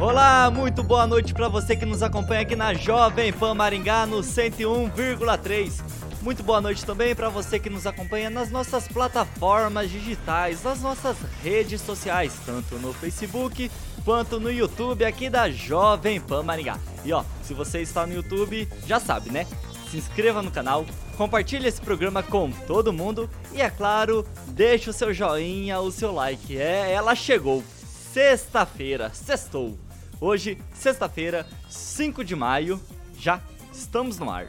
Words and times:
Olá, 0.00 0.48
muito 0.48 0.80
boa 0.84 1.08
noite 1.08 1.34
para 1.34 1.48
você 1.48 1.74
que 1.74 1.84
nos 1.84 2.04
acompanha 2.04 2.42
aqui 2.42 2.54
na 2.54 2.72
Jovem 2.72 3.32
Pan 3.32 3.52
Maringá 3.52 4.06
no 4.06 4.18
101,3. 4.18 5.82
Muito 6.22 6.40
boa 6.44 6.60
noite 6.60 6.86
também 6.86 7.16
para 7.16 7.28
você 7.28 7.58
que 7.58 7.68
nos 7.68 7.84
acompanha 7.84 8.30
nas 8.30 8.48
nossas 8.48 8.86
plataformas 8.86 9.90
digitais, 9.90 10.62
nas 10.62 10.80
nossas 10.80 11.16
redes 11.42 11.80
sociais, 11.80 12.32
tanto 12.46 12.76
no 12.76 12.92
Facebook 12.92 13.68
quanto 14.04 14.38
no 14.38 14.52
YouTube 14.52 15.04
aqui 15.04 15.28
da 15.28 15.50
Jovem 15.50 16.20
Pan 16.20 16.44
Maringá. 16.44 16.78
E 17.04 17.12
ó, 17.12 17.24
se 17.42 17.52
você 17.52 17.80
está 17.80 18.06
no 18.06 18.14
YouTube, 18.14 18.68
já 18.86 19.00
sabe, 19.00 19.32
né? 19.32 19.48
Se 19.90 19.96
inscreva 19.96 20.42
no 20.42 20.50
canal, 20.52 20.86
compartilhe 21.16 21.66
esse 21.66 21.80
programa 21.80 22.22
com 22.22 22.52
todo 22.68 22.92
mundo 22.92 23.28
e 23.52 23.60
é 23.60 23.68
claro, 23.68 24.24
deixe 24.46 24.90
o 24.90 24.92
seu 24.92 25.12
joinha, 25.12 25.80
o 25.80 25.90
seu 25.90 26.12
like. 26.12 26.56
É, 26.56 26.92
ela 26.92 27.16
chegou. 27.16 27.64
Sexta-feira, 28.12 29.10
sextou. 29.12 29.87
Hoje, 30.20 30.58
sexta-feira, 30.74 31.46
5 31.68 32.24
de 32.24 32.34
maio, 32.34 32.80
já 33.16 33.40
estamos 33.72 34.18
no 34.18 34.28
ar. 34.28 34.48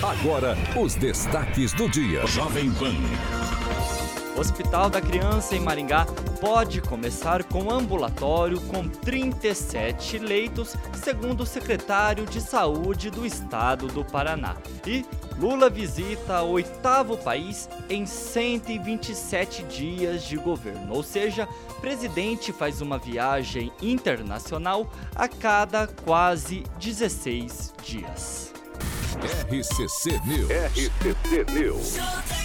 Agora, 0.00 0.56
os 0.80 0.94
destaques 0.94 1.72
do 1.72 1.88
dia. 1.88 2.24
Jovem 2.24 2.70
Pan. 2.74 2.94
Hospital 4.38 4.88
da 4.88 5.00
Criança 5.00 5.56
em 5.56 5.60
Maringá 5.60 6.06
pode 6.40 6.80
começar 6.80 7.42
com 7.42 7.68
ambulatório 7.68 8.60
com 8.60 8.88
37 8.88 10.18
leitos, 10.18 10.76
segundo 10.94 11.40
o 11.40 11.46
secretário 11.46 12.24
de 12.24 12.40
Saúde 12.40 13.10
do 13.10 13.26
Estado 13.26 13.88
do 13.88 14.04
Paraná. 14.04 14.56
E 14.86 15.04
Lula 15.36 15.68
visita 15.68 16.42
o 16.42 16.50
oitavo 16.50 17.16
país 17.16 17.68
em 17.90 18.06
127 18.06 19.64
dias 19.64 20.22
de 20.22 20.36
governo, 20.36 20.94
ou 20.94 21.02
seja, 21.02 21.48
presidente 21.80 22.52
faz 22.52 22.80
uma 22.80 22.98
viagem 22.98 23.72
internacional 23.80 24.90
a 25.14 25.28
cada 25.28 25.86
quase 25.86 26.64
16 26.78 27.74
dias. 27.82 28.52
RCC 29.50 30.20
News. 30.26 30.50
RCC 30.50 31.44
News. 31.52 32.37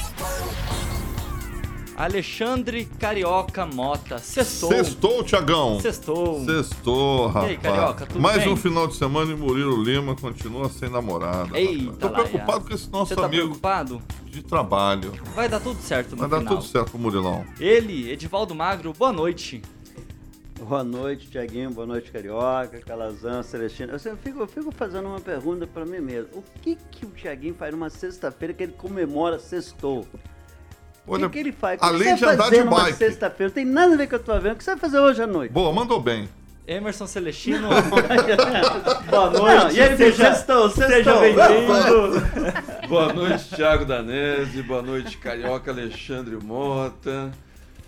Alexandre 2.03 2.83
Carioca 2.99 3.65
Mota. 3.65 4.17
Sextou. 4.19 4.69
Sextou, 4.71 5.23
Tiagão. 5.23 5.79
Sextou. 5.79 6.43
Sextou, 6.43 7.27
rapaz. 7.27 7.47
E 7.47 7.51
aí, 7.51 7.57
Carioca, 7.57 8.05
tudo 8.05 8.19
Mais 8.19 8.43
bem? 8.43 8.51
um 8.51 8.57
final 8.57 8.87
de 8.87 8.95
semana 8.95 9.31
e 9.31 9.35
Murilo 9.35 9.81
Lima 9.81 10.13
continua 10.13 10.67
sem 10.67 10.89
namorada. 10.89 11.57
Eita, 11.57 11.93
Tô 11.93 12.09
preocupado 12.09 12.65
com 12.65 12.73
esse 12.73 12.89
nosso 12.89 13.07
Você 13.09 13.15
tá 13.15 13.25
amigo. 13.25 13.43
preocupado? 13.43 14.01
De 14.25 14.43
trabalho. 14.43 15.13
Vai 15.33 15.47
dar 15.47 15.61
tudo 15.61 15.79
certo 15.81 16.11
no 16.11 16.17
Vai 16.17 16.27
final. 16.27 16.43
dar 16.43 16.49
tudo 16.49 16.63
certo 16.65 16.89
pro 16.91 16.99
Murilão. 16.99 17.45
Ele, 17.57 18.11
Edivaldo 18.11 18.53
Magro, 18.53 18.91
boa 18.91 19.13
noite. 19.13 19.61
Boa 20.59 20.83
noite, 20.83 21.29
Tiaguinho. 21.29 21.71
Boa 21.71 21.87
noite, 21.87 22.11
Carioca, 22.11 22.79
Calazan, 22.85 23.43
Celestina. 23.43 23.93
Eu 23.93 24.17
fico, 24.17 24.39
eu 24.41 24.47
fico 24.47 24.71
fazendo 24.73 25.07
uma 25.07 25.21
pergunta 25.21 25.65
para 25.65 25.85
mim 25.85 25.99
mesmo. 25.99 26.29
O 26.33 26.43
que 26.61 26.77
que 26.91 27.05
o 27.05 27.09
Tiaguinho 27.11 27.55
faz 27.55 27.71
numa 27.71 27.89
sexta-feira 27.89 28.53
que 28.53 28.63
ele 28.63 28.73
comemora 28.73 29.39
sextou? 29.39 30.05
Olha, 31.07 31.27
o 31.27 31.29
que, 31.29 31.33
que 31.33 31.49
ele 31.49 31.51
faz? 31.51 31.81
O 31.81 31.85
além 31.85 32.15
de 32.15 32.25
andar 32.25 32.49
de 32.49 32.63
bike. 32.63 32.97
sexta-feira, 32.97 33.49
não 33.49 33.53
tem 33.53 33.65
nada 33.65 33.93
a 33.93 33.97
ver 33.97 34.07
com 34.07 34.15
a 34.15 34.19
tua 34.19 34.39
vendo. 34.39 34.53
O 34.53 34.55
que 34.55 34.63
você 34.63 34.71
vai 34.71 34.79
fazer 34.79 34.99
hoje 34.99 35.21
à 35.21 35.27
noite? 35.27 35.51
Boa, 35.51 35.73
mandou 35.73 35.99
bem. 35.99 36.29
Emerson 36.65 37.05
Celestino. 37.05 37.67
Boa 39.09 39.29
noite. 39.29 39.63
Não, 39.63 39.71
e 39.71 39.79
ele 39.79 39.97
seja, 39.97 40.33
sextou, 40.33 40.69
seja 40.69 41.19
bem-vindo. 41.19 42.87
boa 42.87 43.11
noite, 43.11 43.49
Thiago 43.49 43.83
Danese. 43.83 44.63
Boa 44.63 44.81
noite, 44.81 45.17
Carioca 45.17 45.71
Alexandre 45.71 46.37
Mota. 46.37 47.33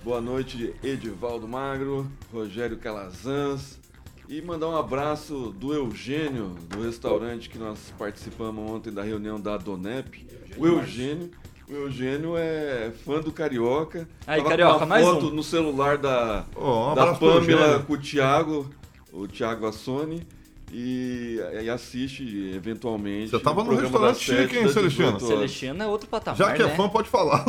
Boa 0.04 0.20
noite, 0.20 0.74
Edivaldo 0.84 1.48
Magro, 1.48 2.12
Rogério 2.34 2.78
Calazans. 2.78 3.80
E 4.28 4.42
mandar 4.42 4.68
um 4.68 4.76
abraço 4.76 5.56
do 5.58 5.74
Eugênio, 5.74 6.56
do 6.70 6.84
restaurante 6.84 7.50
que 7.50 7.58
nós 7.58 7.94
participamos 7.98 8.70
ontem 8.70 8.92
da 8.92 9.04
reunião 9.04 9.40
da 9.40 9.56
Donep. 9.56 10.28
O 10.58 10.68
Eugênio 10.68 11.32
o 11.70 11.74
Eugênio 11.74 12.38
é 12.38 12.92
fã 13.04 13.20
do 13.20 13.32
Carioca. 13.32 14.08
Aí, 14.26 14.38
Tava 14.38 14.50
Carioca, 14.50 14.78
uma 14.78 14.86
mais 14.86 15.06
foto 15.06 15.28
um. 15.28 15.32
no 15.32 15.44
celular 15.44 15.98
da, 15.98 16.46
oh, 16.56 16.92
um 16.92 16.96
da 16.96 17.14
Pamela 17.14 17.80
com 17.80 17.94
o 17.94 17.98
Thiago, 17.98 18.70
o 19.12 19.28
Thiago 19.28 19.66
Assoni. 19.66 20.26
E, 20.72 21.40
e 21.64 21.70
assiste 21.70 22.52
eventualmente. 22.54 23.30
Você 23.30 23.40
tava 23.40 23.64
no 23.64 23.76
restaurante 23.76 24.20
chique, 24.20 24.58
hein, 24.58 24.68
Celestino? 24.68 25.20
Celestino 25.20 25.84
é 25.84 25.88
outro 25.88 26.08
patamar. 26.10 26.38
Já 26.38 26.54
que 26.54 26.62
é 26.62 26.66
né? 26.66 26.76
fã, 26.76 26.90
pode 26.90 27.08
falar. 27.08 27.46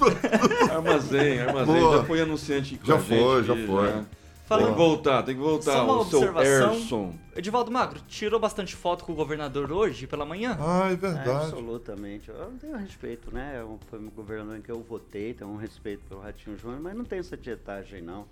armazém, 0.72 1.40
armazém. 1.40 1.80
Boa. 1.80 1.98
Já 1.98 2.04
foi 2.04 2.20
anunciante 2.22 2.80
Já 2.82 2.98
foi, 2.98 3.44
já 3.44 3.54
foi. 3.54 3.86
Já. 3.88 4.04
Fala, 4.46 4.62
tem 4.62 4.70
que 4.70 4.78
voltar, 4.78 5.22
tem 5.24 5.34
que 5.34 5.40
voltar. 5.40 5.72
Só 5.72 5.84
uma 5.84 5.94
o 5.94 6.00
observação. 6.02 6.80
Seu 6.80 7.14
Edivaldo 7.34 7.70
Magro, 7.72 8.00
tirou 8.06 8.38
bastante 8.38 8.76
foto 8.76 9.04
com 9.04 9.12
o 9.12 9.14
governador 9.16 9.72
hoje 9.72 10.06
pela 10.06 10.24
manhã? 10.24 10.56
Ah, 10.60 10.88
é 10.92 10.94
verdade. 10.94 11.28
É, 11.28 11.32
absolutamente. 11.32 12.28
Eu 12.28 12.38
não 12.50 12.56
tenho 12.56 12.76
respeito, 12.76 13.34
né? 13.34 13.66
Foi 13.90 13.98
um 13.98 14.08
governador 14.08 14.56
em 14.56 14.62
que 14.62 14.70
eu 14.70 14.80
votei, 14.80 15.34
tenho 15.34 15.50
um 15.50 15.56
respeito 15.56 16.04
pelo 16.08 16.20
Ratinho 16.20 16.56
Júnior, 16.56 16.80
mas 16.80 16.96
não 16.96 17.04
tenho 17.04 17.20
essa 17.20 17.36
tietagem, 17.36 18.00
não. 18.00 18.24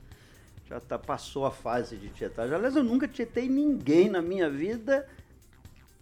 Já 0.68 0.78
tá, 0.78 0.96
passou 0.96 1.46
a 1.46 1.50
fase 1.50 1.96
de 1.96 2.08
tietagem. 2.10 2.54
Aliás, 2.54 2.76
eu 2.76 2.84
nunca 2.84 3.08
tietei 3.08 3.48
ninguém 3.48 4.08
na 4.08 4.22
minha 4.22 4.48
vida. 4.48 5.08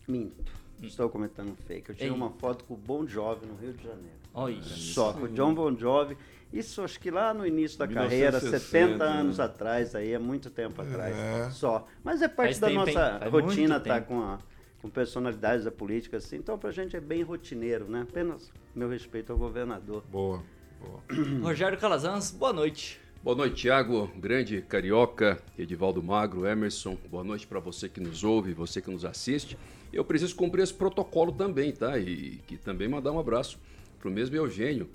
Minto. 0.07 0.53
Hum. 0.79 0.87
Estou 0.87 1.09
comentando 1.09 1.57
fake. 1.67 1.89
Eu 1.89 1.95
tirei 1.95 2.11
Ei. 2.11 2.15
uma 2.15 2.31
foto 2.33 2.65
com 2.65 2.75
o 2.75 2.77
Bon 2.77 3.07
Jovi 3.07 3.47
no 3.47 3.57
Rio 3.57 3.73
de 3.73 3.83
Janeiro. 3.83 4.23
Olha 4.35 4.63
Só 4.63 5.15
com 5.15 5.23
o 5.23 5.29
John 5.29 5.55
Bon 5.55 5.75
Jovi. 5.75 6.17
Isso 6.53 6.83
acho 6.83 7.01
que 7.01 7.11
lá 7.11 7.33
no 7.33 7.47
início 7.47 7.79
da 7.79 7.87
1960, 7.87 8.41
carreira, 8.41 8.59
70 8.61 8.99
né? 8.99 9.21
anos 9.21 9.41
atrás, 9.41 9.95
aí 9.95 10.13
é 10.13 10.19
muito 10.19 10.51
tempo 10.51 10.83
atrás 10.83 11.17
é. 11.17 11.51
só. 11.51 11.87
Mas 12.05 12.21
é 12.21 12.29
parte 12.29 12.59
Faz 12.59 12.59
da 12.59 12.67
tempo, 12.69 12.87
nossa 12.87 13.29
rotina 13.29 13.77
estar 13.79 13.95
tá 13.95 14.01
com, 14.03 14.21
a, 14.21 14.39
com 14.83 14.91
personalidades 14.91 15.65
da 15.65 15.71
política 15.71 16.19
assim. 16.19 16.37
Então 16.37 16.59
pra 16.59 16.71
gente 16.71 16.95
é 16.95 17.01
bem 17.01 17.23
rotineiro, 17.23 17.87
né? 17.87 18.03
Apenas 18.03 18.51
meu 18.75 18.89
respeito 18.89 19.33
ao 19.33 19.39
governador. 19.39 20.05
Boa. 20.11 20.43
boa. 20.81 21.01
Rogério 21.43 21.79
Calazans, 21.79 22.31
boa 22.31 22.53
noite. 22.53 23.01
Boa 23.23 23.37
noite, 23.37 23.55
Tiago, 23.55 24.11
grande 24.17 24.61
carioca, 24.63 25.41
Edivaldo 25.57 26.03
Magro, 26.03 26.45
Emerson. 26.45 26.99
Boa 27.09 27.23
noite 27.23 27.47
para 27.47 27.61
você 27.61 27.89
que 27.89 28.01
nos 28.01 28.25
ouve, 28.25 28.53
você 28.53 28.83
que 28.83 28.91
nos 28.91 29.05
assiste. 29.05 29.57
Eu 29.93 30.05
preciso 30.05 30.35
cumprir 30.35 30.63
esse 30.63 30.75
protocolo 30.75 31.31
também, 31.31 31.71
tá? 31.71 31.97
E 31.99 32.41
que 32.49 32.57
também 32.57 32.89
mandar 32.89 33.13
um 33.13 33.21
abraço 33.21 33.61
pro 34.01 34.11
mesmo 34.11 34.35
Eugênio, 34.35 34.91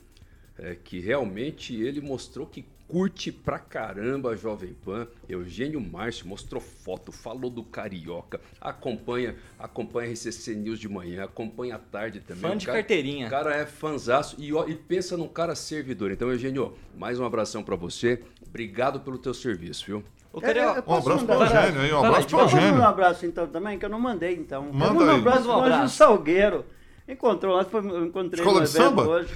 é, 0.59 0.75
que 0.75 0.99
realmente 0.99 1.75
ele 1.75 2.01
mostrou 2.01 2.45
que 2.45 2.65
curte 2.87 3.31
pra 3.31 3.59
caramba 3.59 4.31
a 4.31 4.35
Jovem 4.35 4.73
Pan. 4.73 5.07
Eugênio 5.27 5.79
Márcio 5.81 6.27
mostrou 6.27 6.61
foto, 6.61 7.11
falou 7.11 7.51
do 7.51 7.63
Carioca, 7.63 8.39
acompanha, 8.61 9.35
acompanha 9.59 10.11
RCC 10.11 10.55
News 10.55 10.79
de 10.79 10.87
manhã, 10.87 11.25
acompanha 11.25 11.75
à 11.75 11.79
tarde 11.79 12.21
também. 12.21 12.49
Fã 12.49 12.57
de 12.57 12.65
cara, 12.65 12.77
carteirinha. 12.79 13.27
O 13.27 13.29
cara 13.29 13.55
é 13.55 13.65
fanzaço 13.65 14.35
e, 14.39 14.51
e 14.51 14.75
pensa 14.75 15.17
num 15.17 15.27
cara 15.27 15.53
servidor. 15.53 16.11
Então, 16.11 16.29
Eugênio, 16.31 16.73
mais 16.95 17.19
um 17.19 17.25
abração 17.25 17.63
para 17.63 17.75
você. 17.75 18.23
Obrigado 18.47 19.01
pelo 19.01 19.17
teu 19.17 19.33
serviço, 19.33 19.85
viu? 19.85 20.03
O 20.31 20.39
Carioca, 20.39 20.83
um 20.87 20.95
abraço 20.95 21.25
para 21.25 21.37
o 21.37 21.43
Eugênio 21.43 21.81
aí, 21.81 21.93
um 21.93 22.05
abraço 22.05 22.27
para 22.27 22.37
o 22.37 22.41
Eugênio. 22.41 22.75
Um 22.75 22.85
abraço 22.85 23.25
então 23.25 23.47
também, 23.47 23.79
que 23.79 23.85
eu 23.85 23.89
não 23.89 23.99
mandei 23.99 24.35
então. 24.35 24.71
Manda 24.71 25.03
um 25.03 25.09
abraço 25.09 25.43
para 25.43 25.57
o 25.57 25.63
Anjo 25.63 25.89
Salgueiro. 25.89 26.65
Encontrou 27.09 27.55
lá, 27.55 27.63
foi, 27.63 27.79
eu 27.79 28.05
encontrei 28.05 28.43
Escola 28.43 28.59
no 28.59 28.65
de 28.65 28.71
evento 28.77 28.83
samba? 28.89 29.07
hoje. 29.07 29.29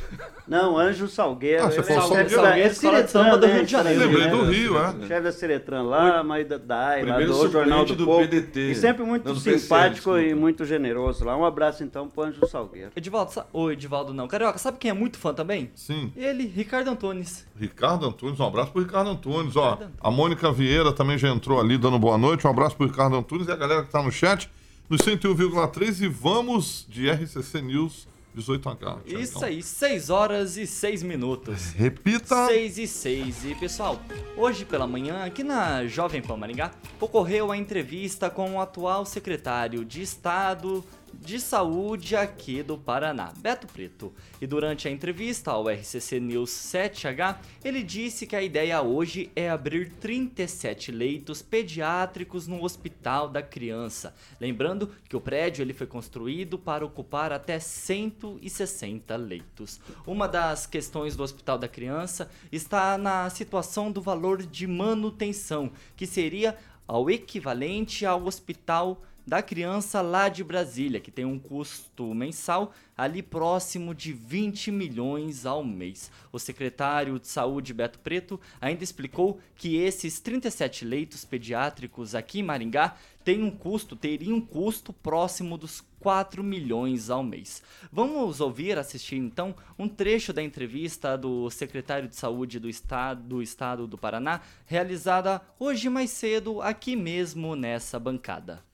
Não, 0.45 0.77
Anjo 0.77 1.07
Salgueiro. 1.07 1.63
Ah, 1.63 1.71
você 1.71 1.77
Ele 1.79 1.83
falou 1.83 2.01
é 2.01 2.01
Salgueiro? 2.01 2.29
chefe 2.29 2.35
da- 2.35 2.41
Salgueiro, 2.43 2.67
é 2.67 2.71
Escola 2.71 3.03
de 3.03 3.11
Samba 3.11 3.37
do 3.37 3.47
né, 3.47 3.53
Rio 3.53 3.65
de 3.65 3.71
Janeiro. 3.71 3.99
Lembrei 4.01 4.27
do 4.27 4.43
né? 4.43 4.51
Rio, 4.51 4.77
é. 4.77 5.07
Chefe 5.07 5.21
da 5.21 5.31
Ciretran 5.31 5.83
lá, 5.83 6.23
mas 6.23 6.47
da 6.47 6.57
DAI, 6.57 7.05
lá 7.05 7.19
do 7.19 7.49
Jornal 7.49 7.85
do 7.85 7.95
do 7.95 8.05
Povo. 8.05 8.27
PDT. 8.27 8.71
E 8.71 8.75
sempre 8.75 9.05
muito 9.05 9.33
simpático 9.37 10.17
e 10.17 10.35
muito 10.35 10.65
generoso 10.65 11.23
lá. 11.23 11.37
Um 11.37 11.45
abraço 11.45 11.81
então 11.81 12.09
pro 12.09 12.23
Anjo 12.23 12.45
Salgueiro. 12.45 12.91
Edivaldo, 12.93 13.31
sa... 13.31 13.45
Ô, 13.53 13.71
Edivaldo 13.71 14.13
não. 14.13 14.27
Carioca, 14.27 14.57
sabe 14.57 14.77
quem 14.77 14.91
é 14.91 14.93
muito 14.93 15.17
fã 15.17 15.33
também? 15.33 15.71
Sim. 15.73 16.11
Ele, 16.17 16.45
Ricardo 16.47 16.89
Antunes. 16.89 17.47
Ricardo 17.57 18.05
Antunes, 18.05 18.37
um 18.37 18.45
abraço 18.45 18.73
pro 18.73 18.81
Ricardo 18.81 19.11
Antunes. 19.11 19.55
Ó, 19.55 19.77
a 20.01 20.11
Mônica 20.11 20.51
Vieira 20.51 20.91
também 20.91 21.17
já 21.17 21.29
entrou 21.29 21.57
ali 21.61 21.77
dando 21.77 21.97
boa 21.97 22.17
noite. 22.17 22.45
Um 22.45 22.49
abraço 22.49 22.75
pro 22.75 22.85
Ricardo 22.87 23.15
Antunes 23.15 23.47
e 23.47 23.51
a 23.51 23.55
galera 23.55 23.83
que 23.83 23.91
tá 23.91 24.03
no 24.03 24.11
chat, 24.11 24.49
no 24.91 24.97
101,3 24.97 26.01
e 26.01 26.07
vamos 26.09 26.85
de 26.89 27.09
RCC 27.09 27.61
News 27.61 28.09
18H. 28.37 28.99
Isso 29.05 29.43
aí, 29.43 29.63
6 29.63 30.09
horas 30.09 30.57
e 30.57 30.67
6 30.67 31.01
minutos. 31.01 31.71
Repita. 31.71 32.47
6 32.47 32.77
e 32.77 32.87
6. 32.87 33.45
E 33.45 33.55
pessoal, 33.55 34.01
hoje 34.35 34.65
pela 34.65 34.85
manhã, 34.85 35.23
aqui 35.23 35.45
na 35.45 35.87
Jovem 35.87 36.21
Pan 36.21 36.35
Maringá, 36.35 36.71
ocorreu 36.99 37.53
a 37.53 37.57
entrevista 37.57 38.29
com 38.29 38.55
o 38.55 38.61
atual 38.61 39.05
secretário 39.05 39.85
de 39.85 40.01
Estado 40.01 40.83
de 41.21 41.39
Saúde 41.39 42.15
aqui 42.15 42.63
do 42.63 42.77
Paraná, 42.77 43.31
Beto 43.37 43.67
Preto. 43.67 44.11
E 44.41 44.47
durante 44.47 44.87
a 44.87 44.91
entrevista 44.91 45.51
ao 45.51 45.69
RCC 45.69 46.19
News 46.19 46.49
7H, 46.49 47.37
ele 47.63 47.83
disse 47.83 48.25
que 48.25 48.35
a 48.35 48.41
ideia 48.41 48.81
hoje 48.81 49.31
é 49.35 49.47
abrir 49.47 49.91
37 49.91 50.91
leitos 50.91 51.43
pediátricos 51.43 52.47
no 52.47 52.63
Hospital 52.63 53.29
da 53.29 53.43
Criança. 53.43 54.15
Lembrando 54.39 54.89
que 55.07 55.15
o 55.15 55.21
prédio 55.21 55.61
ele 55.61 55.73
foi 55.73 55.85
construído 55.85 56.57
para 56.57 56.83
ocupar 56.83 57.31
até 57.31 57.59
160 57.59 59.15
leitos. 59.15 59.79
Uma 60.07 60.27
das 60.27 60.65
questões 60.65 61.15
do 61.15 61.21
Hospital 61.21 61.59
da 61.59 61.67
Criança 61.67 62.31
está 62.51 62.97
na 62.97 63.29
situação 63.29 63.91
do 63.91 64.01
valor 64.01 64.41
de 64.41 64.65
manutenção, 64.65 65.71
que 65.95 66.07
seria 66.07 66.57
ao 66.87 67.09
equivalente 67.09 68.05
ao 68.05 68.25
hospital 68.25 69.01
da 69.25 69.41
criança 69.41 70.01
lá 70.01 70.29
de 70.29 70.43
Brasília, 70.43 70.99
que 70.99 71.11
tem 71.11 71.25
um 71.25 71.37
custo 71.37 72.13
mensal 72.13 72.73
ali 72.97 73.21
próximo 73.21 73.95
de 73.95 74.13
20 74.13 74.71
milhões 74.71 75.45
ao 75.45 75.63
mês. 75.63 76.11
O 76.31 76.39
secretário 76.39 77.19
de 77.19 77.27
Saúde, 77.27 77.73
Beto 77.73 77.99
Preto, 77.99 78.39
ainda 78.59 78.83
explicou 78.83 79.39
que 79.55 79.77
esses 79.77 80.19
37 80.19 80.85
leitos 80.85 81.25
pediátricos 81.25 82.13
aqui 82.15 82.39
em 82.39 82.43
Maringá 82.43 82.95
têm 83.23 83.43
um 83.43 83.51
custo, 83.51 83.95
teriam 83.95 84.37
um 84.37 84.41
custo 84.41 84.91
próximo 84.91 85.57
dos 85.57 85.83
4 85.99 86.43
milhões 86.43 87.09
ao 87.09 87.23
mês. 87.23 87.61
Vamos 87.91 88.41
ouvir, 88.41 88.77
assistir 88.77 89.17
então 89.17 89.55
um 89.77 89.87
trecho 89.87 90.33
da 90.33 90.41
entrevista 90.41 91.17
do 91.17 91.49
secretário 91.49 92.09
de 92.09 92.15
Saúde 92.15 92.59
do 92.59 92.67
Estado 92.67 93.21
do, 93.21 93.41
estado 93.41 93.87
do 93.87 93.97
Paraná, 93.97 94.41
realizada 94.65 95.41
hoje 95.59 95.89
mais 95.89 96.09
cedo 96.09 96.61
aqui 96.61 96.95
mesmo 96.95 97.55
nessa 97.55 97.99
bancada. 97.99 98.70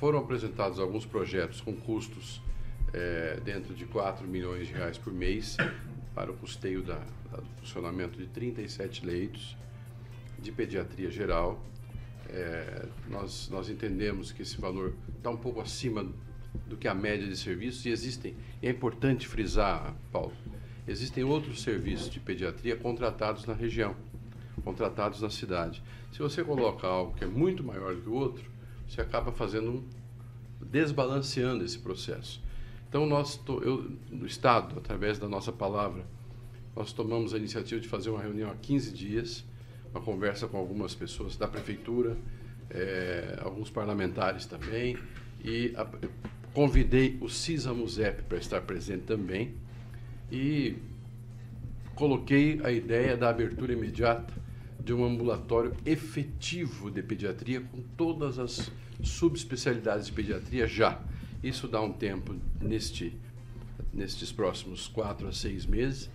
Foram 0.00 0.18
apresentados 0.20 0.78
alguns 0.80 1.04
projetos 1.04 1.60
com 1.60 1.74
custos 1.76 2.40
eh, 2.92 3.38
dentro 3.44 3.74
de 3.74 3.84
4 3.84 4.26
milhões 4.26 4.66
de 4.66 4.72
reais 4.72 4.96
por 4.96 5.12
mês 5.12 5.56
para 6.14 6.30
o 6.30 6.34
custeio 6.36 6.82
da, 6.82 6.96
da- 7.30 7.36
do 7.38 7.46
funcionamento 7.60 8.18
de 8.18 8.26
37 8.26 9.04
leitos 9.04 9.56
de 10.38 10.50
pediatria 10.50 11.10
geral. 11.10 11.62
Eh, 12.30 12.86
nós, 13.10 13.48
nós 13.50 13.68
entendemos 13.68 14.32
que 14.32 14.40
esse 14.42 14.58
valor 14.58 14.94
está 15.18 15.28
um 15.30 15.36
pouco 15.36 15.60
acima 15.60 16.06
do 16.66 16.76
que 16.78 16.88
a 16.88 16.94
média 16.94 17.26
de 17.28 17.36
serviços 17.36 17.84
e 17.84 17.90
existem, 17.90 18.34
e 18.62 18.66
é 18.66 18.70
importante 18.70 19.28
frisar, 19.28 19.94
Paulo, 20.10 20.32
existem 20.88 21.22
outros 21.22 21.62
serviços 21.62 22.10
de 22.10 22.18
pediatria 22.18 22.74
contratados 22.74 23.44
na 23.46 23.52
região, 23.54 23.94
contratados 24.64 25.20
na 25.20 25.28
cidade. 25.30 25.80
Se 26.10 26.18
você 26.20 26.42
coloca 26.42 26.86
algo 26.86 27.14
que 27.14 27.22
é 27.22 27.26
muito 27.26 27.62
maior 27.62 27.94
do 27.94 28.00
que 28.02 28.08
o 28.08 28.14
outro, 28.14 28.49
você 28.90 29.00
acaba 29.00 29.30
fazendo 29.30 29.84
desbalanceando 30.60 31.64
esse 31.64 31.78
processo. 31.78 32.42
Então 32.88 33.06
nós 33.06 33.40
eu, 33.62 33.90
no 34.10 34.26
estado, 34.26 34.76
através 34.78 35.18
da 35.18 35.28
nossa 35.28 35.52
palavra, 35.52 36.04
nós 36.74 36.92
tomamos 36.92 37.32
a 37.32 37.38
iniciativa 37.38 37.80
de 37.80 37.88
fazer 37.88 38.10
uma 38.10 38.20
reunião 38.20 38.50
há 38.50 38.54
15 38.56 38.92
dias, 38.92 39.44
uma 39.92 40.00
conversa 40.00 40.48
com 40.48 40.56
algumas 40.56 40.94
pessoas 40.94 41.36
da 41.36 41.46
prefeitura, 41.46 42.16
eh, 42.68 43.38
alguns 43.42 43.70
parlamentares 43.70 44.44
também, 44.46 44.96
e 45.44 45.72
a- 45.76 45.86
convidei 46.52 47.16
o 47.20 47.28
Cisa 47.28 47.72
Musep 47.72 48.22
para 48.22 48.38
estar 48.38 48.60
presente 48.62 49.04
também 49.04 49.54
e 50.30 50.76
coloquei 51.94 52.60
a 52.64 52.72
ideia 52.72 53.16
da 53.16 53.28
abertura 53.28 53.72
imediata 53.72 54.32
de 54.90 54.94
um 54.94 55.04
ambulatório 55.04 55.72
efetivo 55.86 56.90
de 56.90 57.00
pediatria 57.00 57.60
com 57.60 57.80
todas 57.96 58.40
as 58.40 58.72
subespecialidades 59.00 60.06
de 60.06 60.12
pediatria 60.12 60.66
já. 60.66 61.00
Isso 61.44 61.68
dá 61.68 61.80
um 61.80 61.92
tempo 61.92 62.34
neste, 62.60 63.16
nestes 63.94 64.32
próximos 64.32 64.88
quatro 64.88 65.28
a 65.28 65.32
seis 65.32 65.64
meses 65.64 66.10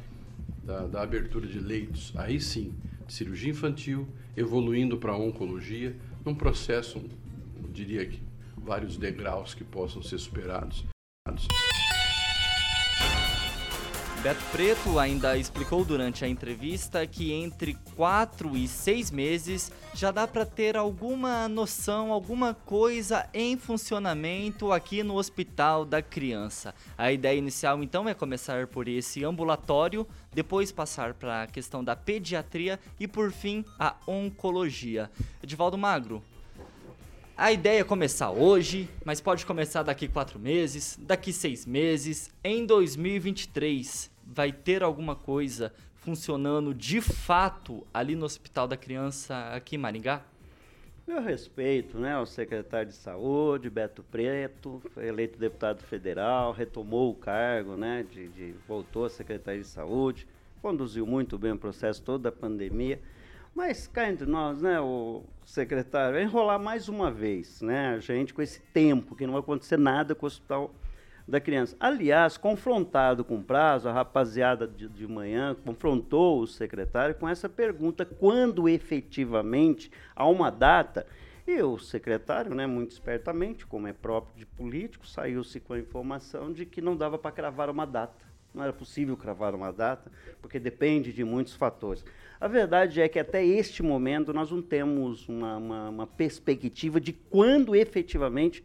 da, 0.61 0.87
da 0.87 1.01
abertura 1.03 1.47
de 1.47 1.57
leitos, 1.57 2.11
aí 2.17 2.41
sim, 2.41 2.73
de 3.07 3.13
cirurgia 3.13 3.49
infantil, 3.49 4.09
evoluindo 4.35 4.97
para 4.97 5.15
oncologia, 5.15 5.95
num 6.25 6.35
processo, 6.35 7.01
diria 7.71 8.05
que 8.05 8.19
vários 8.57 8.97
degraus 8.97 9.53
que 9.53 9.63
possam 9.63 10.03
ser 10.03 10.17
superados. 10.17 10.83
Beto 14.25 14.43
Preto 14.51 14.97
ainda 14.97 15.37
explicou 15.37 15.85
durante 15.85 16.25
a 16.25 16.27
entrevista 16.27 17.05
que 17.05 17.31
entre 17.31 17.77
4 17.95 18.57
e 18.57 18.67
6 18.67 19.11
meses 19.11 19.71
já 19.93 20.09
dá 20.09 20.27
para 20.27 20.43
ter 20.43 20.75
alguma 20.75 21.47
noção, 21.47 22.11
alguma 22.11 22.55
coisa 22.55 23.29
em 23.35 23.55
funcionamento 23.55 24.71
aqui 24.71 25.03
no 25.03 25.17
Hospital 25.17 25.85
da 25.85 26.01
Criança. 26.01 26.73
A 26.97 27.11
ideia 27.11 27.37
inicial 27.37 27.83
então 27.83 28.09
é 28.09 28.15
começar 28.15 28.65
por 28.65 28.87
esse 28.87 29.23
ambulatório, 29.23 30.07
depois 30.33 30.71
passar 30.71 31.13
para 31.13 31.43
a 31.43 31.47
questão 31.47 31.83
da 31.83 31.95
pediatria 31.95 32.79
e 32.99 33.07
por 33.07 33.31
fim 33.31 33.63
a 33.77 33.95
oncologia. 34.07 35.07
Edivaldo 35.43 35.77
Magro, 35.77 36.23
a 37.37 37.51
ideia 37.51 37.81
é 37.81 37.83
começar 37.83 38.31
hoje, 38.31 38.89
mas 39.03 39.21
pode 39.21 39.45
começar 39.45 39.83
daqui 39.83 40.07
quatro 40.07 40.39
meses, 40.39 40.97
daqui 40.99 41.31
seis 41.31 41.63
meses, 41.63 42.31
em 42.43 42.65
2023. 42.65 44.14
Vai 44.25 44.51
ter 44.51 44.83
alguma 44.83 45.15
coisa 45.15 45.73
funcionando 45.95 46.73
de 46.73 47.01
fato 47.01 47.85
ali 47.93 48.15
no 48.15 48.25
Hospital 48.25 48.67
da 48.67 48.77
Criança 48.77 49.49
aqui 49.53 49.75
em 49.75 49.79
Maringá? 49.79 50.21
Meu 51.07 51.21
respeito 51.21 51.99
né, 51.99 52.13
ao 52.13 52.25
secretário 52.25 52.87
de 52.89 52.95
Saúde, 52.95 53.69
Beto 53.69 54.01
Preto, 54.03 54.81
foi 54.91 55.07
eleito 55.07 55.37
deputado 55.37 55.83
federal, 55.83 56.51
retomou 56.51 57.11
o 57.11 57.15
cargo, 57.15 57.75
né, 57.75 58.03
de, 58.09 58.27
de- 58.29 58.55
voltou 58.67 59.05
a 59.05 59.09
secretário 59.09 59.61
de 59.61 59.67
Saúde, 59.67 60.27
conduziu 60.63 61.05
muito 61.05 61.37
bem 61.37 61.51
o 61.51 61.57
processo 61.59 62.01
todo 62.01 62.23
da 62.23 62.31
pandemia. 62.31 62.99
Mas 63.53 63.85
cá 63.87 64.09
entre 64.09 64.25
nós, 64.25 64.61
né, 64.63 64.81
o 64.81 65.23
secretário, 65.45 66.17
é 66.17 66.23
enrolar 66.23 66.59
mais 66.59 66.89
uma 66.89 67.11
vez, 67.11 67.61
né, 67.61 67.89
a 67.95 67.99
gente 67.99 68.33
com 68.33 68.41
esse 68.41 68.59
tempo, 68.73 69.15
que 69.15 69.27
não 69.27 69.33
vai 69.33 69.41
acontecer 69.41 69.77
nada 69.77 70.15
com 70.15 70.25
o 70.25 70.27
Hospital 70.27 70.73
da 71.27 71.39
Criança. 71.39 71.75
Aliás, 71.79 72.37
confrontado 72.37 73.23
com 73.23 73.37
o 73.37 73.43
prazo, 73.43 73.89
a 73.89 73.91
rapaziada 73.91 74.67
de, 74.67 74.87
de 74.87 75.07
manhã 75.07 75.55
confrontou 75.65 76.41
o 76.41 76.47
secretário 76.47 77.15
com 77.15 77.27
essa 77.27 77.49
pergunta: 77.49 78.05
quando 78.05 78.69
efetivamente 78.69 79.91
há 80.15 80.27
uma 80.27 80.49
data? 80.49 81.05
E 81.47 81.61
o 81.61 81.77
secretário, 81.77 82.55
né, 82.55 82.65
muito 82.65 82.91
espertamente, 82.91 83.67
como 83.67 83.87
é 83.87 83.93
próprio 83.93 84.35
de 84.35 84.47
político, 84.47 85.05
saiu-se 85.05 85.59
com 85.59 85.73
a 85.73 85.79
informação 85.79 86.51
de 86.51 86.65
que 86.65 86.81
não 86.81 86.97
dava 86.97 87.19
para 87.19 87.31
cravar 87.31 87.69
uma 87.69 87.85
data. 87.85 88.25
Não 88.51 88.63
era 88.63 88.73
possível 88.73 89.15
cravar 89.15 89.53
uma 89.53 89.71
data, 89.71 90.11
porque 90.41 90.57
depende 90.57 91.13
de 91.13 91.23
muitos 91.23 91.53
fatores. 91.53 92.03
A 92.39 92.47
verdade 92.47 92.99
é 92.99 93.07
que 93.07 93.19
até 93.19 93.45
este 93.45 93.83
momento 93.83 94.33
nós 94.33 94.49
não 94.49 94.61
temos 94.61 95.29
uma, 95.29 95.57
uma, 95.57 95.89
uma 95.89 96.07
perspectiva 96.07 96.99
de 96.99 97.13
quando 97.13 97.75
efetivamente 97.75 98.63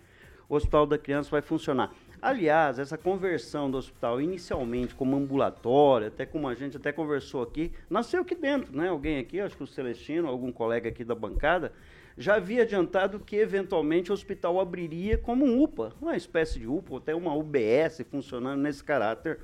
o 0.49 0.55
Hospital 0.55 0.87
da 0.87 0.97
Criança 0.97 1.31
vai 1.31 1.43
funcionar. 1.43 1.93
Aliás, 2.23 2.79
essa 2.79 2.99
conversão 2.99 3.71
do 3.71 3.79
hospital 3.79 4.21
inicialmente 4.21 4.95
como 4.95 5.17
ambulatório, 5.17 6.09
até 6.09 6.27
como 6.27 6.47
a 6.49 6.55
gente 6.55 6.77
até 6.77 6.93
conversou 6.93 7.43
aqui, 7.43 7.73
nasceu 7.89 8.21
aqui 8.21 8.35
dentro, 8.35 8.77
né? 8.77 8.89
Alguém 8.89 9.19
aqui, 9.19 9.41
acho 9.41 9.57
que 9.57 9.63
o 9.63 9.67
Celestino, 9.67 10.29
algum 10.29 10.53
colega 10.53 10.91
aqui 10.91 11.03
da 11.03 11.15
bancada, 11.15 11.73
já 12.19 12.35
havia 12.35 12.63
adiantado 12.63 13.19
que 13.19 13.37
eventualmente 13.37 14.11
o 14.11 14.15
hospital 14.15 14.61
abriria 14.61 15.17
como 15.17 15.47
um 15.47 15.63
UPA, 15.63 15.95
uma 15.99 16.15
espécie 16.15 16.59
de 16.59 16.67
UPA, 16.67 16.93
ou 16.93 16.99
até 16.99 17.15
uma 17.15 17.35
UBS 17.35 18.03
funcionando 18.11 18.61
nesse 18.61 18.85
caráter 18.85 19.41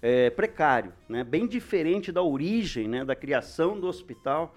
eh, 0.00 0.30
precário, 0.30 0.92
né? 1.08 1.24
bem 1.24 1.48
diferente 1.48 2.12
da 2.12 2.22
origem, 2.22 2.86
né? 2.86 3.04
da 3.04 3.16
criação 3.16 3.80
do 3.80 3.88
hospital, 3.88 4.54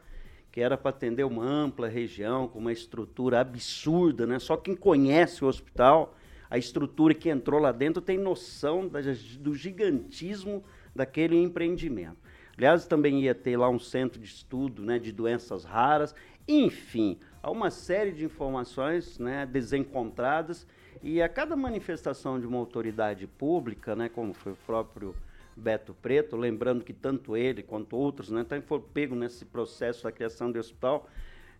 que 0.51 0.61
era 0.61 0.77
para 0.77 0.91
atender 0.91 1.23
uma 1.23 1.43
ampla 1.43 1.87
região, 1.87 2.47
com 2.47 2.59
uma 2.59 2.71
estrutura 2.71 3.39
absurda. 3.39 4.27
Né? 4.27 4.37
Só 4.37 4.55
quem 4.55 4.75
conhece 4.75 5.43
o 5.43 5.47
hospital, 5.47 6.15
a 6.53 6.57
estrutura 6.59 7.15
que 7.15 7.31
entrou 7.31 7.59
lá 7.59 7.71
dentro 7.71 7.99
tem 7.99 8.15
noção 8.15 8.87
da, 8.87 8.99
do 9.39 9.55
gigantismo 9.55 10.63
daquele 10.95 11.35
empreendimento. 11.35 12.17
Aliás, 12.55 12.85
também 12.85 13.21
ia 13.21 13.33
ter 13.33 13.57
lá 13.57 13.67
um 13.67 13.79
centro 13.79 14.19
de 14.19 14.27
estudo 14.27 14.83
né, 14.83 14.99
de 14.99 15.11
doenças 15.11 15.63
raras. 15.63 16.13
Enfim, 16.47 17.17
há 17.41 17.49
uma 17.49 17.71
série 17.71 18.11
de 18.11 18.23
informações 18.25 19.17
né, 19.17 19.47
desencontradas 19.47 20.67
e 21.01 21.23
a 21.23 21.27
cada 21.27 21.55
manifestação 21.55 22.39
de 22.39 22.45
uma 22.45 22.59
autoridade 22.59 23.25
pública, 23.25 23.95
né, 23.95 24.07
como 24.07 24.31
foi 24.31 24.51
o 24.51 24.57
próprio 24.67 25.15
Beto 25.57 25.95
Preto, 26.03 26.37
lembrando 26.37 26.83
que 26.83 26.93
tanto 26.93 27.35
ele 27.35 27.63
quanto 27.63 27.97
outros 27.97 28.29
né, 28.29 28.45
foram 28.67 28.83
pegos 28.93 29.17
nesse 29.17 29.43
processo 29.43 30.03
da 30.03 30.11
criação 30.11 30.51
do 30.51 30.59
hospital 30.59 31.09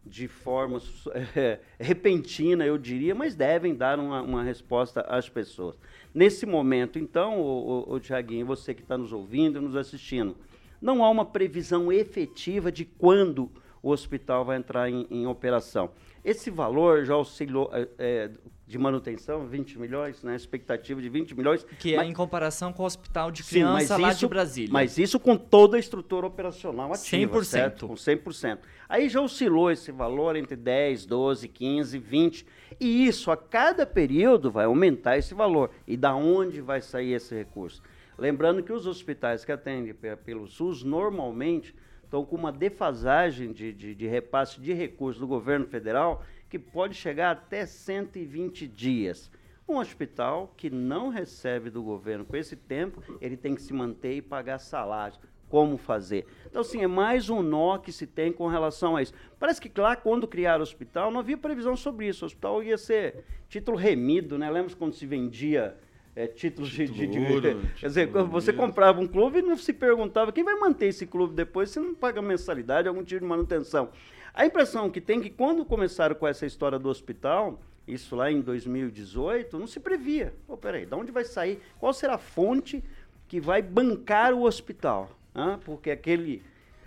de 0.05 0.27
forma 0.27 0.81
é, 1.35 1.59
repentina, 1.79 2.65
eu 2.65 2.77
diria, 2.77 3.15
mas 3.15 3.35
devem 3.35 3.73
dar 3.73 3.99
uma, 3.99 4.21
uma, 4.21 4.43
resposta 4.43 5.01
às 5.01 5.29
pessoas. 5.29 5.77
Nesse 6.13 6.45
momento, 6.45 6.99
então, 6.99 7.41
o, 7.41 7.99
Tiaguinho, 7.99 8.45
você 8.45 8.73
que 8.73 8.81
está 8.81 8.97
nos 8.97 9.13
ouvindo 9.13 9.59
e 9.59 9.61
nos 9.61 9.75
assistindo, 9.75 10.35
não 10.81 11.03
há 11.03 11.09
uma 11.09 11.25
previsão 11.25 11.91
efetiva 11.91 12.71
de 12.71 12.85
quando 12.85 13.49
o 13.81 13.89
hospital 13.89 14.45
vai 14.45 14.57
entrar 14.57 14.89
em, 14.89 15.07
em 15.09 15.25
operação. 15.25 15.91
Esse 16.23 16.49
valor 16.49 17.05
já 17.05 17.17
oscilou 17.17 17.69
é, 17.73 17.87
é 17.97 18.31
de 18.73 18.79
manutenção, 18.79 19.45
20 19.45 19.77
milhões, 19.77 20.23
né? 20.23 20.35
expectativa 20.35 20.99
de 20.99 21.07
20 21.07 21.35
milhões. 21.35 21.63
Que 21.77 21.93
é 21.93 21.97
mas, 21.97 22.07
é 22.07 22.09
em 22.09 22.13
comparação 22.13 22.73
com 22.73 22.81
o 22.81 22.85
hospital 22.87 23.29
de 23.29 23.43
criança 23.43 23.95
Sim, 23.95 24.01
lá 24.01 24.09
isso, 24.09 24.19
de 24.19 24.27
Brasília. 24.27 24.73
Mas 24.73 24.97
isso 24.97 25.19
com 25.19 25.37
toda 25.37 25.77
a 25.77 25.79
estrutura 25.79 26.25
operacional 26.25 26.91
ativa, 26.91 27.37
100%. 27.37 27.43
Certo? 27.43 27.87
Com 27.87 27.93
100%. 27.93 28.57
Aí 28.89 29.09
já 29.09 29.21
oscilou 29.21 29.69
esse 29.69 29.91
valor 29.91 30.35
entre 30.35 30.55
10, 30.55 31.05
12, 31.05 31.47
15, 31.47 31.99
20. 31.99 32.47
E 32.79 33.05
isso, 33.05 33.29
a 33.29 33.37
cada 33.37 33.85
período, 33.85 34.49
vai 34.49 34.65
aumentar 34.65 35.19
esse 35.19 35.35
valor. 35.35 35.69
E 35.87 35.95
da 35.95 36.15
onde 36.15 36.59
vai 36.59 36.81
sair 36.81 37.13
esse 37.13 37.35
recurso? 37.35 37.79
Lembrando 38.17 38.63
que 38.63 38.73
os 38.73 38.87
hospitais 38.87 39.45
que 39.45 39.51
atendem 39.51 39.93
pelo 40.25 40.47
SUS, 40.47 40.83
normalmente, 40.83 41.75
estão 42.03 42.25
com 42.25 42.35
uma 42.35 42.51
defasagem 42.51 43.51
de, 43.51 43.71
de, 43.71 43.93
de 43.93 44.07
repasse 44.07 44.59
de 44.59 44.73
recursos 44.73 45.19
do 45.19 45.27
governo 45.27 45.67
federal 45.67 46.23
que 46.53 46.59
pode 46.59 46.93
chegar 46.93 47.31
até 47.31 47.65
120 47.65 48.67
dias. 48.67 49.31
Um 49.67 49.77
hospital 49.77 50.53
que 50.55 50.69
não 50.69 51.09
recebe 51.09 51.71
do 51.71 51.81
governo 51.81 52.23
com 52.23 52.37
esse 52.37 52.55
tempo, 52.55 53.01
ele 53.19 53.35
tem 53.35 53.55
que 53.55 53.61
se 53.63 53.73
manter 53.73 54.17
e 54.17 54.21
pagar 54.21 54.59
salário. 54.59 55.17
Como 55.49 55.77
fazer? 55.77 56.27
Então, 56.45 56.61
assim, 56.61 56.83
é 56.83 56.87
mais 56.87 57.27
um 57.27 57.41
nó 57.41 57.79
que 57.79 57.91
se 57.91 58.05
tem 58.05 58.31
com 58.31 58.45
relação 58.45 58.95
a 58.95 59.01
isso. 59.01 59.15
Parece 59.39 59.59
que 59.59 59.81
lá, 59.81 59.95
quando 59.95 60.27
criaram 60.27 60.59
o 60.59 60.61
hospital, 60.61 61.09
não 61.09 61.21
havia 61.21 61.35
previsão 61.35 61.75
sobre 61.75 62.07
isso. 62.07 62.23
O 62.23 62.27
hospital 62.27 62.61
ia 62.61 62.77
ser 62.77 63.23
título 63.49 63.75
remido, 63.75 64.37
né? 64.37 64.47
Lembra 64.47 64.75
quando 64.75 64.93
se 64.93 65.07
vendia 65.07 65.75
é, 66.15 66.27
títulos 66.27 66.69
título 66.69 66.99
de, 66.99 67.07
de, 67.07 67.19
de, 67.19 67.33
ouro, 67.33 67.61
Quer 67.77 67.87
dizer, 67.87 68.07
você 68.07 68.53
comprava 68.53 69.01
um 69.01 69.07
clube 69.07 69.39
e 69.39 69.41
não 69.41 69.57
se 69.57 69.73
perguntava 69.73 70.31
quem 70.31 70.43
vai 70.43 70.53
manter 70.53 70.85
esse 70.85 71.07
clube 71.07 71.33
depois 71.33 71.71
se 71.71 71.79
não 71.79 71.95
paga 71.95 72.21
mensalidade, 72.21 72.87
algum 72.87 73.03
tipo 73.03 73.21
de 73.21 73.25
manutenção. 73.25 73.89
A 74.33 74.45
impressão 74.45 74.89
que 74.89 74.99
tem 74.99 75.19
é 75.19 75.23
que 75.23 75.29
quando 75.29 75.63
começaram 75.63 76.15
com 76.15 76.27
essa 76.27 76.45
história 76.45 76.79
do 76.79 76.89
hospital, 76.89 77.59
isso 77.87 78.15
lá 78.15 78.31
em 78.31 78.41
2018, 78.41 79.59
não 79.59 79.67
se 79.67 79.79
previa. 79.79 80.33
Pô, 80.47 80.57
peraí, 80.57 80.85
de 80.85 80.95
onde 80.95 81.11
vai 81.11 81.23
sair? 81.23 81.61
Qual 81.79 81.93
será 81.93 82.15
a 82.15 82.17
fonte 82.17 82.83
que 83.27 83.39
vai 83.39 83.61
bancar 83.61 84.33
o 84.33 84.43
hospital? 84.43 85.11
Ah, 85.35 85.59
porque 85.63 85.91
aquele. 85.91 86.41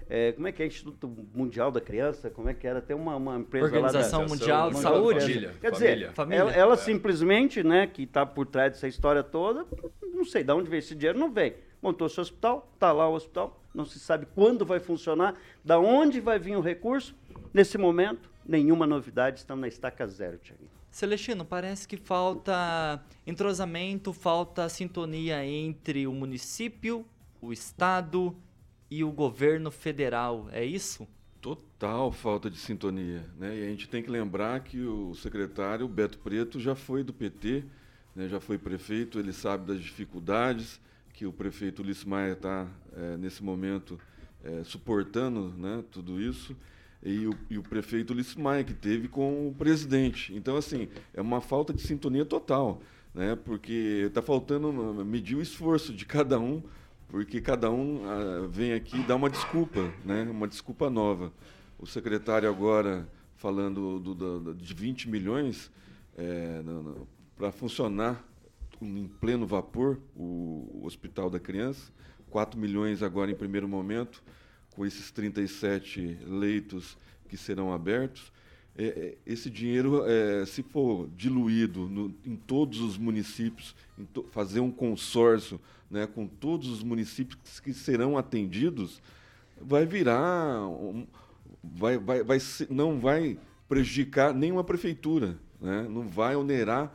É, 0.09 0.33
como 0.33 0.47
é 0.47 0.53
que 0.53 0.63
é 0.63 0.67
Instituto 0.67 1.09
Mundial 1.35 1.71
da 1.71 1.81
Criança? 1.81 2.31
Como 2.31 2.49
é 2.49 2.55
que 2.55 2.67
era? 2.67 2.81
Tem 2.81 2.97
uma, 2.97 3.17
uma 3.17 3.37
empresa 3.37 3.67
Organização 3.67 4.21
lá 4.21 4.27
da, 4.27 4.33
Mundial 4.33 4.71
de 4.71 4.79
Saúde. 4.79 5.21
Família. 5.21 5.55
Quer 5.61 5.73
dizer, 5.73 6.13
família. 6.13 6.41
ela, 6.41 6.53
ela 6.53 6.75
é. 6.75 6.77
simplesmente, 6.77 7.63
né, 7.63 7.87
que 7.89 8.05
está 8.05 8.25
por 8.25 8.47
trás 8.47 8.73
dessa 8.73 8.87
história 8.87 9.23
toda, 9.23 9.67
não 10.15 10.25
sei 10.25 10.45
de 10.45 10.53
onde 10.53 10.71
vem 10.71 10.79
esse 10.79 10.95
dinheiro, 10.95 11.19
não 11.19 11.33
vem. 11.33 11.55
Montou 11.83 12.09
seu 12.09 12.23
hospital, 12.23 12.71
está 12.75 12.93
lá 12.93 13.09
o 13.09 13.15
hospital, 13.15 13.61
não 13.75 13.85
se 13.85 13.99
sabe 13.99 14.27
quando 14.33 14.65
vai 14.65 14.79
funcionar, 14.79 15.35
da 15.65 15.79
onde 15.79 16.21
vai 16.21 16.39
vir 16.39 16.57
o 16.57 16.61
recurso, 16.61 17.15
Nesse 17.57 17.79
momento, 17.79 18.29
nenhuma 18.47 18.87
novidade, 18.87 19.39
estamos 19.39 19.63
na 19.63 19.69
estaca 19.69 20.07
zero, 20.07 20.37
Tiaguinho. 20.37 20.69
Celestino, 20.91 21.43
parece 21.43 21.89
que 21.89 21.97
falta 21.97 23.03
entrosamento, 23.27 24.13
falta 24.13 24.69
sintonia 24.69 25.43
entre 25.43 26.07
o 26.07 26.13
município, 26.13 27.07
o 27.41 27.55
estado 27.55 28.37
e 28.91 29.03
o 29.03 29.11
governo 29.11 29.71
federal, 29.71 30.51
é 30.53 30.67
isso? 30.67 31.09
Total 31.41 32.13
falta 32.13 32.51
de 32.51 32.59
sintonia. 32.59 33.25
Né? 33.39 33.57
E 33.57 33.63
a 33.63 33.71
gente 33.71 33.89
tem 33.89 34.03
que 34.03 34.11
lembrar 34.11 34.61
que 34.61 34.83
o 34.83 35.15
secretário 35.15 35.89
Beto 35.89 36.19
Preto 36.19 36.61
já 36.61 36.75
foi 36.75 37.03
do 37.03 37.15
PT, 37.15 37.65
né? 38.15 38.29
já 38.29 38.39
foi 38.39 38.59
prefeito, 38.59 39.19
ele 39.19 39.33
sabe 39.33 39.69
das 39.69 39.81
dificuldades 39.81 40.79
que 41.15 41.25
o 41.25 41.33
prefeito 41.33 41.81
Ulisses 41.81 42.05
Maia 42.05 42.35
está, 42.35 42.69
é, 42.95 43.17
nesse 43.17 43.43
momento, 43.43 43.99
é, 44.45 44.63
suportando 44.63 45.55
né? 45.57 45.83
tudo 45.91 46.21
isso 46.21 46.55
e 47.07 47.27
o, 47.29 47.35
e 47.49 47.57
o 47.57 47.63
prefeito 47.63 48.13
Ulisses 48.13 48.35
Maia, 48.35 48.65
que 48.65 48.75
teve 48.75 49.07
com 49.07 49.49
o 49.49 49.55
presidente. 49.55 50.35
Então, 50.35 50.57
assim, 50.57 50.89
é 51.15 51.23
uma 51.23 51.41
falta 51.41 51.73
de 51.73 51.81
sintonia 51.81 52.25
total, 52.25 52.83
né? 53.15 53.37
porque 53.45 54.05
está 54.07 54.21
faltando 54.21 54.73
medir 55.05 55.37
o 55.37 55.41
esforço 55.41 55.95
de 55.95 56.05
cada 56.05 56.39
um, 56.39 56.61
porque 57.09 57.41
cada 57.41 57.71
um 57.71 58.03
ah, 58.05 58.49
vem 58.51 58.73
aqui 58.73 59.01
dar 59.05 59.15
uma 59.15 59.31
desculpa, 59.31 59.93
né? 60.05 60.23
uma 60.29 60.49
desculpa 60.49 60.91
nova. 60.91 61.33
O 61.79 61.87
secretário 61.87 62.49
agora 62.49 63.09
falando 63.37 64.01
do, 64.01 64.15
do, 64.15 64.55
de 64.55 64.75
20 64.75 65.09
milhões 65.09 65.71
é, 66.19 66.63
para 67.37 67.53
funcionar 67.53 68.25
em 68.83 69.07
pleno 69.21 69.47
vapor 69.47 70.01
o, 70.17 70.81
o 70.81 70.83
Hospital 70.85 71.31
da 71.31 71.39
Criança, 71.39 71.93
4 72.31 72.59
milhões 72.59 73.03
agora 73.03 73.31
em 73.31 73.35
primeiro 73.35 73.69
momento, 73.69 74.23
com 74.77 74.85
esses 74.85 75.11
37 75.11 76.19
leitos 76.27 76.97
que 77.29 77.37
serão 77.37 77.73
abertos, 77.73 78.31
é, 78.79 78.85
é, 78.85 79.19
esse 79.25 79.49
dinheiro, 79.49 80.05
é, 80.07 80.45
se 80.45 80.63
for 80.63 81.09
diluído 81.17 81.89
no, 81.89 82.15
em 82.27 82.37
todos 82.37 82.79
os 82.81 82.99
municípios, 82.99 83.75
to, 84.13 84.27
fazer 84.31 84.61
um 84.61 84.71
consórcio 84.71 85.59
né, 85.91 86.07
com 86.07 86.27
todos 86.27 86.69
os 86.69 86.83
municípios 86.83 87.59
que 87.59 87.73
serão 87.73 88.19
atendidos, 88.19 89.01
vai 89.59 89.87
virar. 89.87 90.69
Um, 90.69 91.07
vai, 91.65 91.97
vai, 91.97 92.23
vai 92.23 92.39
não 92.69 93.01
vai 93.01 93.39
prejudicar 93.67 94.35
nenhuma 94.35 94.63
prefeitura. 94.63 95.39
Né? 95.59 95.87
Não 95.89 96.07
vai 96.07 96.37
onerar 96.37 96.93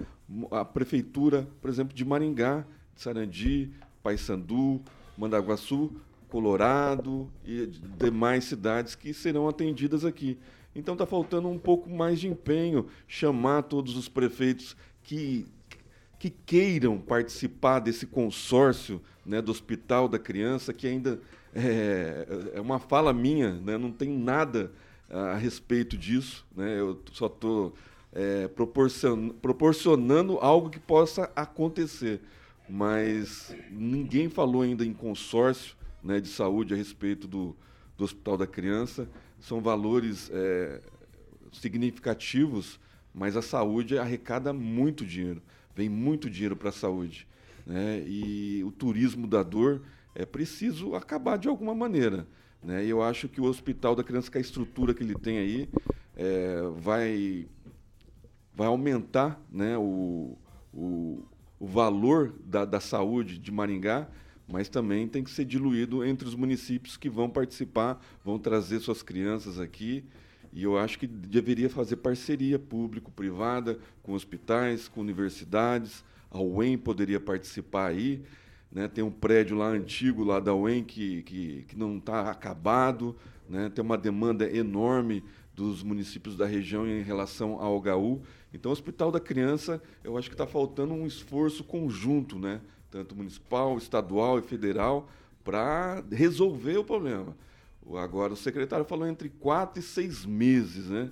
a 0.51 0.63
prefeitura, 0.63 1.47
por 1.59 1.69
exemplo, 1.69 1.95
de 1.95 2.05
Maringá, 2.05 2.63
de 2.93 3.01
Sarandi, 3.01 3.71
Paysandu, 4.03 4.81
Mandaguaçu, 5.17 5.91
Colorado 6.31 7.29
e 7.45 7.67
demais 7.99 8.45
cidades 8.45 8.95
que 8.95 9.13
serão 9.13 9.49
atendidas 9.49 10.05
aqui. 10.05 10.37
Então 10.73 10.93
está 10.93 11.05
faltando 11.05 11.49
um 11.49 11.59
pouco 11.59 11.89
mais 11.89 12.21
de 12.21 12.29
empenho, 12.29 12.87
chamar 13.05 13.63
todos 13.63 13.97
os 13.97 14.07
prefeitos 14.07 14.77
que, 15.03 15.45
que 16.17 16.29
queiram 16.29 16.97
participar 16.97 17.79
desse 17.79 18.07
consórcio 18.07 19.01
né, 19.25 19.41
do 19.41 19.51
Hospital 19.51 20.07
da 20.07 20.17
Criança, 20.17 20.71
que 20.71 20.87
ainda 20.87 21.19
é, 21.53 22.25
é 22.53 22.61
uma 22.61 22.79
fala 22.79 23.11
minha, 23.11 23.55
né, 23.55 23.77
não 23.77 23.91
tem 23.91 24.09
nada 24.09 24.71
a 25.09 25.35
respeito 25.35 25.97
disso. 25.97 26.45
Né, 26.55 26.79
eu 26.79 26.97
só 27.11 27.25
estou 27.25 27.73
é, 28.13 28.47
proporcion, 28.47 29.31
proporcionando 29.41 30.37
algo 30.37 30.69
que 30.69 30.79
possa 30.79 31.29
acontecer. 31.35 32.21
Mas 32.69 33.53
ninguém 33.69 34.29
falou 34.29 34.61
ainda 34.61 34.85
em 34.85 34.93
consórcio 34.93 35.75
né, 36.03 36.19
de 36.19 36.27
saúde 36.27 36.73
a 36.73 36.77
respeito 36.77 37.27
do, 37.27 37.55
do 37.97 38.03
Hospital 38.03 38.37
da 38.37 38.47
Criança. 38.47 39.07
São 39.39 39.61
valores 39.61 40.29
é, 40.33 40.81
significativos, 41.51 42.79
mas 43.13 43.35
a 43.35 43.41
saúde 43.41 43.97
arrecada 43.97 44.53
muito 44.53 45.05
dinheiro, 45.05 45.41
vem 45.75 45.89
muito 45.89 46.29
dinheiro 46.29 46.55
para 46.55 46.69
a 46.69 46.73
saúde. 46.73 47.27
Né? 47.65 48.03
E 48.07 48.63
o 48.63 48.71
turismo 48.71 49.27
da 49.27 49.43
dor 49.43 49.81
é 50.15 50.25
preciso 50.25 50.95
acabar 50.95 51.37
de 51.37 51.47
alguma 51.47 51.73
maneira. 51.73 52.27
Né? 52.63 52.85
E 52.85 52.89
eu 52.89 53.01
acho 53.01 53.27
que 53.27 53.41
o 53.41 53.45
Hospital 53.45 53.95
da 53.95 54.03
Criança, 54.03 54.31
com 54.31 54.37
a 54.37 54.41
estrutura 54.41 54.93
que 54.93 55.03
ele 55.03 55.15
tem 55.15 55.37
aí, 55.37 55.69
é, 56.15 56.61
vai, 56.77 57.47
vai 58.53 58.67
aumentar 58.67 59.41
né, 59.51 59.77
o, 59.77 60.37
o, 60.73 61.23
o 61.59 61.67
valor 61.67 62.33
da, 62.45 62.65
da 62.65 62.79
saúde 62.79 63.37
de 63.37 63.51
Maringá 63.51 64.07
mas 64.51 64.67
também 64.67 65.07
tem 65.07 65.23
que 65.23 65.31
ser 65.31 65.45
diluído 65.45 66.03
entre 66.03 66.27
os 66.27 66.35
municípios 66.35 66.97
que 66.97 67.09
vão 67.09 67.29
participar, 67.29 68.03
vão 68.23 68.37
trazer 68.37 68.79
suas 68.79 69.01
crianças 69.01 69.59
aqui. 69.59 70.03
E 70.53 70.63
eu 70.63 70.77
acho 70.77 70.99
que 70.99 71.07
deveria 71.07 71.69
fazer 71.69 71.95
parceria 71.97 72.59
público-privada 72.59 73.79
com 74.03 74.13
hospitais, 74.13 74.87
com 74.89 74.99
universidades. 74.99 76.03
A 76.29 76.41
UEM 76.41 76.77
poderia 76.77 77.19
participar 77.19 77.87
aí. 77.87 78.21
Né? 78.69 78.87
Tem 78.87 79.03
um 79.03 79.11
prédio 79.11 79.55
lá 79.55 79.69
antigo 79.69 80.23
lá 80.23 80.39
da 80.39 80.53
UEM 80.53 80.83
que, 80.83 81.23
que, 81.23 81.65
que 81.69 81.77
não 81.77 81.97
está 81.97 82.29
acabado. 82.29 83.15
Né? 83.49 83.69
Tem 83.69 83.83
uma 83.83 83.97
demanda 83.97 84.49
enorme 84.49 85.23
dos 85.55 85.83
municípios 85.83 86.35
da 86.35 86.45
região 86.45 86.85
em 86.85 87.01
relação 87.01 87.61
ao 87.61 87.77
HU. 87.77 88.21
Então, 88.53 88.69
o 88.69 88.73
Hospital 88.73 89.11
da 89.11 89.19
Criança, 89.19 89.81
eu 90.03 90.17
acho 90.17 90.29
que 90.29 90.33
está 90.33 90.47
faltando 90.47 90.93
um 90.93 91.05
esforço 91.05 91.63
conjunto, 91.63 92.37
né? 92.37 92.59
Tanto 92.91 93.15
municipal, 93.15 93.77
estadual 93.77 94.37
e 94.37 94.41
federal, 94.41 95.09
para 95.43 96.03
resolver 96.11 96.77
o 96.77 96.83
problema. 96.83 97.35
Agora, 97.97 98.33
o 98.33 98.37
secretário 98.37 98.85
falou 98.85 99.07
entre 99.07 99.29
quatro 99.29 99.79
e 99.79 99.83
seis 99.83 100.25
meses. 100.25 100.87
Né? 100.87 101.09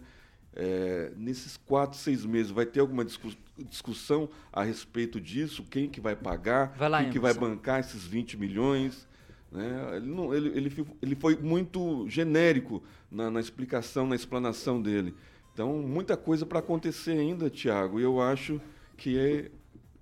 É, 0.54 1.12
nesses 1.18 1.58
quatro, 1.58 1.98
seis 1.98 2.26
meses, 2.26 2.52
vai 2.52 2.66
ter 2.66 2.82
alguma 2.82 3.04
discuss 3.04 3.38
discussão 3.58 4.30
a 4.54 4.64
respeito 4.64 5.20
disso? 5.20 5.66
Quem 5.70 5.90
que 5.90 6.00
vai 6.00 6.16
pagar? 6.16 6.74
Vai 6.78 6.88
lá, 6.88 7.02
quem 7.02 7.12
que 7.12 7.20
vai 7.20 7.34
bancar 7.34 7.82
esses 7.82 8.06
20 8.06 8.38
milhões? 8.38 9.06
Né? 9.52 9.98
Ele, 9.98 10.06
não, 10.06 10.34
ele, 10.34 10.48
ele, 10.58 10.88
ele 11.02 11.16
foi 11.16 11.36
muito 11.36 12.08
genérico 12.08 12.82
na, 13.12 13.30
na 13.30 13.42
explicação, 13.42 14.08
na 14.08 14.16
explanação 14.16 14.82
dele. 14.82 15.14
Então, 15.54 15.74
muita 15.80 16.16
coisa 16.16 16.46
para 16.46 16.60
acontecer 16.60 17.12
ainda, 17.12 17.50
Tiago. 17.50 18.00
E 18.00 18.04
eu 18.04 18.22
acho 18.22 18.62
que 18.96 19.18
é, 19.18 19.52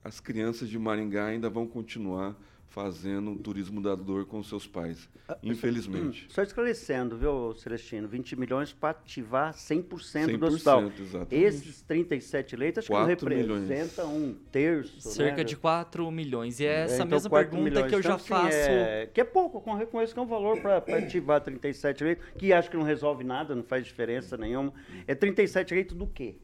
as 0.07 0.21
crianças 0.21 0.69
de 0.69 0.79
Maringá 0.79 1.25
ainda 1.25 1.49
vão 1.49 1.67
continuar 1.67 2.33
fazendo 2.69 3.35
turismo 3.35 3.81
da 3.81 3.95
dor 3.95 4.25
com 4.25 4.41
seus 4.43 4.67
pais, 4.67 5.09
ah, 5.27 5.37
infelizmente. 5.41 6.27
Só 6.29 6.43
esclarecendo, 6.43 7.17
viu, 7.17 7.53
Celestino, 7.55 8.07
20 8.07 8.35
milhões 8.35 8.71
para 8.71 8.91
ativar 8.91 9.53
100%, 9.53 9.83
100% 9.87 10.37
do 10.37 10.45
hospital. 10.45 10.91
Exatamente. 10.97 11.35
Esses 11.35 11.81
37 11.81 12.55
leitos 12.55 12.79
acho 12.79 12.87
que 12.87 12.93
não 12.93 13.05
representam 13.05 14.15
um 14.15 14.33
terço. 14.51 15.01
Cerca 15.01 15.37
né? 15.37 15.43
de 15.43 15.57
4 15.57 16.09
milhões. 16.11 16.59
E 16.59 16.65
é 16.65 16.83
essa 16.83 16.93
é, 16.93 16.95
então, 16.97 17.07
mesma 17.07 17.29
pergunta 17.29 17.63
milhões. 17.63 17.87
que 17.87 17.95
eu 17.95 17.99
então, 17.99 18.11
já 18.11 18.15
assim, 18.15 18.27
faço. 18.27 18.57
É, 18.57 19.07
que 19.07 19.19
é 19.19 19.23
pouco, 19.25 19.59
com 19.59 19.73
reconheço 19.73 20.13
que 20.13 20.19
é 20.19 20.23
um 20.23 20.27
valor 20.27 20.61
para 20.61 20.77
ativar 20.77 21.41
37 21.41 22.03
leitos, 22.03 22.25
que 22.37 22.53
acho 22.53 22.69
que 22.69 22.77
não 22.77 22.83
resolve 22.83 23.23
nada, 23.23 23.55
não 23.55 23.63
faz 23.63 23.85
diferença 23.85 24.37
nenhuma. 24.37 24.71
É 25.05 25.15
37 25.15 25.73
leitos 25.73 25.97
do 25.97 26.05
quê? 26.05 26.35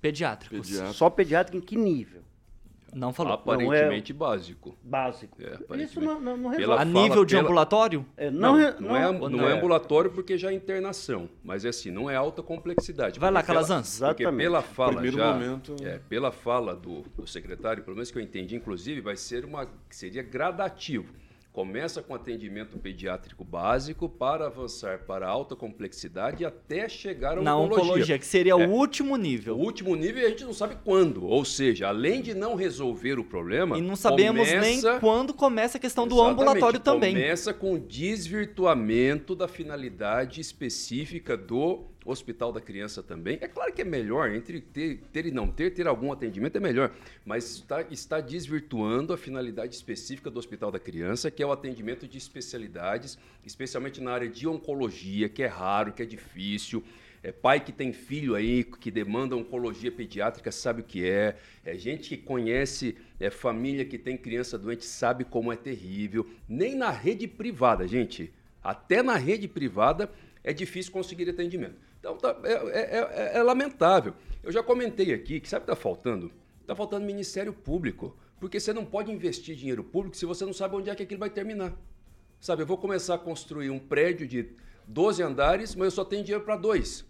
Pediátricos. 0.00 0.68
Pediátrico. 0.68 0.94
Só 0.94 1.08
pediátrico 1.08 1.56
em 1.56 1.60
que 1.60 1.76
nível? 1.76 2.22
Não 2.92 3.12
falou. 3.12 3.32
Aparentemente 3.32 4.12
não 4.12 4.26
é... 4.26 4.30
básico. 4.30 4.76
Básico. 4.82 5.36
É, 5.40 5.54
aparentemente. 5.54 5.84
Isso 5.84 6.00
não, 6.00 6.20
não, 6.20 6.36
não 6.36 6.50
resolve. 6.50 6.82
A 6.82 6.84
nível 6.84 7.24
de 7.24 7.34
pela... 7.34 7.44
ambulatório? 7.44 8.06
É, 8.16 8.30
não, 8.30 8.56
não, 8.56 8.80
não, 8.80 8.96
é, 8.96 9.12
não 9.30 9.48
é 9.48 9.52
ambulatório 9.52 10.10
porque 10.10 10.36
já 10.36 10.50
é 10.50 10.54
internação. 10.54 11.28
Mas 11.42 11.64
é 11.64 11.70
assim, 11.70 11.90
não 11.90 12.10
é 12.10 12.16
alta 12.16 12.42
complexidade. 12.42 13.18
Vai 13.18 13.30
lá, 13.30 13.42
Calazans. 13.42 13.98
Porque 13.98 14.30
pela 14.30 14.62
fala 14.62 14.92
Primeiro 14.92 15.16
já, 15.16 15.32
momento... 15.32 15.76
é, 15.82 15.98
pela 16.08 16.30
fala 16.30 16.76
do, 16.76 17.02
do 17.16 17.26
secretário, 17.26 17.82
pelo 17.82 17.96
menos 17.96 18.10
que 18.10 18.18
eu 18.18 18.22
entendi, 18.22 18.56
inclusive, 18.56 19.00
vai 19.00 19.16
ser 19.16 19.44
uma. 19.44 19.66
seria 19.90 20.22
gradativo. 20.22 21.14
Começa 21.52 22.00
com 22.00 22.14
atendimento 22.14 22.78
pediátrico 22.78 23.44
básico 23.44 24.08
para 24.08 24.46
avançar 24.46 25.00
para 25.00 25.28
alta 25.28 25.54
complexidade 25.54 26.46
até 26.46 26.88
chegar 26.88 27.36
à 27.36 27.42
Na 27.42 27.54
oncologia. 27.54 27.84
oncologia, 27.84 28.18
que 28.18 28.24
seria 28.24 28.52
é, 28.52 28.66
o 28.66 28.70
último 28.70 29.18
nível. 29.18 29.58
O 29.58 29.60
último 29.60 29.94
nível 29.94 30.26
a 30.26 30.30
gente 30.30 30.44
não 30.44 30.54
sabe 30.54 30.78
quando. 30.82 31.26
Ou 31.26 31.44
seja, 31.44 31.88
além 31.88 32.22
de 32.22 32.32
não 32.32 32.54
resolver 32.54 33.18
o 33.18 33.24
problema. 33.24 33.76
E 33.76 33.82
não 33.82 33.94
sabemos 33.96 34.48
começa, 34.48 34.92
nem 34.92 35.00
quando 35.00 35.34
começa 35.34 35.76
a 35.76 35.80
questão 35.80 36.08
do 36.08 36.22
ambulatório 36.22 36.80
também. 36.80 37.12
Começa 37.12 37.52
com 37.52 37.74
o 37.74 37.78
desvirtuamento 37.78 39.34
da 39.34 39.46
finalidade 39.46 40.40
específica 40.40 41.36
do 41.36 41.91
Hospital 42.04 42.52
da 42.52 42.60
Criança 42.60 43.02
também. 43.02 43.38
É 43.40 43.48
claro 43.48 43.72
que 43.72 43.82
é 43.82 43.84
melhor, 43.84 44.30
entre 44.30 44.60
ter, 44.60 45.00
ter, 45.12 45.26
e 45.26 45.30
não 45.30 45.48
ter, 45.48 45.72
ter 45.72 45.86
algum 45.86 46.12
atendimento 46.12 46.56
é 46.56 46.60
melhor, 46.60 46.92
mas 47.24 47.56
está, 47.56 47.82
está 47.90 48.20
desvirtuando 48.20 49.12
a 49.12 49.16
finalidade 49.16 49.74
específica 49.74 50.30
do 50.30 50.38
Hospital 50.38 50.70
da 50.70 50.78
Criança, 50.78 51.30
que 51.30 51.42
é 51.42 51.46
o 51.46 51.52
atendimento 51.52 52.08
de 52.08 52.18
especialidades, 52.18 53.18
especialmente 53.44 54.00
na 54.00 54.12
área 54.12 54.28
de 54.28 54.48
oncologia, 54.48 55.28
que 55.28 55.42
é 55.42 55.46
raro, 55.46 55.92
que 55.92 56.02
é 56.02 56.06
difícil. 56.06 56.82
É, 57.24 57.30
pai 57.30 57.60
que 57.60 57.70
tem 57.70 57.92
filho 57.92 58.34
aí 58.34 58.64
que 58.64 58.90
demanda 58.90 59.36
oncologia 59.36 59.92
pediátrica 59.92 60.50
sabe 60.50 60.80
o 60.80 60.84
que 60.84 61.08
é. 61.08 61.36
É 61.64 61.76
gente 61.76 62.08
que 62.08 62.16
conhece 62.16 62.96
é, 63.20 63.30
família 63.30 63.84
que 63.84 63.96
tem 63.96 64.16
criança 64.16 64.58
doente 64.58 64.84
sabe 64.84 65.24
como 65.24 65.52
é 65.52 65.56
terrível. 65.56 66.28
Nem 66.48 66.74
na 66.74 66.90
rede 66.90 67.28
privada, 67.28 67.86
gente. 67.86 68.32
Até 68.62 69.04
na 69.04 69.16
rede 69.16 69.46
privada 69.46 70.10
é 70.42 70.52
difícil 70.52 70.90
conseguir 70.92 71.30
atendimento. 71.30 71.76
Então 72.02 72.16
tá, 72.16 72.36
é, 72.42 72.52
é, 72.52 72.98
é, 72.98 73.38
é, 73.38 73.42
lamentável. 73.44 74.12
Eu 74.42 74.50
já 74.50 74.60
comentei 74.60 75.14
aqui 75.14 75.38
que 75.38 75.48
sabe 75.48 75.62
o 75.62 75.66
que 75.66 75.72
está 75.72 75.80
faltando? 75.80 76.32
Está 76.60 76.74
faltando 76.74 77.06
Ministério 77.06 77.52
Público. 77.52 78.16
Porque 78.40 78.58
você 78.58 78.72
não 78.72 78.84
pode 78.84 79.12
investir 79.12 79.54
dinheiro 79.54 79.84
público 79.84 80.16
se 80.16 80.26
você 80.26 80.44
não 80.44 80.52
sabe 80.52 80.74
onde 80.74 80.90
é 80.90 80.96
que 80.96 81.04
aquilo 81.04 81.20
vai 81.20 81.30
terminar. 81.30 81.72
Sabe, 82.40 82.62
eu 82.62 82.66
vou 82.66 82.76
começar 82.76 83.14
a 83.14 83.18
construir 83.18 83.70
um 83.70 83.78
prédio 83.78 84.26
de 84.26 84.48
12 84.88 85.22
andares, 85.22 85.76
mas 85.76 85.84
eu 85.84 85.90
só 85.92 86.04
tenho 86.04 86.24
dinheiro 86.24 86.44
para 86.44 86.56
dois. 86.56 87.04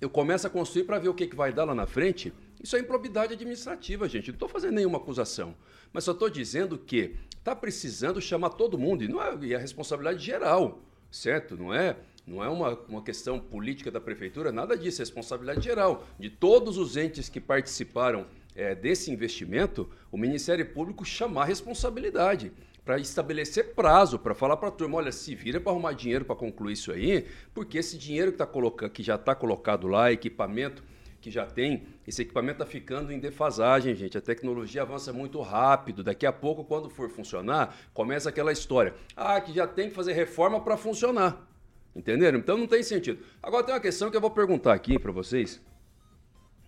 Eu 0.00 0.08
começo 0.08 0.46
a 0.46 0.50
construir 0.50 0.84
para 0.84 1.00
ver 1.00 1.08
o 1.08 1.14
que, 1.14 1.26
que 1.26 1.34
vai 1.34 1.52
dar 1.52 1.64
lá 1.64 1.74
na 1.74 1.84
frente. 1.84 2.32
Isso 2.62 2.76
é 2.76 2.78
improbidade 2.78 3.32
administrativa, 3.32 4.08
gente. 4.08 4.28
Não 4.28 4.34
estou 4.34 4.48
fazendo 4.48 4.74
nenhuma 4.74 4.98
acusação. 4.98 5.56
Mas 5.92 6.04
só 6.04 6.12
estou 6.12 6.30
dizendo 6.30 6.78
que 6.78 7.16
está 7.36 7.56
precisando 7.56 8.20
chamar 8.20 8.50
todo 8.50 8.78
mundo. 8.78 9.02
E, 9.02 9.08
não 9.08 9.20
é, 9.20 9.36
e 9.42 9.52
é 9.52 9.56
a 9.56 9.58
responsabilidade 9.58 10.24
geral, 10.24 10.80
certo? 11.10 11.56
Não 11.56 11.74
é 11.74 11.96
não 12.30 12.44
é 12.44 12.48
uma, 12.48 12.78
uma 12.88 13.02
questão 13.02 13.40
política 13.40 13.90
da 13.90 14.00
prefeitura, 14.00 14.52
nada 14.52 14.78
disso, 14.78 15.02
é 15.02 15.02
responsabilidade 15.02 15.62
geral. 15.62 16.06
De 16.16 16.30
todos 16.30 16.78
os 16.78 16.96
entes 16.96 17.28
que 17.28 17.40
participaram 17.40 18.24
é, 18.54 18.72
desse 18.72 19.10
investimento, 19.10 19.90
o 20.12 20.16
Ministério 20.16 20.64
Público 20.64 21.04
chamar 21.04 21.46
responsabilidade 21.46 22.52
para 22.84 22.98
estabelecer 22.98 23.74
prazo, 23.74 24.16
para 24.16 24.32
falar 24.32 24.56
para 24.56 24.68
a 24.68 24.72
turma, 24.72 24.98
olha, 24.98 25.10
se 25.10 25.34
vira 25.34 25.60
para 25.60 25.72
arrumar 25.72 25.92
dinheiro 25.92 26.24
para 26.24 26.36
concluir 26.36 26.74
isso 26.74 26.92
aí, 26.92 27.26
porque 27.52 27.78
esse 27.78 27.98
dinheiro 27.98 28.30
que, 28.30 28.38
tá 28.38 28.46
colocando, 28.46 28.90
que 28.90 29.02
já 29.02 29.16
está 29.16 29.34
colocado 29.34 29.88
lá, 29.88 30.12
equipamento 30.12 30.84
que 31.20 31.30
já 31.30 31.44
tem, 31.44 31.82
esse 32.06 32.22
equipamento 32.22 32.62
está 32.62 32.66
ficando 32.66 33.12
em 33.12 33.18
defasagem, 33.18 33.94
gente. 33.94 34.16
A 34.16 34.22
tecnologia 34.22 34.82
avança 34.82 35.12
muito 35.12 35.38
rápido. 35.42 36.02
Daqui 36.02 36.24
a 36.24 36.32
pouco, 36.32 36.64
quando 36.64 36.88
for 36.88 37.10
funcionar, 37.10 37.76
começa 37.92 38.30
aquela 38.30 38.50
história. 38.50 38.94
Ah, 39.14 39.38
que 39.38 39.52
já 39.52 39.66
tem 39.66 39.90
que 39.90 39.94
fazer 39.94 40.14
reforma 40.14 40.60
para 40.60 40.78
funcionar. 40.78 41.46
Entenderam? 41.94 42.38
Então 42.38 42.56
não 42.56 42.66
tem 42.66 42.82
sentido. 42.82 43.24
Agora 43.42 43.64
tem 43.64 43.74
uma 43.74 43.80
questão 43.80 44.10
que 44.10 44.16
eu 44.16 44.20
vou 44.20 44.30
perguntar 44.30 44.72
aqui 44.72 44.98
para 44.98 45.10
vocês, 45.10 45.60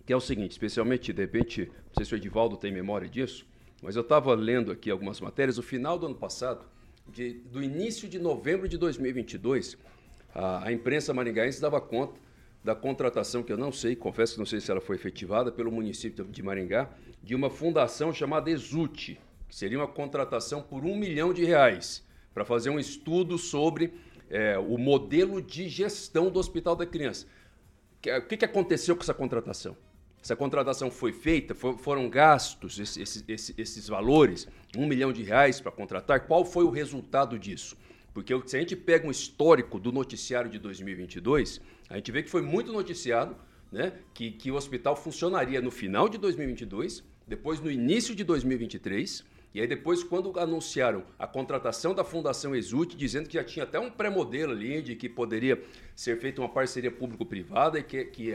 que 0.05 0.11
é 0.11 0.15
o 0.15 0.21
seguinte, 0.21 0.51
especialmente, 0.51 1.13
de 1.13 1.21
repente, 1.21 1.71
não 1.87 1.93
sei 1.95 2.05
se 2.05 2.13
o 2.13 2.17
Edivaldo 2.17 2.57
tem 2.57 2.71
memória 2.71 3.07
disso, 3.07 3.45
mas 3.81 3.95
eu 3.95 4.01
estava 4.01 4.33
lendo 4.33 4.71
aqui 4.71 4.89
algumas 4.89 5.19
matérias, 5.21 5.57
no 5.57 5.63
final 5.63 5.97
do 5.97 6.05
ano 6.05 6.15
passado, 6.15 6.65
de, 7.07 7.33
do 7.33 7.61
início 7.61 8.07
de 8.07 8.19
novembro 8.19 8.67
de 8.67 8.77
2022, 8.77 9.77
a, 10.33 10.67
a 10.67 10.71
imprensa 10.71 11.13
maringaense 11.13 11.61
dava 11.61 11.79
conta 11.79 12.19
da 12.63 12.73
contratação, 12.73 13.43
que 13.43 13.51
eu 13.51 13.57
não 13.57 13.71
sei, 13.71 13.95
confesso 13.95 14.33
que 14.33 14.39
não 14.39 14.45
sei 14.45 14.61
se 14.61 14.71
ela 14.71 14.79
foi 14.79 14.95
efetivada 14.95 15.51
pelo 15.51 15.71
município 15.71 16.23
de 16.23 16.41
Maringá, 16.41 16.89
de 17.21 17.35
uma 17.35 17.49
fundação 17.49 18.13
chamada 18.13 18.49
Exute, 18.49 19.19
que 19.49 19.55
seria 19.55 19.77
uma 19.77 19.87
contratação 19.87 20.61
por 20.61 20.85
um 20.85 20.95
milhão 20.95 21.33
de 21.33 21.43
reais, 21.43 22.05
para 22.33 22.45
fazer 22.45 22.69
um 22.69 22.79
estudo 22.79 23.37
sobre 23.37 23.93
é, 24.33 24.57
o 24.57 24.79
modelo 24.79 25.39
de 25.39 25.69
gestão 25.69 26.31
do 26.31 26.39
Hospital 26.39 26.75
da 26.75 26.87
Criança. 26.87 27.27
O 27.99 28.27
que, 28.27 28.35
que 28.35 28.43
aconteceu 28.43 28.95
com 28.95 29.03
essa 29.03 29.13
contratação? 29.13 29.77
Essa 30.21 30.35
contratação 30.35 30.89
foi 30.89 31.13
feita, 31.13 31.53
for, 31.53 31.77
foram 31.77 32.09
gastos 32.09 32.79
esses, 32.79 33.23
esses, 33.27 33.53
esses, 33.57 33.87
valores, 33.87 34.47
um 34.75 34.87
milhão 34.87 35.13
de 35.13 35.21
reais 35.21 35.61
para 35.61 35.71
contratar. 35.71 36.25
Qual 36.25 36.43
foi 36.43 36.63
o 36.63 36.71
resultado 36.71 37.37
disso? 37.37 37.77
Porque 38.11 38.33
se 38.47 38.57
a 38.57 38.59
gente 38.59 38.75
pega 38.75 39.07
um 39.07 39.11
histórico 39.11 39.79
do 39.79 39.91
noticiário 39.91 40.49
de 40.49 40.57
2022, 40.57 41.61
a 41.87 41.97
gente 41.97 42.11
vê 42.11 42.23
que 42.23 42.29
foi 42.29 42.41
muito 42.41 42.71
noticiado 42.71 43.35
né, 43.71 43.93
que, 44.13 44.31
que 44.31 44.49
o 44.49 44.55
hospital 44.55 44.95
funcionaria 44.95 45.61
no 45.61 45.69
final 45.69 46.09
de 46.09 46.17
2022, 46.17 47.03
depois 47.27 47.59
no 47.59 47.69
início 47.69 48.15
de 48.15 48.23
2023 48.23 49.23
e 49.53 49.61
aí 49.61 49.67
depois, 49.67 50.03
quando 50.03 50.37
anunciaram 50.39 51.03
a 51.19 51.27
contratação 51.27 51.93
da 51.93 52.03
Fundação 52.03 52.55
Exult, 52.55 52.95
dizendo 52.95 53.29
que 53.29 53.35
já 53.35 53.43
tinha 53.43 53.63
até 53.63 53.79
um 53.79 53.91
pré-modelo 53.91 54.51
ali 54.51 54.81
de 54.81 54.95
que 54.95 55.07
poderia 55.07 55.61
ser 55.95 56.19
feita 56.19 56.41
uma 56.41 56.49
parceria 56.49 56.91
público-privada 56.91 57.77
e 57.77 57.83
que, 57.83 58.05
que 58.05 58.31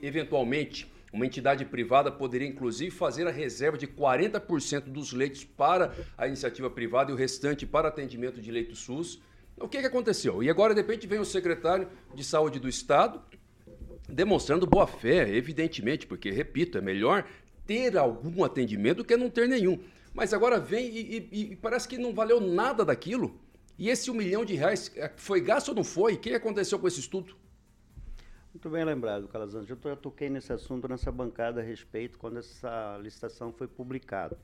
eventualmente 0.00 0.90
uma 1.12 1.26
entidade 1.26 1.66
privada 1.66 2.10
poderia 2.10 2.48
inclusive 2.48 2.90
fazer 2.90 3.26
a 3.26 3.30
reserva 3.30 3.76
de 3.76 3.86
40% 3.86 4.84
dos 4.84 5.12
leitos 5.12 5.44
para 5.44 5.92
a 6.16 6.26
iniciativa 6.26 6.70
privada 6.70 7.10
e 7.10 7.14
o 7.14 7.16
restante 7.18 7.66
para 7.66 7.88
atendimento 7.88 8.40
de 8.40 8.50
leito 8.50 8.74
SUS. 8.74 9.20
O 9.58 9.68
que, 9.68 9.78
que 9.78 9.86
aconteceu? 9.86 10.42
E 10.42 10.48
agora, 10.48 10.74
de 10.74 10.80
repente, 10.80 11.06
vem 11.06 11.18
o 11.18 11.24
secretário 11.24 11.86
de 12.14 12.24
Saúde 12.24 12.58
do 12.58 12.68
Estado 12.68 13.20
demonstrando 14.08 14.66
boa 14.66 14.86
fé, 14.86 15.28
evidentemente, 15.28 16.06
porque, 16.06 16.30
repito, 16.30 16.78
é 16.78 16.80
melhor 16.80 17.26
ter 17.66 17.96
algum 17.96 18.42
atendimento 18.42 18.98
do 18.98 19.04
que 19.04 19.16
não 19.16 19.30
ter 19.30 19.48
nenhum. 19.48 19.78
Mas 20.14 20.34
agora 20.34 20.58
vem 20.58 20.86
e, 20.86 21.28
e, 21.32 21.52
e, 21.52 21.56
parece 21.56 21.88
que 21.88 21.96
não 21.96 22.12
valeu 22.12 22.40
nada 22.40 22.84
daquilo. 22.84 23.40
E 23.78 23.88
esse 23.88 24.10
um 24.10 24.14
milhão 24.14 24.44
de 24.44 24.54
reais 24.54 24.92
é, 24.96 25.10
foi 25.16 25.40
gasto 25.40 25.70
ou 25.70 25.74
não 25.74 25.84
foi? 25.84 26.14
O 26.14 26.18
que 26.18 26.34
aconteceu 26.34 26.78
com 26.78 26.86
esse 26.86 27.00
estudo? 27.00 27.34
Muito 28.52 28.68
bem 28.68 28.84
lembrado, 28.84 29.26
Calazans. 29.28 29.68
Eu 29.68 29.78
já 29.82 29.96
toquei 29.96 30.28
nesse 30.28 30.52
assunto 30.52 30.86
nessa 30.86 31.10
bancada 31.10 31.60
a 31.60 31.64
respeito 31.64 32.18
quando 32.18 32.38
essa 32.38 32.98
licitação 33.02 33.50
foi 33.52 33.66
publicada. 33.66 34.38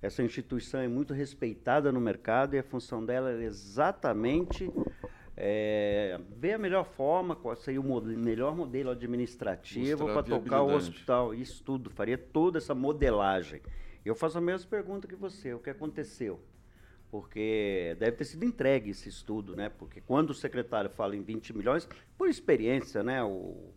Essa 0.00 0.22
instituição 0.22 0.80
é 0.80 0.88
muito 0.88 1.12
respeitada 1.12 1.92
no 1.92 2.00
mercado 2.00 2.54
e 2.54 2.58
a 2.58 2.62
função 2.62 3.04
dela 3.04 3.30
é 3.30 3.44
exatamente 3.44 4.70
é, 5.36 6.18
ver 6.36 6.54
a 6.54 6.58
melhor 6.58 6.84
forma, 6.84 7.36
qual 7.36 7.54
seria 7.56 7.80
o 7.80 7.84
modelo, 7.84 8.18
melhor 8.18 8.56
modelo 8.56 8.90
administrativo 8.90 10.06
para 10.06 10.22
tocar 10.22 10.62
o 10.62 10.74
hospital. 10.74 11.34
Isso 11.34 11.62
tudo, 11.62 11.90
faria 11.90 12.16
toda 12.16 12.56
essa 12.56 12.74
modelagem. 12.74 13.60
Eu 14.06 14.14
faço 14.14 14.38
a 14.38 14.40
mesma 14.40 14.70
pergunta 14.70 15.08
que 15.08 15.16
você, 15.16 15.52
o 15.52 15.58
que 15.58 15.68
aconteceu? 15.68 16.40
Porque 17.10 17.96
deve 17.98 18.16
ter 18.16 18.24
sido 18.24 18.44
entregue 18.44 18.90
esse 18.90 19.08
estudo, 19.08 19.56
né? 19.56 19.68
Porque 19.68 20.00
quando 20.00 20.30
o 20.30 20.34
secretário 20.34 20.88
fala 20.90 21.16
em 21.16 21.22
20 21.22 21.56
milhões, 21.56 21.88
por 22.16 22.28
experiência, 22.28 23.02
né? 23.02 23.22
O, 23.24 23.72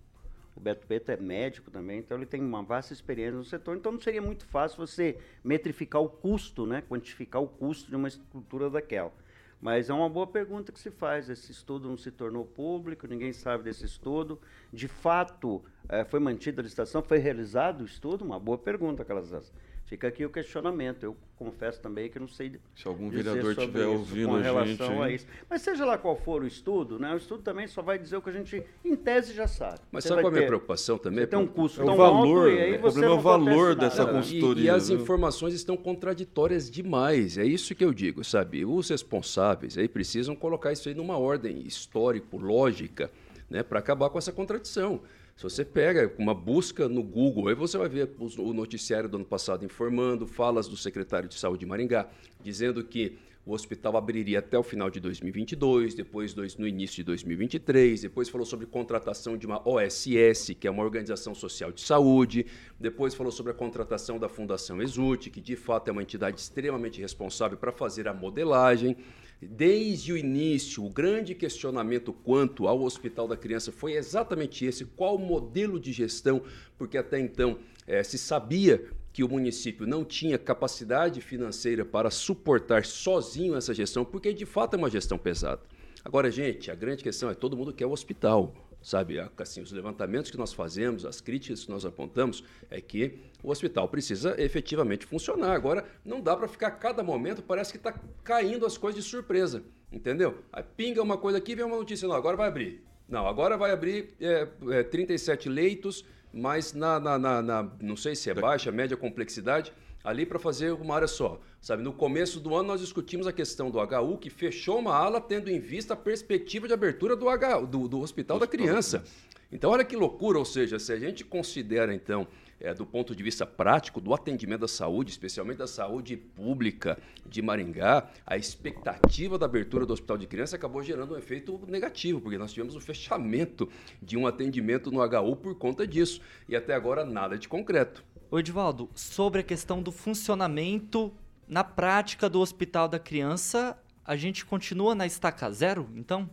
o 0.56 0.60
Beto 0.60 0.86
Preto 0.86 1.10
é 1.10 1.18
médico 1.18 1.72
também, 1.72 2.00
então 2.00 2.16
ele 2.16 2.28
tem 2.28 2.42
uma 2.42 2.62
vasta 2.62 2.94
experiência 2.94 3.38
no 3.38 3.44
setor, 3.44 3.76
então 3.76 3.92
não 3.92 4.00
seria 4.00 4.22
muito 4.22 4.46
fácil 4.46 4.78
você 4.78 5.18
metrificar 5.44 6.00
o 6.00 6.08
custo, 6.10 6.68
né? 6.68 6.84
Quantificar 6.88 7.42
o 7.42 7.48
custo 7.48 7.90
de 7.90 7.96
uma 7.96 8.08
estrutura 8.08 8.70
daquela. 8.70 9.12
Mas 9.60 9.90
é 9.90 9.94
uma 9.94 10.10
boa 10.10 10.28
pergunta 10.28 10.72
que 10.72 10.80
se 10.80 10.92
faz. 10.92 11.28
Esse 11.28 11.52
estudo 11.52 11.90
não 11.90 11.98
se 11.98 12.12
tornou 12.12 12.46
público, 12.46 13.08
ninguém 13.08 13.34
sabe 13.34 13.64
desse 13.64 13.84
estudo. 13.84 14.40
De 14.72 14.88
fato, 14.88 15.64
eh, 15.90 16.06
foi 16.06 16.20
mantida 16.20 16.62
a 16.62 16.64
licitação, 16.64 17.02
foi 17.02 17.18
realizado 17.18 17.82
o 17.82 17.86
estudo? 17.86 18.24
Uma 18.24 18.40
boa 18.40 18.58
pergunta, 18.58 19.04
Calazans. 19.04 19.52
Fica 19.90 20.08
aqui 20.08 20.24
o 20.24 20.30
questionamento. 20.30 21.04
Eu 21.04 21.18
confesso 21.36 21.82
também 21.82 22.12
que 22.12 22.20
não 22.20 22.28
sei 22.28 22.52
Se 22.76 22.88
algum 22.88 23.10
dizer 23.10 23.24
vereador 23.24 23.52
estiver 23.54 23.88
ouvindo 23.88 24.30
com 24.30 24.36
a 24.36 24.40
relação 24.40 24.88
gente 24.88 25.02
a 25.02 25.10
isso. 25.10 25.26
Mas 25.50 25.64
seja 25.64 25.84
lá 25.84 25.98
qual 25.98 26.16
for 26.16 26.44
o 26.44 26.48
estudo, 26.48 27.00
né, 27.00 27.12
o 27.12 27.18
estudo 27.18 27.42
também 27.42 27.66
só 27.66 27.82
vai 27.82 27.98
dizer 27.98 28.18
o 28.18 28.22
que 28.22 28.30
a 28.30 28.34
gente, 28.34 28.64
em 28.86 28.96
tese, 28.96 29.34
já 29.34 29.48
sabe. 29.48 29.80
Mas 29.92 30.04
Você 30.04 30.10
sabe 30.10 30.22
qual 30.22 30.32
é 30.32 30.36
a 30.36 30.38
minha 30.38 30.48
preocupação 30.48 31.00
também? 31.00 31.22
Você 31.22 31.28
tem 31.28 31.40
um 31.40 31.48
Pô? 31.48 31.64
custo 31.64 31.82
É 31.82 31.84
o 31.84 31.88
tão 31.88 31.98
valor, 31.98 32.50
alto 32.50 32.56
e 32.56 32.62
aí 32.62 32.76
o 32.76 32.80
problema 32.82 33.08
é 33.08 33.10
o 33.10 33.20
valor 33.20 33.76
dessa 33.76 33.98
nada. 34.06 34.14
Não, 34.14 34.20
consultoria. 34.22 34.64
E, 34.64 34.66
e 34.68 34.70
as 34.70 34.90
viu? 34.90 35.00
informações 35.00 35.56
estão 35.56 35.76
contraditórias 35.76 36.70
demais. 36.70 37.40
É 37.40 37.46
isso 37.46 37.74
que 37.74 37.84
eu 37.84 37.92
digo, 37.92 38.24
sabe? 38.24 38.64
Os 38.64 38.90
responsáveis 38.90 39.76
aí 39.76 39.88
precisam 39.88 40.36
colocar 40.36 40.72
isso 40.72 40.88
aí 40.88 40.94
numa 40.94 41.18
ordem 41.18 41.66
histórico-lógica, 41.66 43.10
né, 43.50 43.64
para 43.64 43.80
acabar 43.80 44.12
com 44.12 44.20
essa 44.20 44.32
contradição. 44.32 45.02
Se 45.40 45.44
você 45.44 45.64
pega 45.64 46.14
uma 46.18 46.36
busca 46.36 46.90
no 46.90 47.02
Google, 47.02 47.48
aí 47.48 47.56
você 47.56 47.78
vai 47.78 47.88
ver 47.88 48.10
o 48.20 48.52
noticiário 48.52 49.08
do 49.08 49.16
ano 49.16 49.26
passado 49.26 49.64
informando, 49.64 50.28
falas 50.28 50.68
do 50.68 50.76
secretário 50.76 51.30
de 51.30 51.36
Saúde 51.36 51.62
de 51.62 51.66
Maringá, 51.66 52.10
dizendo 52.44 52.84
que 52.84 53.18
o 53.46 53.54
hospital 53.54 53.96
abriria 53.96 54.40
até 54.40 54.60
o 54.60 54.64
final 54.64 54.90
de 54.90 55.00
2022, 55.00 55.96
depois 55.96 56.34
dois- 56.34 56.58
no 56.58 56.68
início 56.68 56.98
de 56.98 57.04
2023, 57.06 58.02
depois 58.02 58.28
falou 58.28 58.46
sobre 58.46 58.66
contratação 58.66 59.38
de 59.38 59.46
uma 59.48 59.66
OSS, 59.66 60.54
que 60.56 60.68
é 60.68 60.72
uma 60.72 60.84
organização 60.84 61.34
social 61.34 61.72
de 61.72 61.80
saúde, 61.80 62.46
depois 62.78 63.16
falou 63.16 63.32
sobre 63.32 63.54
a 63.54 63.56
contratação 63.56 64.20
da 64.20 64.28
Fundação 64.28 64.82
Exult, 64.82 65.30
que 65.30 65.40
de 65.40 65.56
fato 65.56 65.88
é 65.88 65.94
uma 65.94 66.04
entidade 66.04 66.38
extremamente 66.38 67.00
responsável 67.00 67.58
para 67.58 67.72
fazer 67.72 68.10
a 68.10 68.14
modelagem. 68.14 68.98
Desde 69.42 70.12
o 70.12 70.18
início, 70.18 70.86
o 70.86 70.90
grande 70.90 71.34
questionamento 71.34 72.12
quanto 72.12 72.68
ao 72.68 72.82
Hospital 72.82 73.26
da 73.26 73.38
Criança 73.38 73.72
foi 73.72 73.94
exatamente 73.94 74.66
esse: 74.66 74.84
qual 74.84 75.18
modelo 75.18 75.80
de 75.80 75.94
gestão? 75.94 76.42
Porque 76.78 76.98
até 76.98 77.20
então 77.20 77.58
eh, 77.88 78.04
se 78.04 78.18
sabia 78.18 78.86
que 79.14 79.24
o 79.24 79.30
município 79.30 79.88
não 79.88 80.04
tinha 80.04 80.38
capacidade 80.38 81.22
financeira 81.22 81.86
para 81.86 82.12
suportar 82.12 82.86
sozinho 82.86 83.56
essa 83.56 83.74
gestão, 83.74 84.04
porque 84.04 84.34
de 84.34 84.46
fato 84.46 84.76
é 84.76 84.78
uma 84.78 84.90
gestão 84.90 85.18
pesada. 85.18 85.62
Agora, 86.04 86.30
gente, 86.30 86.70
a 86.70 86.76
grande 86.76 87.04
questão 87.04 87.30
é 87.30 87.34
todo 87.34 87.58
mundo 87.58 87.74
quer 87.74 87.86
o 87.86 87.92
hospital, 87.92 88.54
sabe? 88.82 89.20
Assim, 89.38 89.62
os 89.62 89.72
levantamentos 89.72 90.32
que 90.32 90.38
nós 90.38 90.54
fazemos, 90.54 91.06
as 91.06 91.20
críticas 91.22 91.64
que 91.66 91.70
nós 91.72 91.86
apontamos 91.86 92.44
é 92.70 92.80
que 92.82 93.20
o 93.44 93.50
hospital 93.52 93.88
precisa 93.90 94.36
efetivamente 94.42 95.06
funcionar. 95.06 95.52
Agora, 95.54 95.86
não 96.06 96.22
dá 96.22 96.36
para 96.36 96.48
ficar 96.48 96.68
a 96.68 96.72
cada 96.72 97.04
momento, 97.04 97.42
parece 97.42 97.72
que 97.72 97.78
está 97.78 97.94
caindo 98.24 98.66
as 98.66 98.78
coisas 98.78 99.04
de 99.04 99.10
surpresa, 99.10 99.64
entendeu? 99.92 100.40
Aí 100.52 100.64
pinga 100.78 101.02
uma 101.02 101.18
coisa 101.18 101.38
aqui, 101.38 101.56
vem 101.56 101.66
uma 101.66 101.78
notícia, 101.78 102.08
não, 102.08 102.16
agora 102.16 102.38
vai 102.38 102.48
abrir. 102.48 102.84
Não, 103.08 103.28
agora 103.28 103.58
vai 103.58 103.72
abrir 103.72 104.14
é, 104.22 104.48
é, 104.70 104.84
37 104.84 105.50
leitos, 105.50 106.06
mas 106.32 106.74
na, 106.74 107.00
na, 107.00 107.18
na- 107.18 107.42
na- 107.42 107.72
não 107.82 107.96
sei 107.98 108.16
se 108.16 108.30
é 108.30 108.34
baixa, 108.36 108.72
média 108.72 108.96
complexidade, 108.96 109.74
ali 110.04 110.26
para 110.26 110.40
fazer 110.40 110.74
uma 110.74 110.96
área 110.96 111.08
só. 111.08 111.40
Sabe, 111.62 111.84
no 111.84 111.94
começo 111.94 112.40
do 112.40 112.56
ano 112.56 112.70
nós 112.70 112.82
discutimos 112.82 113.28
a 113.28 113.34
questão 113.34 113.70
do 113.70 113.80
HU, 113.80 114.18
que 114.18 114.30
fechou 114.30 114.80
uma 114.80 114.96
ala 114.96 115.20
tendo 115.20 115.50
em 115.50 115.60
vista 115.60 115.94
a 115.94 115.98
perspectiva 115.98 116.68
de 116.68 116.74
abertura 116.74 117.16
do, 117.16 117.28
H, 117.28 117.62
do, 117.62 117.88
do 117.88 118.00
Hospital 118.00 118.40
da 118.40 118.48
Criança. 118.48 119.04
Então, 119.52 119.72
olha 119.72 119.84
que 119.84 119.96
loucura, 119.96 120.38
ou 120.38 120.46
seja, 120.46 120.78
se 120.78 120.94
a 120.94 121.00
gente 121.00 121.26
considera, 121.26 121.92
então, 121.92 122.28
é, 122.60 122.72
do 122.72 122.86
ponto 122.86 123.16
de 123.16 123.24
vista 123.24 123.48
prático, 123.48 124.00
do 124.00 124.14
atendimento 124.14 124.62
da 124.62 124.68
saúde, 124.68 125.10
especialmente 125.10 125.58
da 125.58 125.66
saúde 125.66 126.16
pública 126.16 127.00
de 127.26 127.42
Maringá, 127.42 128.12
a 128.28 128.38
expectativa 128.38 129.40
da 129.40 129.48
abertura 129.48 129.88
do 129.88 129.94
Hospital 129.94 130.20
de 130.20 130.28
Criança 130.28 130.56
acabou 130.56 130.84
gerando 130.84 131.16
um 131.16 131.18
efeito 131.18 131.60
negativo, 131.68 132.22
porque 132.22 132.38
nós 132.38 132.54
tivemos 132.54 132.76
o 132.76 132.80
fechamento 132.80 133.68
de 134.02 134.16
um 134.16 134.28
atendimento 134.28 134.92
no 134.92 135.02
HU 135.02 135.36
por 135.38 135.56
conta 135.56 135.88
disso. 135.88 136.22
E 136.48 136.56
até 136.56 136.76
agora 136.76 137.04
nada 137.04 137.36
de 137.36 137.48
concreto. 137.48 138.04
Edivaldo, 138.38 138.90
sobre 138.94 139.42
a 139.42 139.44
questão 139.44 139.82
do 139.82 139.92
funcionamento 139.92 141.12
na 141.48 141.64
prática 141.64 142.30
do 142.30 142.40
Hospital 142.40 142.88
da 142.88 143.00
Criança, 143.00 143.78
a 144.06 144.16
gente 144.16 144.46
continua 144.46 144.94
na 144.94 145.06
estaca 145.08 145.50
zero, 145.52 145.90
então? 145.96 146.30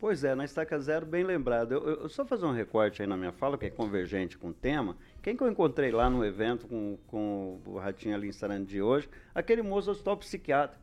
Pois 0.00 0.24
é, 0.24 0.34
na 0.34 0.44
estaca 0.44 0.76
zero, 0.80 1.06
bem 1.06 1.22
lembrado. 1.22 1.72
Eu, 1.72 1.84
eu- 2.02 2.08
só 2.08 2.24
fazer 2.24 2.44
um 2.44 2.50
recorte 2.52 3.00
aí 3.02 3.06
na 3.08 3.16
minha 3.16 3.30
fala, 3.30 3.56
que 3.56 3.66
é 3.66 3.70
convergente 3.70 4.36
com 4.36 4.48
o 4.48 4.52
tema. 4.52 4.96
Quem 5.22 5.36
que 5.36 5.44
eu 5.44 5.48
encontrei 5.48 5.92
lá 5.92 6.10
no 6.10 6.24
evento 6.24 6.66
com, 6.66 6.98
com 7.06 7.60
o 7.64 7.78
Ratinho 7.78 8.16
ali 8.16 8.26
instalando 8.26 8.64
de 8.66 8.82
hoje? 8.82 9.08
Aquele 9.32 9.62
moço 9.62 9.92
hospital 9.92 10.16
psiquiátrico. 10.16 10.82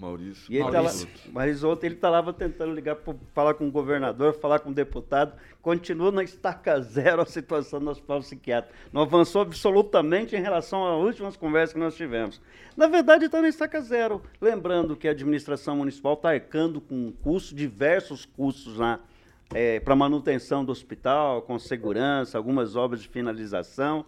Maurício. 0.00 0.50
E 0.50 0.56
ele 0.56 0.64
tá 0.64 0.80
lá, 0.80 0.82
Maurício. 0.84 1.08
Marisoto, 1.30 1.84
ele 1.84 1.94
estava 1.94 2.32
tentando 2.32 2.72
ligar 2.72 2.96
para 2.96 3.14
falar 3.34 3.54
com 3.54 3.68
o 3.68 3.70
governador, 3.70 4.32
falar 4.32 4.60
com 4.60 4.70
o 4.70 4.74
deputado. 4.74 5.34
Continua 5.60 6.10
na 6.10 6.24
estaca 6.24 6.80
zero 6.80 7.20
a 7.20 7.26
situação 7.26 7.80
do 7.80 7.90
hospital 7.90 8.20
psiquiátrico. 8.20 8.74
Não 8.92 9.02
avançou 9.02 9.42
absolutamente 9.42 10.34
em 10.34 10.40
relação 10.40 10.86
às 10.86 11.04
últimas 11.04 11.36
conversas 11.36 11.74
que 11.74 11.78
nós 11.78 11.94
tivemos. 11.94 12.40
Na 12.74 12.86
verdade, 12.86 13.26
está 13.26 13.42
na 13.42 13.48
estaca 13.48 13.80
zero. 13.82 14.22
Lembrando 14.40 14.96
que 14.96 15.06
a 15.06 15.10
administração 15.10 15.76
municipal 15.76 16.14
está 16.14 16.30
arcando 16.30 16.80
com 16.80 17.12
custos, 17.22 17.54
diversos 17.54 18.24
custos 18.24 18.76
lá 18.78 19.00
para 19.84 19.96
manutenção 19.96 20.64
do 20.64 20.72
hospital, 20.72 21.42
com 21.42 21.58
segurança, 21.58 22.38
algumas 22.38 22.76
obras 22.76 23.02
de 23.02 23.08
finalização. 23.08 24.06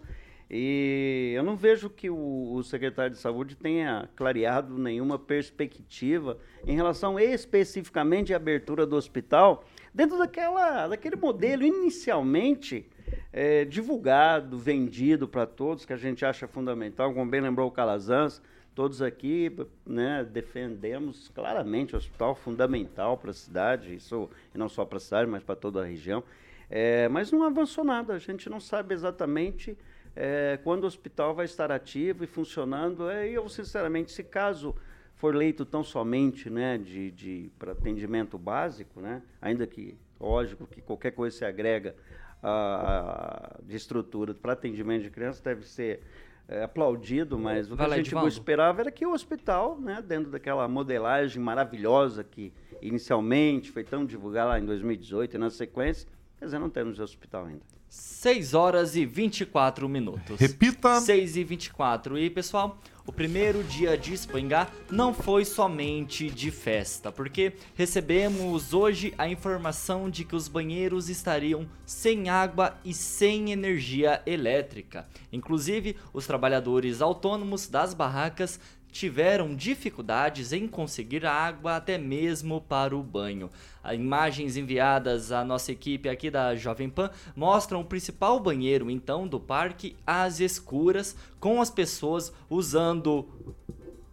E 0.54 1.32
eu 1.34 1.42
não 1.42 1.56
vejo 1.56 1.88
que 1.88 2.10
o, 2.10 2.52
o 2.52 2.62
secretário 2.62 3.12
de 3.12 3.18
saúde 3.18 3.56
tenha 3.56 4.06
clareado 4.14 4.76
nenhuma 4.76 5.18
perspectiva 5.18 6.36
em 6.66 6.76
relação 6.76 7.18
especificamente 7.18 8.34
à 8.34 8.36
abertura 8.36 8.84
do 8.84 8.94
hospital, 8.94 9.64
dentro 9.94 10.18
daquela, 10.18 10.88
daquele 10.88 11.16
modelo 11.16 11.62
inicialmente 11.62 12.86
eh, 13.32 13.64
divulgado, 13.64 14.58
vendido 14.58 15.26
para 15.26 15.46
todos, 15.46 15.86
que 15.86 15.92
a 15.94 15.96
gente 15.96 16.22
acha 16.22 16.46
fundamental, 16.46 17.14
como 17.14 17.30
bem 17.30 17.40
lembrou 17.40 17.68
o 17.68 17.72
Calazans, 17.72 18.42
todos 18.74 19.00
aqui 19.00 19.50
né, 19.86 20.22
defendemos 20.22 21.28
claramente 21.34 21.94
o 21.94 21.96
hospital 21.96 22.34
fundamental 22.34 23.16
para 23.16 23.30
a 23.30 23.34
cidade, 23.34 23.94
isso 23.94 24.28
e 24.54 24.58
não 24.58 24.68
só 24.68 24.84
para 24.84 24.98
a 24.98 25.00
cidade, 25.00 25.30
mas 25.30 25.42
para 25.42 25.56
toda 25.56 25.80
a 25.80 25.86
região. 25.86 26.22
É, 26.68 27.08
mas 27.08 27.32
não 27.32 27.42
avançou 27.42 27.84
nada, 27.84 28.12
a 28.12 28.18
gente 28.18 28.50
não 28.50 28.60
sabe 28.60 28.92
exatamente 28.92 29.78
é, 30.14 30.58
quando 30.62 30.84
o 30.84 30.86
hospital 30.86 31.34
vai 31.34 31.44
estar 31.44 31.70
ativo 31.72 32.24
e 32.24 32.26
funcionando. 32.26 33.08
É, 33.10 33.28
eu, 33.28 33.48
sinceramente, 33.48 34.12
se 34.12 34.22
caso 34.22 34.74
for 35.14 35.34
leito 35.34 35.64
tão 35.64 35.82
somente 35.84 36.50
né, 36.50 36.78
de, 36.78 37.10
de 37.12 37.50
para 37.58 37.72
atendimento 37.72 38.36
básico, 38.36 39.00
né, 39.00 39.22
ainda 39.40 39.66
que, 39.66 39.96
lógico, 40.20 40.66
que 40.66 40.80
qualquer 40.80 41.12
coisa 41.12 41.36
se 41.38 41.44
agrega 41.44 41.94
a, 42.42 43.56
a- 43.58 43.60
de 43.62 43.76
estrutura 43.76 44.34
para 44.34 44.52
atendimento 44.52 45.02
de 45.04 45.10
crianças 45.10 45.40
deve 45.40 45.64
ser 45.66 46.00
é, 46.48 46.64
aplaudido, 46.64 47.38
mas 47.38 47.70
o 47.70 47.76
que 47.76 47.82
a 47.82 47.88
gente 47.88 48.06
Edivaldo. 48.08 48.28
esperava 48.28 48.80
era 48.80 48.90
que 48.90 49.06
o 49.06 49.12
hospital, 49.12 49.78
né, 49.80 50.02
dentro 50.04 50.30
daquela 50.30 50.66
modelagem 50.66 51.40
maravilhosa 51.40 52.24
que 52.24 52.52
inicialmente 52.82 53.70
foi 53.70 53.84
tão 53.84 54.04
divulgada 54.04 54.48
lá 54.50 54.58
em 54.58 54.64
2018 54.66 55.36
e 55.36 55.38
na 55.38 55.50
sequência, 55.50 56.08
quer 56.38 56.46
dizer, 56.46 56.58
não 56.58 56.68
temos 56.68 56.98
hospital 56.98 57.46
ainda. 57.46 57.62
6 57.92 58.54
horas 58.54 58.96
e 58.96 59.04
24 59.04 59.86
minutos. 59.86 60.40
Repita. 60.40 60.98
6 60.98 61.36
e 61.36 61.44
24. 61.44 62.16
E 62.16 62.30
pessoal, 62.30 62.78
o 63.04 63.12
primeiro 63.12 63.62
dia 63.64 63.98
de 63.98 64.14
Espangá 64.14 64.66
não 64.90 65.12
foi 65.12 65.44
somente 65.44 66.30
de 66.30 66.50
festa, 66.50 67.12
porque 67.12 67.52
recebemos 67.74 68.72
hoje 68.72 69.12
a 69.18 69.28
informação 69.28 70.08
de 70.08 70.24
que 70.24 70.34
os 70.34 70.48
banheiros 70.48 71.10
estariam 71.10 71.68
sem 71.84 72.30
água 72.30 72.78
e 72.82 72.94
sem 72.94 73.52
energia 73.52 74.22
elétrica. 74.24 75.06
Inclusive, 75.30 75.94
os 76.14 76.26
trabalhadores 76.26 77.02
autônomos 77.02 77.68
das 77.68 77.92
barracas 77.92 78.58
tiveram 78.92 79.56
dificuldades 79.56 80.52
em 80.52 80.68
conseguir 80.68 81.24
água 81.24 81.76
até 81.76 81.96
mesmo 81.96 82.60
para 82.60 82.94
o 82.94 83.02
banho. 83.02 83.50
As 83.82 83.96
imagens 83.96 84.56
enviadas 84.56 85.32
à 85.32 85.42
nossa 85.42 85.72
equipe 85.72 86.08
aqui 86.08 86.30
da 86.30 86.54
Jovem 86.54 86.90
Pan 86.90 87.10
mostram 87.34 87.80
o 87.80 87.84
principal 87.84 88.38
banheiro 88.38 88.90
então 88.90 89.26
do 89.26 89.40
parque 89.40 89.96
às 90.06 90.38
escuras, 90.38 91.16
com 91.40 91.60
as 91.60 91.70
pessoas 91.70 92.32
usando 92.50 93.26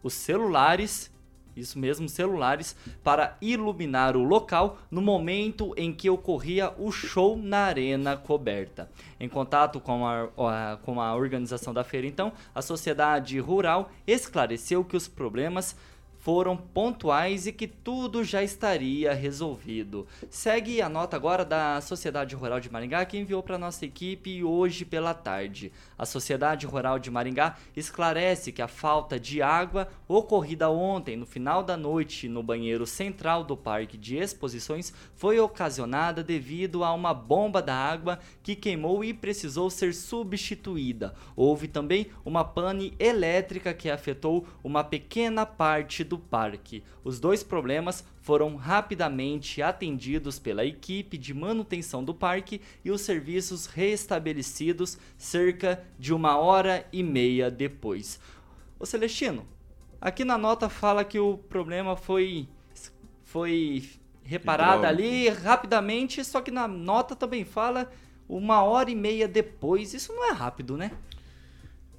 os 0.02 0.14
celulares 0.14 1.12
isso 1.60 1.78
mesmo, 1.78 2.08
celulares, 2.08 2.76
para 3.04 3.38
iluminar 3.42 4.16
o 4.16 4.24
local 4.24 4.78
no 4.90 5.02
momento 5.02 5.74
em 5.78 5.94
que 5.94 6.10
ocorria 6.10 6.74
o 6.78 6.92
show 6.92 7.38
na 7.38 7.60
arena 7.60 8.18
coberta. 8.18 8.90
Em 9.20 9.30
contato 9.30 9.80
com 9.80 10.06
a, 10.08 10.78
com 10.84 11.02
a 11.02 11.16
organização 11.16 11.74
da 11.74 11.84
feira, 11.84 12.08
então, 12.08 12.32
a 12.54 12.62
sociedade 12.62 13.40
rural 13.40 13.92
esclareceu 14.08 14.84
que 14.84 14.98
os 14.98 15.08
problemas 15.08 15.76
foram 16.20 16.56
pontuais 16.58 17.48
e 17.48 17.52
que 17.52 17.66
tudo 17.66 18.24
já 18.24 18.44
estaria 18.44 19.14
resolvido. 19.14 20.06
Segue 20.30 20.82
a 20.82 20.90
nota 20.90 21.16
agora 21.16 21.46
da 21.46 21.80
Sociedade 21.82 22.36
Rural 22.36 22.60
de 22.60 22.70
Maringá 22.70 23.06
que 23.06 23.18
enviou 23.18 23.42
para 23.42 23.58
nossa 23.58 23.86
equipe 23.86 24.44
hoje 24.44 24.84
pela 24.84 25.14
tarde. 25.14 25.72
A 25.98 26.06
Sociedade 26.06 26.66
Rural 26.66 27.00
de 27.00 27.10
Maringá 27.10 27.58
esclarece 27.76 28.52
que 28.52 28.62
a 28.62 28.68
falta 28.68 29.20
de 29.20 29.42
água 29.42 29.88
ocorrida 30.08 30.70
ontem 30.70 31.16
no 31.16 31.26
final 31.26 31.64
da 31.64 31.78
noite 31.78 32.28
no 32.28 32.44
banheiro 32.44 32.86
central 32.86 33.44
do 33.44 33.56
Parque 33.56 33.98
de 33.98 34.18
Exposições 34.18 34.94
foi 35.16 35.40
ocasionada 35.40 36.22
devido 36.22 36.84
a 36.84 36.94
uma 36.94 37.14
bomba 37.14 37.62
da 37.62 37.76
água 37.76 38.20
que 38.44 38.56
queimou 38.56 39.04
e 39.04 39.14
precisou 39.14 39.70
ser 39.70 39.94
substituída. 39.94 41.14
Houve 41.36 41.68
também 41.68 42.08
uma 42.26 42.44
pane 42.44 42.94
elétrica 43.00 43.74
que 43.74 43.90
afetou 43.90 44.46
uma 44.64 44.84
pequena 44.84 45.46
parte 45.46 46.04
do 46.10 46.18
parque. 46.18 46.84
Os 47.04 47.20
dois 47.20 47.44
problemas 47.44 48.04
foram 48.22 48.56
rapidamente 48.56 49.62
atendidos 49.62 50.40
pela 50.40 50.66
equipe 50.66 51.18
de 51.18 51.34
manutenção 51.34 52.04
do 52.04 52.14
parque 52.14 52.60
e 52.84 52.90
os 52.90 53.02
serviços 53.02 53.68
restabelecidos 53.68 54.98
cerca 55.18 55.82
de 55.98 56.14
uma 56.14 56.38
hora 56.38 56.86
e 56.92 57.04
meia 57.04 57.52
depois. 57.52 58.20
Ô 58.80 58.86
Celestino, 58.86 59.46
aqui 60.02 60.26
na 60.26 60.38
nota 60.38 60.68
fala 60.68 61.06
que 61.06 61.20
o 61.20 61.38
problema 61.38 61.96
foi 61.96 62.50
foi 63.24 63.88
reparado 64.24 64.86
ali 64.86 65.30
rapidamente, 65.30 66.24
só 66.26 66.42
que 66.42 66.50
na 66.50 66.68
nota 66.68 67.16
também 67.16 67.46
fala 67.46 67.92
uma 68.28 68.64
hora 68.64 68.90
e 68.90 68.96
meia 68.96 69.28
depois. 69.28 69.94
Isso 69.94 70.14
não 70.14 70.30
é 70.30 70.32
rápido, 70.32 70.76
né? 70.76 70.92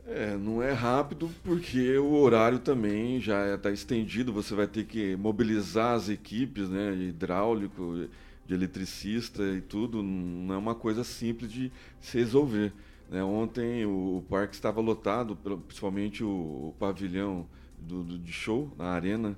É, 0.07 0.37
não 0.37 0.63
é 0.63 0.73
rápido 0.73 1.31
porque 1.45 1.97
o 1.99 2.15
horário 2.15 2.59
também 2.59 3.21
já 3.21 3.55
está 3.55 3.71
estendido, 3.71 4.33
você 4.33 4.55
vai 4.55 4.67
ter 4.67 4.85
que 4.85 5.15
mobilizar 5.17 5.95
as 5.95 6.09
equipes, 6.09 6.69
né, 6.69 6.95
hidráulico, 6.95 8.09
de 8.51 8.55
eletricista 8.55 9.45
e 9.45 9.61
tudo, 9.61 10.03
não 10.03 10.55
é 10.55 10.59
uma 10.59 10.75
coisa 10.75 11.05
simples 11.05 11.53
de 11.53 11.71
se 12.01 12.19
resolver. 12.19 12.73
Né? 13.09 13.23
Ontem 13.23 13.87
o, 13.87 14.19
o, 14.19 14.25
parque 14.29 14.55
estava 14.55 14.81
lotado, 14.81 15.37
principalmente 15.37 16.25
o, 16.25 16.29
o 16.29 16.75
pavilhão 16.79 17.47
do, 17.79 18.03
do, 18.03 18.19
de 18.19 18.33
show, 18.33 18.73
na 18.77 18.87
arena, 18.87 19.37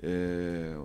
é, 0.00 0.76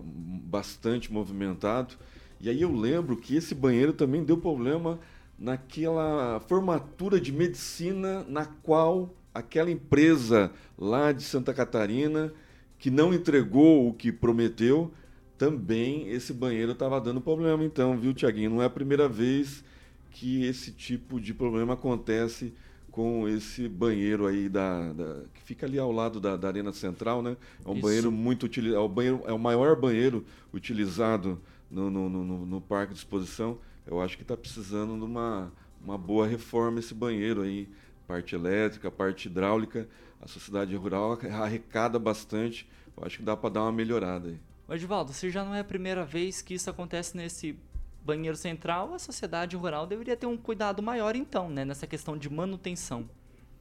bastante 0.43 1.13
movimentado. 1.13 1.95
E 2.39 2.49
aí 2.49 2.61
eu 2.61 2.75
lembro 2.75 3.15
que 3.17 3.35
esse 3.35 3.53
banheiro 3.53 3.93
também 3.93 4.23
deu 4.23 4.37
problema 4.37 4.99
naquela 5.37 6.39
formatura 6.47 7.19
de 7.19 7.31
medicina 7.31 8.25
na 8.27 8.45
qual 8.45 9.13
aquela 9.33 9.69
empresa 9.69 10.51
lá 10.77 11.11
de 11.11 11.23
Santa 11.23 11.53
Catarina 11.53 12.33
que 12.79 12.91
não 12.91 13.13
entregou 13.13 13.87
o 13.87 13.93
que 13.93 14.11
prometeu, 14.11 14.91
também 15.37 16.09
esse 16.09 16.33
banheiro 16.33 16.71
estava 16.71 16.99
dando 16.99 17.21
problema. 17.21 17.63
Então, 17.63 17.97
viu, 17.97 18.13
Tiaguinho? 18.13 18.49
Não 18.49 18.61
é 18.61 18.65
a 18.65 18.69
primeira 18.69 19.07
vez 19.07 19.63
que 20.11 20.43
esse 20.45 20.71
tipo 20.71 21.19
de 21.19 21.33
problema 21.33 21.73
acontece 21.73 22.53
com 22.91 23.27
esse 23.27 23.67
banheiro 23.67 24.25
aí 24.25 24.49
da, 24.49 24.91
da 24.91 25.21
que 25.33 25.41
fica 25.43 25.67
ali 25.67 25.77
ao 25.77 25.91
lado 25.91 26.19
da, 26.19 26.35
da 26.35 26.47
Arena 26.47 26.73
Central, 26.73 27.21
né? 27.21 27.37
É 27.63 27.69
um 27.69 27.73
Isso. 27.73 27.81
banheiro 27.81 28.11
muito 28.11 28.47
utilizado, 28.47 28.81
é 28.81 28.83
o 28.83 28.89
banheiro 28.89 29.21
é 29.27 29.33
o 29.33 29.37
maior 29.37 29.79
banheiro 29.79 30.25
utilizado 30.51 31.39
no, 31.69 31.91
no, 31.91 32.09
no, 32.09 32.45
no 32.45 32.61
parque 32.61 32.93
de 32.93 32.99
exposição. 32.99 33.59
Eu 33.87 34.01
acho 34.01 34.17
que 34.17 34.23
está 34.23 34.35
precisando 34.35 34.97
de 34.97 35.03
uma, 35.03 35.51
uma 35.81 35.97
boa 35.97 36.27
reforma 36.27 36.79
esse 36.79 36.93
banheiro 36.93 37.41
aí 37.41 37.69
parte 38.07 38.35
elétrica, 38.35 38.89
parte 38.91 39.27
hidráulica, 39.27 39.87
a 40.21 40.27
sociedade 40.27 40.75
rural 40.75 41.17
arrecada 41.41 41.99
bastante. 41.99 42.69
Eu 42.95 43.05
acho 43.05 43.17
que 43.17 43.23
dá 43.23 43.35
para 43.35 43.49
dar 43.49 43.61
uma 43.63 43.71
melhorada 43.71 44.29
aí. 44.29 44.39
Edvaldo, 44.69 45.13
se 45.13 45.29
já 45.29 45.45
não 45.45 45.55
é 45.55 45.61
a 45.61 45.63
primeira 45.63 46.05
vez 46.05 46.41
que 46.41 46.53
isso 46.53 46.69
acontece 46.69 47.15
nesse 47.15 47.57
banheiro 48.03 48.35
central, 48.35 48.93
a 48.93 48.99
sociedade 48.99 49.55
rural 49.55 49.85
deveria 49.85 50.15
ter 50.15 50.25
um 50.25 50.37
cuidado 50.37 50.81
maior 50.81 51.15
então, 51.15 51.49
né, 51.49 51.63
nessa 51.63 51.85
questão 51.85 52.17
de 52.17 52.29
manutenção. 52.29 53.09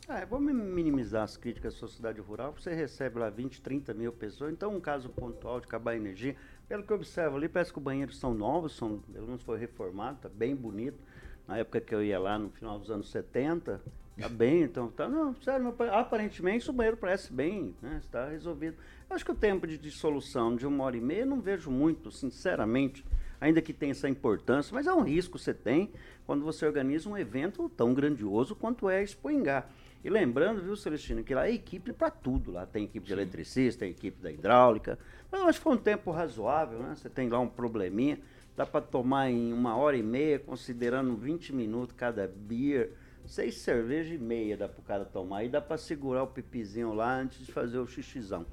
É, 0.08 0.24
vamos 0.24 0.54
minimizar 0.54 1.24
as 1.24 1.36
críticas 1.36 1.74
à 1.74 1.78
sociedade 1.78 2.20
rural. 2.20 2.54
Você 2.56 2.72
recebe 2.72 3.18
lá 3.18 3.28
20, 3.28 3.60
30 3.60 3.92
mil 3.92 4.12
pessoas, 4.12 4.52
então 4.52 4.74
um 4.74 4.80
caso 4.80 5.08
pontual 5.08 5.58
de 5.58 5.66
acabar 5.66 5.92
a 5.92 5.96
energia. 5.96 6.36
Pelo 6.68 6.82
que 6.82 6.92
eu 6.92 6.96
observo 6.96 7.36
ali, 7.36 7.48
parece 7.48 7.72
que 7.72 7.78
os 7.78 7.84
banheiros 7.84 8.18
são 8.18 8.34
novos, 8.34 8.76
são, 8.76 8.98
pelo 9.12 9.26
menos 9.26 9.42
foi 9.42 9.58
reformado, 9.58 10.16
está 10.16 10.28
bem 10.28 10.54
bonito. 10.54 10.98
Na 11.46 11.58
época 11.58 11.80
que 11.80 11.94
eu 11.94 12.02
ia 12.02 12.18
lá, 12.18 12.38
no 12.38 12.50
final 12.50 12.78
dos 12.78 12.90
anos 12.90 13.08
70, 13.10 13.80
Tá 14.18 14.28
bem, 14.30 14.62
então. 14.62 14.88
Tá, 14.88 15.08
não, 15.08 15.34
sério, 15.36 15.74
aparentemente 15.92 16.68
o 16.68 16.72
banheiro 16.72 16.96
parece 16.96 17.32
bem, 17.32 17.74
né? 17.82 18.00
Está 18.02 18.28
resolvido. 18.28 18.76
Eu 19.08 19.14
acho 19.14 19.24
que 19.24 19.30
o 19.30 19.34
tempo 19.34 19.66
de 19.66 19.78
dissolução 19.78 20.56
de 20.56 20.66
uma 20.66 20.84
hora 20.84 20.96
e 20.96 21.00
meia 21.00 21.26
não 21.26 21.40
vejo 21.40 21.70
muito, 21.70 22.10
sinceramente, 22.10 23.04
ainda 23.40 23.60
que 23.60 23.72
tenha 23.72 23.92
essa 23.92 24.08
importância, 24.08 24.74
mas 24.74 24.86
é 24.86 24.92
um 24.92 25.02
risco 25.02 25.36
que 25.36 25.44
você 25.44 25.54
tem 25.54 25.92
quando 26.26 26.44
você 26.44 26.66
organiza 26.66 27.08
um 27.08 27.16
evento 27.16 27.68
tão 27.76 27.94
grandioso 27.94 28.56
quanto 28.56 28.88
é 28.88 29.02
a. 29.02 29.64
E 30.06 30.08
lembrando, 30.08 30.62
viu, 30.62 30.76
Celestino, 30.76 31.24
que 31.24 31.34
lá 31.34 31.48
é 31.48 31.52
equipe 31.52 31.92
para 31.92 32.08
tudo. 32.10 32.52
Lá 32.52 32.64
tem 32.64 32.84
equipe 32.84 33.04
de 33.04 33.12
eletricista, 33.12 33.80
tem 33.80 33.90
equipe 33.90 34.22
da 34.22 34.30
hidráulica. 34.30 34.96
Mas 35.32 35.40
eu 35.40 35.48
acho 35.48 35.58
que 35.58 35.64
foi 35.64 35.72
um 35.72 35.78
tempo 35.78 36.12
razoável, 36.12 36.78
né? 36.78 36.94
Você 36.94 37.10
tem 37.10 37.28
lá 37.28 37.40
um 37.40 37.48
probleminha, 37.48 38.20
dá 38.56 38.64
para 38.64 38.80
tomar 38.80 39.28
em 39.28 39.52
uma 39.52 39.74
hora 39.76 39.96
e 39.96 40.04
meia, 40.04 40.38
considerando 40.38 41.16
20 41.16 41.52
minutos 41.52 41.96
cada 41.96 42.28
beer 42.28 42.92
seis 43.26 43.56
cervejas 43.56 44.14
e 44.14 44.18
meia 44.18 44.56
dá 44.56 44.68
pro 44.68 44.80
cara 44.80 45.04
tomar. 45.04 45.42
E 45.42 45.48
dá 45.48 45.60
para 45.60 45.76
segurar 45.76 46.22
o 46.22 46.28
pipizinho 46.28 46.94
lá 46.94 47.18
antes 47.18 47.44
de 47.44 47.50
fazer 47.50 47.78
o 47.78 47.86
xixizão. 47.88 48.46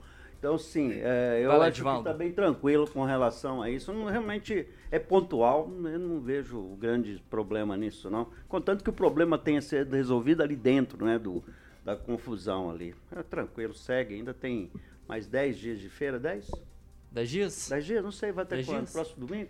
Então, 0.43 0.57
sim, 0.57 0.91
é, 0.91 1.39
eu 1.41 1.49
Fala, 1.49 1.67
acho 1.67 1.79
Edvaldo. 1.79 2.03
que 2.03 2.09
está 2.09 2.17
bem 2.17 2.33
tranquilo 2.33 2.85
com 2.85 3.05
relação 3.05 3.61
a 3.61 3.69
isso. 3.69 3.93
Não, 3.93 4.03
realmente 4.07 4.67
é 4.91 4.99
pontual, 4.99 5.71
eu 5.85 5.97
não 5.97 6.19
vejo 6.19 6.61
grande 6.75 7.23
problema 7.29 7.77
nisso, 7.77 8.09
não. 8.09 8.27
Contanto 8.49 8.83
que 8.83 8.89
o 8.89 8.93
problema 8.93 9.37
tenha 9.37 9.61
sido 9.61 9.95
resolvido 9.95 10.43
ali 10.43 10.57
dentro, 10.57 11.05
né, 11.05 11.17
do, 11.17 11.41
da 11.85 11.95
confusão 11.95 12.69
ali. 12.69 12.93
É 13.15 13.23
tranquilo, 13.23 13.73
segue. 13.73 14.15
Ainda 14.15 14.33
tem 14.33 14.69
mais 15.07 15.27
10 15.27 15.57
dias 15.57 15.79
de 15.79 15.87
feira, 15.87 16.19
10? 16.19 16.51
10 17.09 17.29
dias? 17.29 17.69
10 17.69 17.85
dias, 17.85 18.03
não 18.03 18.11
sei, 18.11 18.33
vai 18.33 18.43
até 18.43 18.61
quando? 18.65 18.91
Próximo 18.91 19.25
domingo? 19.25 19.49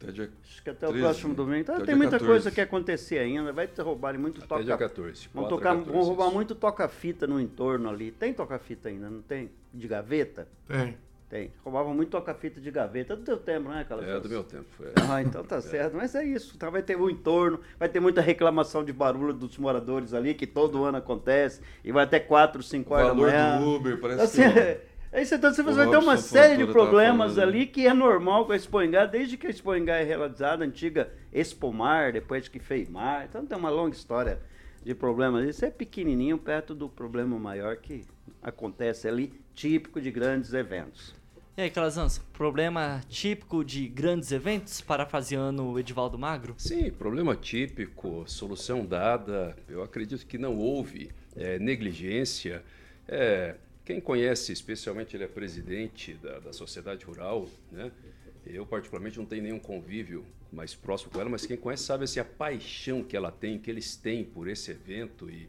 Até 0.00 0.12
dia 0.12 0.30
Acho 0.42 0.62
que 0.62 0.70
até 0.70 0.86
13, 0.86 0.98
o 0.98 1.02
próximo 1.02 1.34
domingo. 1.34 1.58
Então, 1.58 1.80
tem 1.84 1.94
muita 1.94 2.12
14. 2.12 2.26
coisa 2.26 2.50
que 2.50 2.60
acontecer 2.60 3.18
ainda. 3.18 3.52
Vai 3.52 3.68
ter 3.68 3.82
roubarem 3.82 4.18
muito 4.18 4.38
até 4.38 4.46
toca. 4.46 4.64
Dia 4.64 4.76
14. 4.78 5.28
Vão, 5.34 5.46
tocar, 5.46 5.76
14, 5.76 5.90
vão 5.90 6.02
roubar 6.02 6.30
muito 6.30 6.54
toca-fita 6.54 7.26
no 7.26 7.38
entorno 7.38 7.88
ali. 7.90 8.10
Tem 8.10 8.32
toca-fita 8.32 8.88
ainda, 8.88 9.10
não 9.10 9.20
tem? 9.20 9.50
De 9.74 9.86
gaveta? 9.86 10.48
Tem. 10.66 10.96
Tem. 11.28 11.52
Roubavam 11.62 11.94
muito 11.94 12.08
toca-fita 12.08 12.60
de 12.60 12.70
gaveta. 12.70 13.12
É 13.12 13.16
do 13.16 13.22
teu 13.22 13.36
tempo, 13.36 13.68
né, 13.68 13.84
Carlos? 13.88 14.08
É, 14.08 14.18
do 14.18 14.28
meu 14.28 14.42
tempo. 14.42 14.64
Foi. 14.70 14.86
Ah, 15.08 15.22
então 15.22 15.44
tá 15.44 15.56
é. 15.58 15.60
certo. 15.60 15.96
Mas 15.96 16.14
é 16.14 16.24
isso. 16.24 16.58
Tá, 16.58 16.70
vai 16.70 16.82
ter 16.82 16.96
um 16.96 17.08
entorno, 17.08 17.60
vai 17.78 17.88
ter 17.88 18.00
muita 18.00 18.20
reclamação 18.20 18.82
de 18.82 18.92
barulho 18.92 19.32
dos 19.32 19.56
moradores 19.56 20.12
ali, 20.12 20.34
que 20.34 20.46
todo 20.46 20.82
ano 20.82 20.96
acontece. 20.96 21.60
E 21.84 21.92
vai 21.92 22.04
até 22.04 22.18
4, 22.18 22.62
5 22.62 22.94
horas 22.94 23.08
da 23.08 23.14
manhã. 23.14 23.28
O 23.28 23.60
valor 23.60 23.64
do 23.64 23.76
Uber, 23.76 24.00
parece 24.00 24.22
assim, 24.22 24.52
que... 24.52 24.89
Aí 25.12 25.26
você, 25.26 25.34
então, 25.34 25.52
você 25.52 25.62
vai 25.62 25.90
ter 25.90 25.96
uma 25.96 26.16
série 26.16 26.56
de 26.56 26.70
problemas 26.70 27.36
ali 27.36 27.66
que 27.66 27.84
é 27.84 27.92
normal 27.92 28.46
com 28.46 28.52
a 28.52 28.56
Expo 28.56 28.80
Engá, 28.80 29.06
desde 29.06 29.36
que 29.36 29.48
a 29.48 29.50
Expo 29.50 29.74
Engá 29.74 29.96
é 29.96 30.04
realizada, 30.04 30.64
a 30.64 30.66
antiga 30.66 31.10
Expomar, 31.32 32.12
depois 32.12 32.46
que 32.46 32.60
Feimar. 32.60 33.26
Então 33.28 33.44
tem 33.44 33.58
uma 33.58 33.70
longa 33.70 33.94
história 33.94 34.38
de 34.84 34.94
problemas. 34.94 35.48
Isso 35.48 35.64
é 35.64 35.70
pequenininho 35.70 36.38
perto 36.38 36.76
do 36.76 36.88
problema 36.88 37.36
maior 37.38 37.76
que 37.76 38.04
acontece 38.40 39.08
ali, 39.08 39.32
típico 39.52 40.00
de 40.00 40.12
grandes 40.12 40.54
eventos. 40.54 41.12
E 41.56 41.62
aí, 41.62 41.70
Calazans, 41.70 42.18
problema 42.32 43.02
típico 43.08 43.64
de 43.64 43.88
grandes 43.88 44.30
eventos, 44.30 44.80
parafraseando 44.80 45.64
o 45.64 45.78
Edivaldo 45.78 46.16
Magro? 46.16 46.54
Sim, 46.56 46.90
problema 46.92 47.34
típico, 47.34 48.22
solução 48.26 48.86
dada. 48.86 49.56
Eu 49.68 49.82
acredito 49.82 50.24
que 50.24 50.38
não 50.38 50.56
houve 50.56 51.10
é, 51.36 51.58
negligência. 51.58 52.62
É, 53.08 53.56
quem 53.84 54.00
conhece, 54.00 54.52
especialmente 54.52 55.16
ele 55.16 55.24
é 55.24 55.28
presidente 55.28 56.14
da, 56.14 56.38
da 56.38 56.52
sociedade 56.52 57.04
rural, 57.04 57.48
né? 57.72 57.90
Eu, 58.46 58.64
particularmente, 58.64 59.18
não 59.18 59.26
tenho 59.26 59.42
nenhum 59.42 59.58
convívio 59.58 60.24
mais 60.52 60.74
próximo 60.74 61.10
com 61.10 61.20
ela, 61.20 61.30
mas 61.30 61.46
quem 61.46 61.56
conhece 61.56 61.84
sabe 61.84 62.04
assim, 62.04 62.20
a 62.20 62.24
paixão 62.24 63.02
que 63.02 63.16
ela 63.16 63.30
tem, 63.30 63.58
que 63.58 63.70
eles 63.70 63.96
têm 63.96 64.24
por 64.24 64.48
esse 64.48 64.70
evento 64.70 65.28
e, 65.30 65.48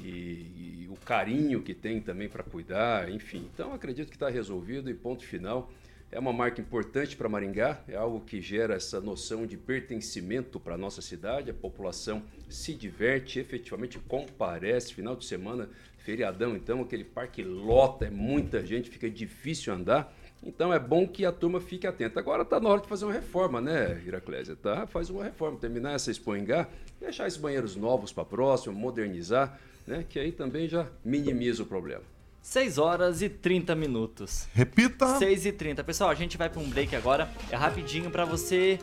e, 0.00 0.84
e 0.84 0.88
o 0.90 0.96
carinho 0.96 1.62
que 1.62 1.74
tem 1.74 2.00
também 2.00 2.28
para 2.28 2.42
cuidar, 2.42 3.10
enfim. 3.10 3.48
Então, 3.52 3.72
acredito 3.72 4.08
que 4.08 4.16
está 4.16 4.28
resolvido 4.28 4.90
e 4.90 4.94
ponto 4.94 5.24
final. 5.24 5.70
É 6.10 6.18
uma 6.18 6.32
marca 6.32 6.58
importante 6.58 7.14
para 7.16 7.28
Maringá, 7.28 7.82
é 7.86 7.94
algo 7.94 8.20
que 8.20 8.40
gera 8.40 8.74
essa 8.74 8.98
noção 8.98 9.46
de 9.46 9.58
pertencimento 9.58 10.58
para 10.58 10.74
a 10.74 10.78
nossa 10.78 11.02
cidade. 11.02 11.50
A 11.50 11.54
população 11.54 12.22
se 12.48 12.72
diverte, 12.72 13.38
efetivamente 13.38 13.98
comparece. 13.98 14.94
Final 14.94 15.14
de 15.16 15.26
semana 15.26 15.68
feriadão, 16.08 16.56
então, 16.56 16.80
aquele 16.80 17.04
parque 17.04 17.42
lota, 17.42 18.06
é 18.06 18.10
muita 18.10 18.64
gente, 18.64 18.88
fica 18.88 19.10
difícil 19.10 19.74
andar. 19.74 20.10
Então 20.42 20.72
é 20.72 20.78
bom 20.78 21.06
que 21.06 21.26
a 21.26 21.32
turma 21.32 21.60
fique 21.60 21.86
atenta. 21.86 22.18
Agora 22.18 22.44
está 22.44 22.58
na 22.58 22.70
hora 22.70 22.80
de 22.80 22.88
fazer 22.88 23.04
uma 23.04 23.12
reforma, 23.12 23.60
né, 23.60 24.00
Iraclésia? 24.06 24.56
Tá? 24.56 24.86
Faz 24.86 25.10
uma 25.10 25.22
reforma, 25.22 25.58
terminar 25.58 25.92
essa 25.92 26.10
Expoingá, 26.10 26.66
deixar 26.98 27.26
esses 27.26 27.38
banheiros 27.38 27.76
novos 27.76 28.10
para 28.10 28.24
próximo, 28.24 28.74
modernizar, 28.74 29.58
né? 29.86 30.02
Que 30.08 30.18
aí 30.18 30.32
também 30.32 30.66
já 30.66 30.86
minimiza 31.04 31.62
o 31.62 31.66
problema. 31.66 32.04
6 32.40 32.78
horas 32.78 33.20
e 33.20 33.28
30 33.28 33.74
minutos. 33.74 34.48
Repita. 34.54 35.18
6 35.18 35.44
e 35.44 35.52
30. 35.52 35.84
Pessoal, 35.84 36.08
a 36.08 36.14
gente 36.14 36.38
vai 36.38 36.48
para 36.48 36.60
um 36.60 36.70
break 36.70 36.96
agora. 36.96 37.28
É 37.50 37.56
rapidinho 37.56 38.10
para 38.10 38.24
você 38.24 38.78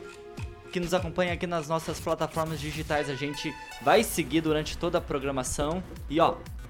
que 0.70 0.78
nos 0.78 0.92
acompanha 0.92 1.32
aqui 1.32 1.46
nas 1.46 1.66
nossas 1.68 1.98
plataformas 1.98 2.60
digitais. 2.60 3.08
A 3.08 3.14
gente 3.14 3.52
vai 3.82 4.04
seguir 4.04 4.42
durante 4.42 4.76
toda 4.76 4.98
a 4.98 5.00
programação. 5.00 5.82
E 6.10 6.20
ó, 6.20 6.36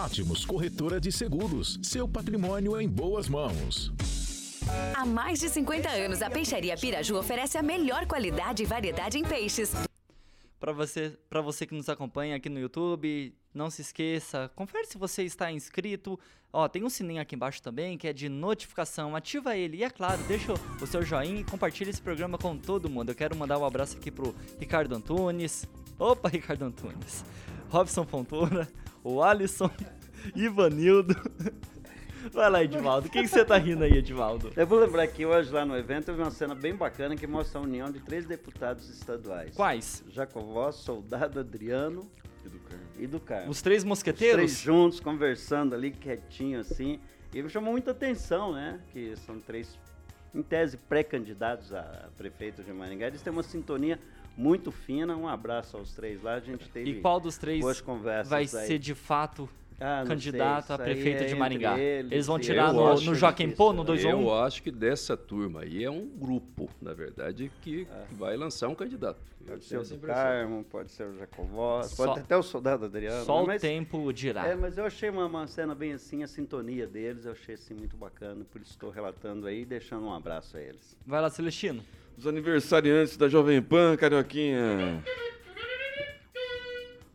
Pátimos 0.00 0.46
Corretora 0.46 0.98
de 0.98 1.12
Seguros. 1.12 1.78
Seu 1.82 2.08
patrimônio 2.08 2.80
em 2.80 2.88
boas 2.88 3.28
mãos. 3.28 3.92
Há 4.94 5.04
mais 5.04 5.38
de 5.38 5.50
50 5.50 5.90
anos, 5.90 6.22
a 6.22 6.30
Peixaria 6.30 6.74
Piraju 6.74 7.18
oferece 7.18 7.58
a 7.58 7.62
melhor 7.62 8.06
qualidade 8.06 8.62
e 8.62 8.66
variedade 8.66 9.18
em 9.18 9.22
peixes. 9.22 9.74
Para 10.58 10.72
você, 10.72 11.18
para 11.28 11.42
você 11.42 11.66
que 11.66 11.74
nos 11.74 11.86
acompanha 11.90 12.34
aqui 12.36 12.48
no 12.48 12.58
YouTube, 12.58 13.34
não 13.52 13.68
se 13.68 13.82
esqueça, 13.82 14.50
confere 14.56 14.86
se 14.86 14.96
você 14.96 15.22
está 15.22 15.52
inscrito. 15.52 16.18
Ó, 16.50 16.66
tem 16.66 16.82
um 16.82 16.88
sininho 16.88 17.20
aqui 17.20 17.34
embaixo 17.34 17.60
também 17.60 17.98
que 17.98 18.08
é 18.08 18.12
de 18.14 18.30
notificação. 18.30 19.14
Ativa 19.14 19.54
ele 19.54 19.76
e 19.76 19.84
é 19.84 19.90
claro, 19.90 20.22
deixa 20.22 20.54
o 20.80 20.86
seu 20.86 21.02
joinha 21.02 21.42
e 21.42 21.44
compartilhe 21.44 21.90
esse 21.90 22.00
programa 22.00 22.38
com 22.38 22.56
todo 22.56 22.88
mundo. 22.88 23.10
Eu 23.10 23.14
quero 23.14 23.36
mandar 23.36 23.58
um 23.58 23.66
abraço 23.66 23.98
aqui 23.98 24.10
pro 24.10 24.34
Ricardo 24.58 24.94
Antunes. 24.94 25.68
Opa, 25.98 26.26
Ricardo 26.32 26.64
Antunes. 26.64 27.22
Robson 27.70 28.04
Fontoura, 28.04 28.66
o 29.02 29.22
Alisson, 29.22 29.70
Ivanildo. 30.34 31.14
Vai 32.32 32.50
lá, 32.50 32.62
Edivaldo. 32.62 33.08
O 33.08 33.10
que, 33.10 33.22
que 33.22 33.28
você 33.28 33.44
tá 33.44 33.56
rindo 33.56 33.82
aí, 33.82 33.96
Edivaldo? 33.96 34.52
Eu 34.54 34.66
vou 34.66 34.78
lembrar 34.78 35.06
que 35.06 35.24
hoje 35.24 35.50
lá 35.50 35.64
no 35.64 35.76
evento 35.76 36.08
eu 36.10 36.14
vi 36.14 36.20
uma 36.20 36.30
cena 36.30 36.54
bem 36.54 36.74
bacana 36.74 37.16
que 37.16 37.26
mostra 37.26 37.58
a 37.58 37.62
união 37.62 37.90
de 37.90 37.98
três 38.00 38.26
deputados 38.26 38.88
estaduais. 38.90 39.54
Quais? 39.54 40.04
Jacovó, 40.10 40.70
Soldado 40.70 41.40
Adriano 41.40 42.08
E 42.44 42.48
do 42.48 42.58
Carmo. 42.60 42.84
e 42.98 43.06
do 43.06 43.20
Carmo. 43.20 43.50
Os 43.50 43.62
três 43.62 43.82
Os 43.82 43.88
mosqueteiros? 43.88 44.36
três 44.36 44.58
juntos, 44.60 45.00
conversando 45.00 45.74
ali, 45.74 45.90
quietinho 45.90 46.60
assim. 46.60 47.00
E 47.32 47.42
me 47.42 47.48
chamou 47.48 47.72
muita 47.72 47.92
atenção, 47.92 48.52
né? 48.52 48.78
Que 48.92 49.16
são 49.24 49.40
três, 49.40 49.78
em 50.34 50.42
tese, 50.42 50.76
pré-candidatos 50.76 51.72
a 51.72 52.10
prefeito 52.18 52.62
de 52.62 52.72
Maringá. 52.72 53.06
Eles 53.06 53.22
têm 53.22 53.32
uma 53.32 53.42
sintonia 53.42 53.98
muito 54.40 54.72
fina. 54.72 55.14
Um 55.16 55.28
abraço 55.28 55.76
aos 55.76 55.92
três 55.92 56.22
lá. 56.22 56.34
A 56.34 56.40
gente 56.40 56.68
teve 56.70 56.90
E 56.90 57.00
qual 57.00 57.20
dos 57.20 57.36
três 57.36 57.60
boas 57.60 57.80
conversas 57.80 58.28
vai 58.30 58.42
aí. 58.42 58.48
ser 58.48 58.78
de 58.78 58.94
fato 58.94 59.48
Ah, 59.78 60.04
candidato 60.06 60.66
sei, 60.66 60.74
a 60.76 60.78
prefeito 60.78 61.22
é 61.22 61.26
de 61.26 61.34
Maringá? 61.34 61.78
eles, 61.78 62.10
Eles 62.12 62.26
vão 62.26 62.38
tirar 62.38 62.72
no, 62.72 62.94
no 63.00 63.14
Joaquim 63.14 63.50
Pô, 63.50 63.72
no 63.72 63.80
né? 63.82 63.86
2 63.86 64.04
ou 64.06 64.12
1? 64.12 64.20
Eu 64.22 64.34
acho 64.34 64.62
que 64.62 64.70
dessa 64.70 65.16
turma 65.16 65.62
aí 65.62 65.84
é 65.84 65.90
um 65.90 66.06
grupo, 66.06 66.68
na 66.80 66.92
verdade, 66.94 67.50
que 67.62 67.86
vai 68.12 68.36
lançar 68.36 68.68
um 68.68 68.74
candidato. 68.74 69.20
Eu 69.40 69.52
Pode 69.52 69.64
ser 69.64 69.78
o. 69.78 69.98
Carmo, 70.00 70.64
pode 70.64 70.92
ser 70.92 71.04
o 71.04 71.16
Jacovó, 71.18 71.80
pode 71.96 72.14
ter 72.14 72.20
até 72.20 72.36
o 72.36 72.42
Soldado 72.42 72.84
Adriano. 72.84 73.24
Só 73.24 73.42
o 73.42 73.46
mas, 73.46 73.60
tempo 73.62 74.12
dirá. 74.12 74.46
É, 74.48 74.54
mas 74.54 74.76
eu 74.76 74.84
achei 74.84 75.08
uma, 75.08 75.24
uma 75.26 75.46
cena 75.46 75.74
bem 75.74 75.94
assim, 75.94 76.22
a 76.22 76.26
sintonia 76.26 76.86
deles, 76.86 77.24
eu 77.24 77.32
achei 77.32 77.54
assim 77.54 77.72
muito 77.72 77.96
bacana, 77.96 78.44
por 78.50 78.60
isso 78.60 78.72
estou 78.72 78.90
relatando 78.90 79.46
aí 79.46 79.62
e 79.62 79.64
deixando 79.64 80.04
um 80.04 80.12
abraço 80.12 80.58
a 80.58 80.60
eles. 80.60 80.94
Vai 81.06 81.22
lá, 81.22 81.30
Celestino. 81.30 81.82
Os 82.20 82.26
aniversariantes 82.26 83.16
da 83.16 83.30
Jovem 83.30 83.62
Pan, 83.62 83.96
Carioquinha. 83.96 85.02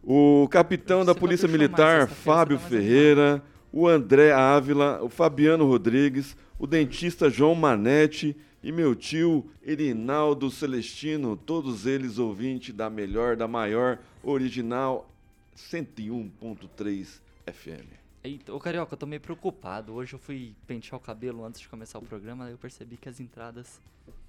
O 0.02 0.48
capitão 0.50 1.06
da 1.06 1.14
Polícia 1.14 1.48
Militar, 1.48 2.08
Fábio 2.08 2.58
tá 2.58 2.68
Ferreira, 2.68 3.44
o 3.72 3.88
André 3.88 4.32
Ávila, 4.32 5.04
o 5.04 5.08
Fabiano 5.08 5.68
Rodrigues, 5.68 6.36
o 6.58 6.66
dentista 6.66 7.30
João 7.30 7.54
Manete 7.54 8.36
e 8.64 8.72
meu 8.72 8.96
tio 8.96 9.48
Irinaldo 9.62 10.50
Celestino, 10.50 11.38
todos 11.38 11.86
eles 11.86 12.18
ouvintes 12.18 12.74
da 12.74 12.90
melhor, 12.90 13.36
da 13.36 13.48
maior, 13.48 14.00
original 14.24 15.08
101.3 15.56 17.22
FM. 17.46 17.94
Eita, 18.24 18.52
ô 18.52 18.60
Carioca, 18.60 18.96
eu 18.96 18.98
tô 18.98 19.06
meio 19.06 19.22
preocupado. 19.22 19.94
Hoje 19.94 20.14
eu 20.14 20.20
fui 20.20 20.56
pentear 20.66 20.98
o 20.98 21.00
cabelo 21.00 21.46
antes 21.46 21.62
de 21.62 21.70
começar 21.70 22.00
o 22.00 22.02
programa, 22.02 22.46
aí 22.46 22.54
eu 22.54 22.58
percebi 22.58 22.98
que 22.98 23.08
as 23.08 23.20
entradas 23.20 23.80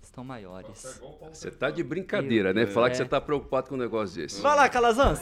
estão 0.06 0.24
maiores. 0.24 0.98
Você 1.30 1.50
tá 1.50 1.70
de 1.70 1.82
brincadeira, 1.82 2.52
né? 2.52 2.66
Falar 2.66 2.88
que 2.90 2.94
É. 2.94 2.98
você 2.98 3.04
tá 3.04 3.20
preocupado 3.20 3.68
com 3.68 3.74
um 3.74 3.78
negócio 3.78 4.16
desse. 4.20 4.40
Vai 4.40 4.56
lá, 4.56 4.68
Calazans. 4.68 5.20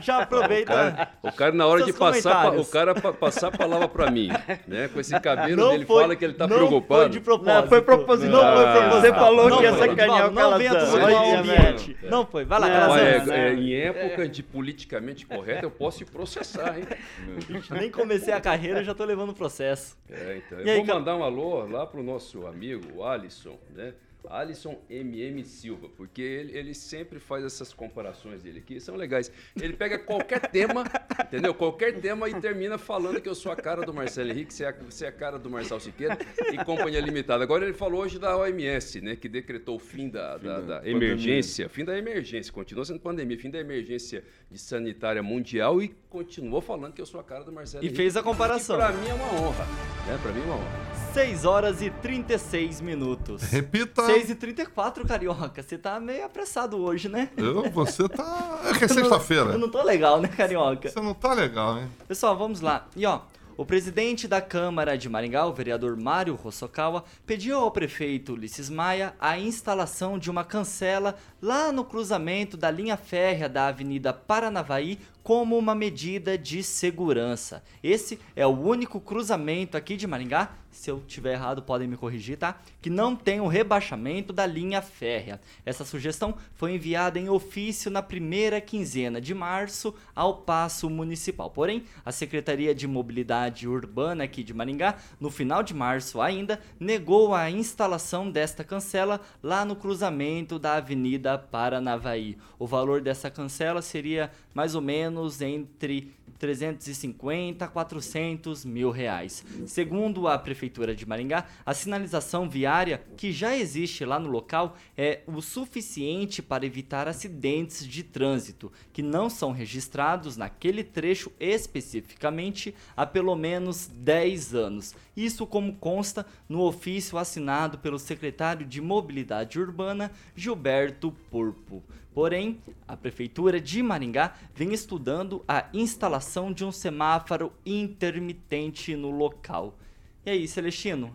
Já 0.00 0.22
aproveita. 0.22 1.10
O 1.22 1.32
cara, 1.32 1.52
na 1.52 1.66
hora 1.66 1.84
de 1.84 1.92
passar, 1.92 2.56
o 2.58 2.64
cara 2.64 2.94
pa- 2.94 3.12
passar 3.12 3.48
a 3.48 3.50
palavra 3.56 3.88
pra 3.88 4.10
mim, 4.10 4.28
né? 4.66 4.88
Com 4.88 5.00
esse 5.00 5.18
cabelo 5.20 5.56
Não 5.62 5.70
dele, 5.72 5.86
foi- 5.86 6.02
fala 6.02 6.16
que 6.16 6.24
ele 6.24 6.34
tá 6.34 6.46
não 6.46 6.56
preocupado. 6.56 7.00
Foi 7.02 7.10
de 7.10 7.20
propósito. 7.20 7.54
Não, 7.62 7.68
foi 7.68 7.82
proposital. 7.82 8.42
Não 8.42 8.54
foi 8.54 8.64
Ah. 8.64 8.72
proposital. 8.72 9.00
Você 9.00 9.12
falou 9.12 9.48
Não 9.50 9.56
que 9.58 9.62
ia 9.64 9.72
sacanear 9.76 10.28
o 10.28 10.30
Não 10.32 10.58
venha 10.58 10.70
Calazans. 10.72 10.94
o 10.94 11.04
Olha, 11.04 11.38
ambiente. 11.40 11.96
Não 12.02 12.26
foi. 12.26 12.44
Vai 12.44 12.60
lá, 12.60 12.68
Não, 12.68 12.74
Calazans. 12.74 13.28
é, 13.28 13.48
é, 13.48 13.54
em 13.54 13.74
época 13.74 14.28
de 14.28 14.42
politicamente 14.42 15.26
correto, 15.26 15.64
eu 15.66 15.70
posso 15.70 15.98
te 15.98 16.04
processar, 16.04 16.78
hein? 16.78 16.84
Nem 17.70 17.90
comecei 17.90 18.32
a 18.32 18.40
carreira 18.40 18.80
e 18.80 18.84
já 18.84 18.94
tô 18.94 19.04
levando 19.04 19.34
processo. 19.34 19.96
É, 20.10 20.38
então. 20.44 20.58
E 20.60 20.62
Eu 20.68 20.70
aí, 20.74 20.76
vou 20.82 20.94
mandar 20.94 21.16
um 21.16 21.22
alô 21.22 21.66
lá 21.66 21.86
pro 21.86 22.02
nosso 22.02 22.46
amigo, 22.46 22.84
o 22.96 23.04
Alisson, 23.04 23.58
né? 23.74 23.92
Alisson 24.28 24.80
MM 24.88 25.44
Silva, 25.44 25.88
porque 25.96 26.22
ele, 26.22 26.56
ele 26.56 26.74
sempre 26.74 27.18
faz 27.18 27.44
essas 27.44 27.72
comparações 27.72 28.42
dele 28.42 28.58
aqui, 28.58 28.80
são 28.80 28.96
legais. 28.96 29.30
Ele 29.60 29.72
pega 29.74 29.98
qualquer 29.98 30.40
tema, 30.50 30.84
entendeu? 31.26 31.54
Qualquer 31.54 32.00
tema 32.00 32.28
e 32.28 32.40
termina 32.40 32.78
falando 32.78 33.20
que 33.20 33.28
eu 33.28 33.34
sou 33.34 33.52
a 33.52 33.56
cara 33.56 33.82
do 33.84 33.92
Marcelo 33.94 34.30
Henrique, 34.30 34.52
você 34.52 34.64
é 34.64 34.68
a, 34.68 34.72
você 34.72 35.04
é 35.04 35.08
a 35.08 35.12
cara 35.12 35.38
do 35.38 35.48
Marcelo 35.50 35.80
Siqueira 35.80 36.16
e 36.52 36.64
Companhia 36.64 37.00
Limitada. 37.00 37.42
Agora 37.44 37.64
ele 37.64 37.74
falou 37.74 38.00
hoje 38.02 38.18
da 38.18 38.36
OMS, 38.36 39.00
né? 39.00 39.16
Que 39.16 39.28
decretou 39.28 39.76
o 39.76 39.78
fim 39.78 40.08
da, 40.08 40.36
da- 40.38 40.60
da 40.60 40.74
da 40.80 40.88
emergência, 40.88 41.68
fim 41.68 41.84
da 41.84 41.96
emergência, 41.98 42.52
continua 42.52 42.84
sendo 42.84 43.00
pandemia, 43.00 43.38
fim 43.38 43.50
da 43.50 43.58
emergência 43.58 44.24
de 44.50 44.58
sanitária 44.58 45.22
mundial 45.22 45.80
e 45.82 45.94
continuou 46.18 46.60
falando 46.60 46.92
que 46.92 47.00
eu 47.02 47.06
sou 47.06 47.18
a 47.18 47.24
cara 47.24 47.42
do 47.42 47.50
Marcelo 47.50 47.82
E 47.82 47.88
Henrique. 47.88 48.00
fez 48.00 48.16
a 48.16 48.22
comparação. 48.22 48.76
Pra 48.76 48.92
mim 48.92 49.08
é 49.08 49.14
uma 49.14 49.24
honra, 49.34 49.64
né? 50.06 50.16
Pra 50.22 50.30
mim 50.30 50.42
é 50.42 50.44
uma 50.44 50.54
honra. 50.54 50.94
6 51.12 51.44
horas 51.44 51.82
e 51.82 51.90
36 51.90 52.80
minutos. 52.80 53.42
Repita. 53.42 54.06
6 54.06 54.30
e 54.30 54.34
34, 54.36 55.04
Carioca. 55.04 55.60
Você 55.60 55.76
tá 55.76 55.98
meio 55.98 56.24
apressado 56.24 56.76
hoje, 56.80 57.08
né? 57.08 57.30
Eu, 57.36 57.68
você 57.70 58.08
tá. 58.08 58.60
É 58.64 58.78
que 58.78 58.84
é 58.84 58.86
Eu 58.90 58.94
sexta-feira. 58.94 59.58
não 59.58 59.68
tô 59.68 59.82
legal, 59.82 60.20
né, 60.20 60.28
Carioca? 60.28 60.88
Você 60.88 61.00
não 61.00 61.14
tá 61.14 61.32
legal, 61.32 61.78
hein? 61.78 61.88
Pessoal, 62.06 62.36
vamos 62.36 62.60
lá. 62.60 62.86
E 62.94 63.04
ó, 63.06 63.20
o 63.56 63.64
presidente 63.64 64.26
da 64.28 64.40
Câmara 64.40 64.96
de 64.98 65.08
Maringá, 65.08 65.46
o 65.46 65.52
vereador 65.52 65.96
Mário 65.96 66.34
Rossokawa, 66.36 67.04
pediu 67.26 67.58
ao 67.58 67.70
prefeito 67.72 68.32
Ulisses 68.34 68.68
Maia 68.70 69.14
a 69.20 69.36
instalação 69.38 70.16
de 70.18 70.30
uma 70.30 70.42
cancela 70.44 71.16
lá 71.42 71.70
no 71.72 71.84
cruzamento 71.84 72.56
da 72.56 72.70
linha 72.70 72.96
férrea 72.96 73.48
da 73.48 73.66
Avenida 73.68 74.12
Paranavaí 74.12 74.98
como 75.24 75.56
uma 75.56 75.74
medida 75.74 76.36
de 76.36 76.62
segurança. 76.62 77.64
Esse 77.82 78.20
é 78.36 78.46
o 78.46 78.50
único 78.50 79.00
cruzamento 79.00 79.74
aqui 79.74 79.96
de 79.96 80.06
Maringá, 80.06 80.52
se 80.70 80.90
eu 80.90 81.00
tiver 81.06 81.32
errado 81.32 81.62
podem 81.62 81.86
me 81.86 81.96
corrigir, 81.96 82.36
tá? 82.36 82.60
Que 82.82 82.90
não 82.90 83.14
tem 83.14 83.40
o 83.40 83.46
rebaixamento 83.46 84.32
da 84.32 84.44
linha 84.44 84.82
férrea. 84.82 85.40
Essa 85.64 85.84
sugestão 85.84 86.34
foi 86.54 86.74
enviada 86.74 87.18
em 87.18 87.28
ofício 87.28 87.90
na 87.90 88.02
primeira 88.02 88.60
quinzena 88.60 89.20
de 89.20 89.32
março 89.32 89.94
ao 90.14 90.38
Paço 90.38 90.90
Municipal. 90.90 91.48
Porém, 91.48 91.84
a 92.04 92.10
Secretaria 92.10 92.74
de 92.74 92.88
Mobilidade 92.88 93.68
Urbana 93.68 94.24
aqui 94.24 94.42
de 94.42 94.52
Maringá, 94.52 94.96
no 95.20 95.30
final 95.30 95.62
de 95.62 95.72
março 95.72 96.20
ainda, 96.20 96.60
negou 96.78 97.32
a 97.34 97.48
instalação 97.48 98.28
desta 98.28 98.64
cancela 98.64 99.20
lá 99.42 99.64
no 99.64 99.76
cruzamento 99.76 100.58
da 100.58 100.74
Avenida 100.74 101.38
Paranavaí. 101.38 102.36
O 102.58 102.66
valor 102.66 103.00
dessa 103.00 103.30
cancela 103.30 103.80
seria 103.80 104.30
mais 104.52 104.74
ou 104.74 104.82
menos 104.82 105.13
menos 105.14 105.40
entre 105.40 106.12
350 106.40 107.64
a 107.64 107.68
400 107.68 108.64
mil 108.64 108.90
reais. 108.90 109.44
Segundo 109.66 110.26
a 110.26 110.36
Prefeitura 110.36 110.94
de 110.94 111.06
Maringá, 111.06 111.46
a 111.64 111.72
sinalização 111.72 112.50
viária 112.50 113.02
que 113.16 113.32
já 113.32 113.56
existe 113.56 114.04
lá 114.04 114.18
no 114.18 114.28
local 114.28 114.76
é 114.96 115.20
o 115.26 115.40
suficiente 115.40 116.42
para 116.42 116.66
evitar 116.66 117.06
acidentes 117.06 117.86
de 117.86 118.02
trânsito 118.02 118.72
que 118.92 119.02
não 119.02 119.30
são 119.30 119.52
registrados 119.52 120.36
naquele 120.36 120.82
trecho 120.82 121.32
especificamente 121.38 122.74
há 122.96 123.06
pelo 123.06 123.36
menos 123.36 123.86
10 123.86 124.54
anos. 124.54 124.94
Isso 125.16 125.46
como 125.46 125.76
consta 125.76 126.26
no 126.48 126.62
ofício 126.62 127.16
assinado 127.16 127.78
pelo 127.78 127.98
secretário 127.98 128.66
de 128.66 128.80
Mobilidade 128.80 129.60
Urbana, 129.60 130.10
Gilberto 130.34 131.12
Purpo. 131.30 131.82
Porém, 132.14 132.60
a 132.86 132.96
Prefeitura 132.96 133.60
de 133.60 133.82
Maringá 133.82 134.34
vem 134.54 134.72
estudando 134.72 135.44
a 135.48 135.66
instalação 135.74 136.52
de 136.52 136.64
um 136.64 136.70
semáforo 136.70 137.52
intermitente 137.66 138.94
no 138.94 139.10
local. 139.10 139.76
E 140.24 140.30
aí, 140.30 140.46
Celestino, 140.46 141.12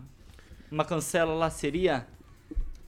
uma 0.70 0.84
cancela 0.84 1.32
lá 1.32 1.48
seria 1.48 2.06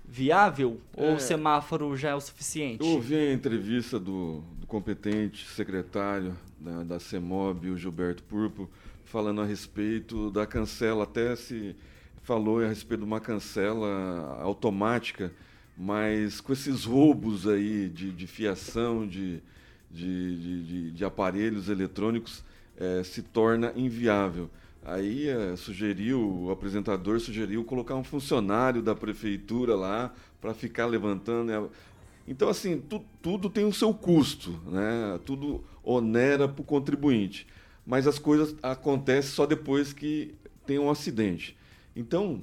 viável 0.05 0.79
é, 0.95 1.09
ou 1.09 1.17
o 1.17 1.21
semáforo 1.21 1.97
já 1.97 2.11
é 2.11 2.15
o 2.15 2.21
suficiente? 2.21 2.85
Eu 2.85 2.97
ouvi 2.97 3.17
a 3.17 3.33
entrevista 3.33 3.99
do, 3.99 4.43
do 4.59 4.67
competente 4.67 5.49
secretário 5.49 6.37
da, 6.61 6.85
da 6.85 7.01
CEMOB, 7.01 7.71
o 7.71 7.79
Gilberto 7.79 8.23
Purpo, 8.25 8.69
falando 9.07 9.41
a 9.41 9.47
respeito 9.47 10.31
da 10.31 10.47
cancela, 10.47 11.05
até 11.05 11.35
se 11.35 11.75
falou 12.23 12.63
a 12.63 12.69
respeito 12.69 13.01
de 13.01 13.07
uma 13.07 13.21
cancela 13.21 14.39
automática 14.43 15.33
mas 15.77 16.41
com 16.41 16.53
esses 16.53 16.85
roubos 16.85 17.47
aí 17.47 17.89
de, 17.89 18.13
de 18.13 18.27
fiação, 18.27 19.07
de, 19.07 19.41
de, 19.91 20.65
de, 20.65 20.91
de, 20.93 21.05
aparelhos 21.05 21.69
eletrônicos, 21.69 22.45
é, 22.77 23.03
se 23.03 23.23
torna 23.23 23.73
inviável. 23.75 24.51
Aí 24.85 25.29
é, 25.29 25.55
sugeriu, 25.57 26.21
o 26.21 26.51
apresentador 26.51 27.21
sugeriu 27.21 27.65
colocar 27.65 27.95
um 27.95 28.05
funcionário 28.05 28.83
da 28.83 28.95
prefeitura 28.95 29.77
lá 29.77 30.13
para 30.41 30.53
ficar 30.53 30.87
levantando. 30.87 31.45
Né? 31.45 31.69
Então, 32.27 32.49
assim, 32.49 32.81
tu, 32.81 33.05
tudo 33.21 33.49
tem 33.49 33.65
o 33.65 33.73
seu 33.73 33.95
custo, 33.95 34.51
né? 34.67 35.21
tudo 35.25 35.65
onera 35.85 36.49
para 36.49 36.63
o 36.63 36.65
contribuinte. 36.65 37.47
Mas 37.87 38.07
as 38.07 38.19
coisas 38.19 38.55
acontecem 38.63 39.31
só 39.31 39.47
depois 39.47 39.93
que 39.93 40.35
tem 40.67 40.79
um 40.79 40.91
acidente. 40.91 41.57
Então, 41.95 42.43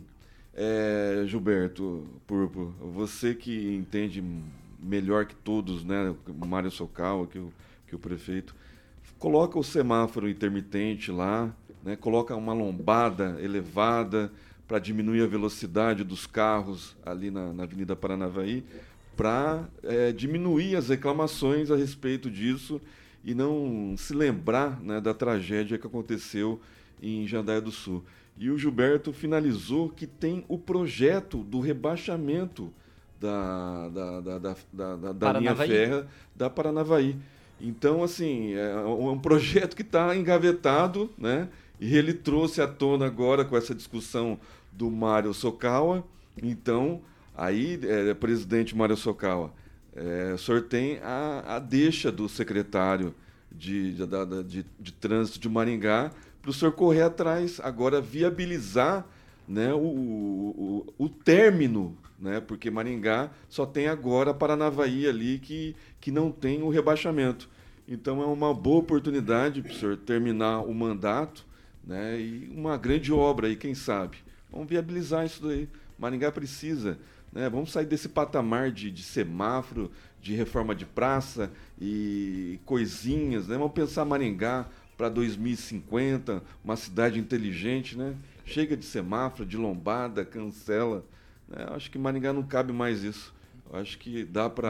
é, 0.53 1.23
Gilberto 1.25 2.07
Purpo, 2.27 2.73
você 2.93 3.33
que 3.33 3.75
entende 3.75 4.23
melhor 4.81 5.25
que 5.25 5.35
todos, 5.35 5.83
né, 5.83 6.15
o 6.27 6.45
Mário 6.45 6.71
Socal, 6.71 7.27
que 7.27 7.39
o, 7.39 7.53
que 7.87 7.95
o 7.95 7.99
prefeito, 7.99 8.55
coloca 9.17 9.59
o 9.59 9.63
semáforo 9.63 10.29
intermitente 10.29 11.11
lá, 11.11 11.53
né, 11.83 11.95
coloca 11.95 12.35
uma 12.35 12.53
lombada 12.53 13.37
elevada 13.41 14.31
para 14.67 14.79
diminuir 14.79 15.23
a 15.23 15.27
velocidade 15.27 16.03
dos 16.03 16.27
carros 16.27 16.95
ali 17.05 17.31
na, 17.31 17.53
na 17.53 17.63
Avenida 17.63 17.95
Paranavaí, 17.95 18.63
para 19.17 19.67
é, 19.83 20.11
diminuir 20.11 20.75
as 20.75 20.89
reclamações 20.89 21.69
a 21.71 21.75
respeito 21.75 22.29
disso 22.29 22.79
e 23.23 23.33
não 23.33 23.95
se 23.97 24.13
lembrar 24.13 24.79
né, 24.79 25.01
da 25.01 25.13
tragédia 25.13 25.77
que 25.77 25.85
aconteceu 25.85 26.61
em 27.01 27.27
Jandaia 27.27 27.59
do 27.59 27.71
Sul. 27.71 28.03
E 28.39 28.49
o 28.49 28.57
Gilberto 28.57 29.11
finalizou 29.11 29.89
que 29.89 30.07
tem 30.07 30.45
o 30.47 30.57
projeto 30.57 31.43
do 31.43 31.59
rebaixamento 31.59 32.71
da, 33.19 33.89
da, 33.89 34.21
da, 34.21 34.39
da, 34.39 34.55
da, 34.95 35.11
da 35.11 35.33
linha 35.33 35.53
ferra 35.53 36.07
da 36.33 36.49
Paranavaí. 36.49 37.17
Então, 37.59 38.01
assim, 38.01 38.53
é 38.53 38.77
um 38.77 39.19
projeto 39.19 39.75
que 39.75 39.81
está 39.81 40.15
engavetado, 40.15 41.09
né? 41.17 41.49
E 41.81 41.97
ele 41.97 42.13
trouxe 42.13 42.61
à 42.61 42.67
tona 42.67 43.05
agora 43.05 43.43
com 43.43 43.57
essa 43.57 43.75
discussão 43.75 44.39
do 44.71 44.89
Mário 44.89 45.33
Sokawa. 45.33 46.05
Então, 46.41 47.01
aí, 47.35 47.77
é, 47.83 48.13
presidente 48.13 48.73
Mário 48.73 48.95
Sokawa, 48.95 49.51
é, 49.93 50.31
o 50.33 50.37
senhor 50.37 50.61
tem 50.61 50.99
a, 51.03 51.55
a 51.55 51.59
deixa 51.59 52.09
do 52.09 52.29
secretário 52.29 53.13
de, 53.51 53.93
de, 53.93 54.05
de, 54.05 54.43
de, 54.43 54.65
de 54.79 54.93
trânsito 54.93 55.39
de 55.39 55.49
Maringá 55.49 56.11
para 56.49 56.51
o 56.51 56.53
senhor 56.53 56.71
correr 56.71 57.03
atrás, 57.03 57.59
agora 57.63 58.01
viabilizar 58.01 59.05
né, 59.47 59.71
o, 59.71 59.77
o, 59.77 60.93
o 60.97 61.07
término, 61.07 61.95
né, 62.19 62.39
porque 62.39 62.71
Maringá 62.71 63.29
só 63.47 63.67
tem 63.67 63.87
agora 63.87 64.33
Paranavaí 64.33 65.07
ali 65.07 65.37
que, 65.37 65.75
que 66.01 66.11
não 66.11 66.31
tem 66.31 66.63
o 66.63 66.69
rebaixamento. 66.69 67.47
Então 67.87 68.19
é 68.23 68.25
uma 68.25 68.51
boa 68.51 68.79
oportunidade 68.79 69.61
para 69.61 69.71
o 69.71 69.75
senhor 69.75 69.97
terminar 69.97 70.61
o 70.61 70.73
mandato 70.73 71.45
né, 71.83 72.19
e 72.19 72.51
uma 72.55 72.77
grande 72.77 73.13
obra 73.13 73.45
aí, 73.45 73.55
quem 73.55 73.75
sabe. 73.75 74.17
Vamos 74.51 74.67
viabilizar 74.67 75.27
isso 75.27 75.45
daí. 75.45 75.69
Maringá 75.99 76.31
precisa. 76.31 76.97
Né, 77.31 77.47
vamos 77.47 77.71
sair 77.71 77.85
desse 77.85 78.09
patamar 78.09 78.71
de, 78.71 78.89
de 78.89 79.03
semáforo, 79.03 79.91
de 80.19 80.33
reforma 80.33 80.73
de 80.73 80.85
praça 80.85 81.51
e 81.79 82.59
coisinhas. 82.65 83.47
Né? 83.47 83.55
Vamos 83.55 83.73
pensar 83.73 84.03
Maringá 84.03 84.65
para 84.99 85.07
2050, 85.07 86.43
uma 86.61 86.75
cidade 86.75 87.17
inteligente, 87.17 87.97
né? 87.97 88.13
Chega 88.43 88.75
de 88.75 88.83
semáforo, 88.83 89.45
de 89.45 89.55
lombada, 89.55 90.25
cancela. 90.25 91.05
Né? 91.47 91.65
Acho 91.69 91.89
que 91.89 91.97
Maringá 91.97 92.33
não 92.33 92.43
cabe 92.43 92.73
mais 92.73 93.01
isso. 93.01 93.33
Acho 93.71 93.97
que 93.97 94.25
dá 94.25 94.49
para 94.49 94.67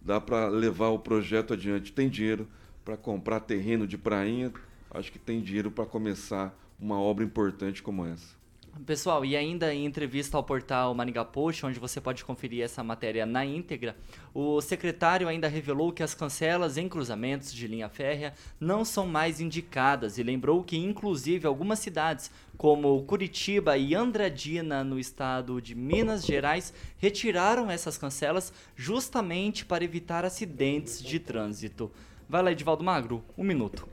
dá 0.00 0.20
para 0.20 0.46
levar 0.46 0.90
o 0.90 0.98
projeto 1.00 1.54
adiante. 1.54 1.92
Tem 1.92 2.08
dinheiro 2.08 2.46
para 2.84 2.96
comprar 2.96 3.40
terreno 3.40 3.84
de 3.84 3.98
prainha. 3.98 4.52
Acho 4.92 5.10
que 5.10 5.18
tem 5.18 5.40
dinheiro 5.40 5.72
para 5.72 5.84
começar 5.84 6.56
uma 6.78 7.00
obra 7.00 7.24
importante 7.24 7.82
como 7.82 8.06
essa. 8.06 8.37
Pessoal, 8.86 9.24
e 9.24 9.36
ainda 9.36 9.74
em 9.74 9.84
entrevista 9.84 10.36
ao 10.36 10.44
portal 10.44 10.94
Maringá 10.94 11.24
Post, 11.24 11.66
onde 11.66 11.78
você 11.78 12.00
pode 12.00 12.24
conferir 12.24 12.64
essa 12.64 12.82
matéria 12.82 13.26
na 13.26 13.44
íntegra, 13.44 13.96
o 14.32 14.60
secretário 14.60 15.28
ainda 15.28 15.48
revelou 15.48 15.92
que 15.92 16.02
as 16.02 16.14
cancelas 16.14 16.76
em 16.76 16.88
cruzamentos 16.88 17.52
de 17.52 17.66
linha 17.66 17.88
férrea 17.88 18.34
não 18.60 18.84
são 18.84 19.06
mais 19.06 19.40
indicadas 19.40 20.16
e 20.16 20.22
lembrou 20.22 20.62
que, 20.62 20.76
inclusive, 20.76 21.46
algumas 21.46 21.78
cidades, 21.78 22.30
como 22.56 23.02
Curitiba 23.04 23.76
e 23.76 23.94
Andradina, 23.94 24.84
no 24.84 24.98
estado 24.98 25.60
de 25.60 25.74
Minas 25.74 26.24
Gerais, 26.24 26.72
retiraram 26.98 27.70
essas 27.70 27.98
cancelas 27.98 28.52
justamente 28.76 29.64
para 29.64 29.84
evitar 29.84 30.24
acidentes 30.24 31.02
de 31.02 31.18
trânsito. 31.18 31.90
Vai 32.28 32.42
lá, 32.42 32.52
Edivaldo 32.52 32.84
Magro, 32.84 33.24
um 33.36 33.44
minuto. 33.44 33.88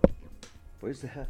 Pois 0.79 1.03
é. 1.03 1.27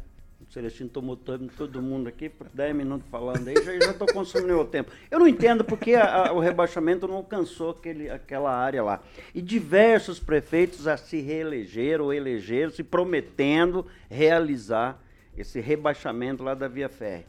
O 0.48 0.52
Celestino 0.52 0.88
tomou 0.88 1.16
todo, 1.16 1.48
todo 1.56 1.82
mundo 1.82 2.08
aqui 2.08 2.28
por 2.28 2.48
10 2.48 2.74
minutos 2.74 3.06
falando 3.10 3.48
aí, 3.48 3.54
já 3.56 3.90
estou 3.90 4.06
consumindo 4.06 4.58
o 4.58 4.64
tempo. 4.64 4.90
Eu 5.10 5.18
não 5.18 5.28
entendo 5.28 5.64
porque 5.64 5.94
a, 5.94 6.28
a, 6.28 6.32
o 6.32 6.38
rebaixamento 6.38 7.06
não 7.06 7.16
alcançou 7.16 7.70
aquele, 7.70 8.08
aquela 8.08 8.54
área 8.54 8.82
lá. 8.82 9.02
E 9.34 9.42
diversos 9.42 10.20
prefeitos 10.20 10.86
a 10.86 10.96
se 10.96 11.20
reelegeram 11.20 12.06
ou 12.06 12.14
elegeram, 12.14 12.70
se 12.70 12.82
prometendo 12.82 13.86
realizar 14.08 15.02
esse 15.36 15.60
rebaixamento 15.60 16.42
lá 16.42 16.54
da 16.54 16.68
Via 16.68 16.88
Férrea. 16.88 17.26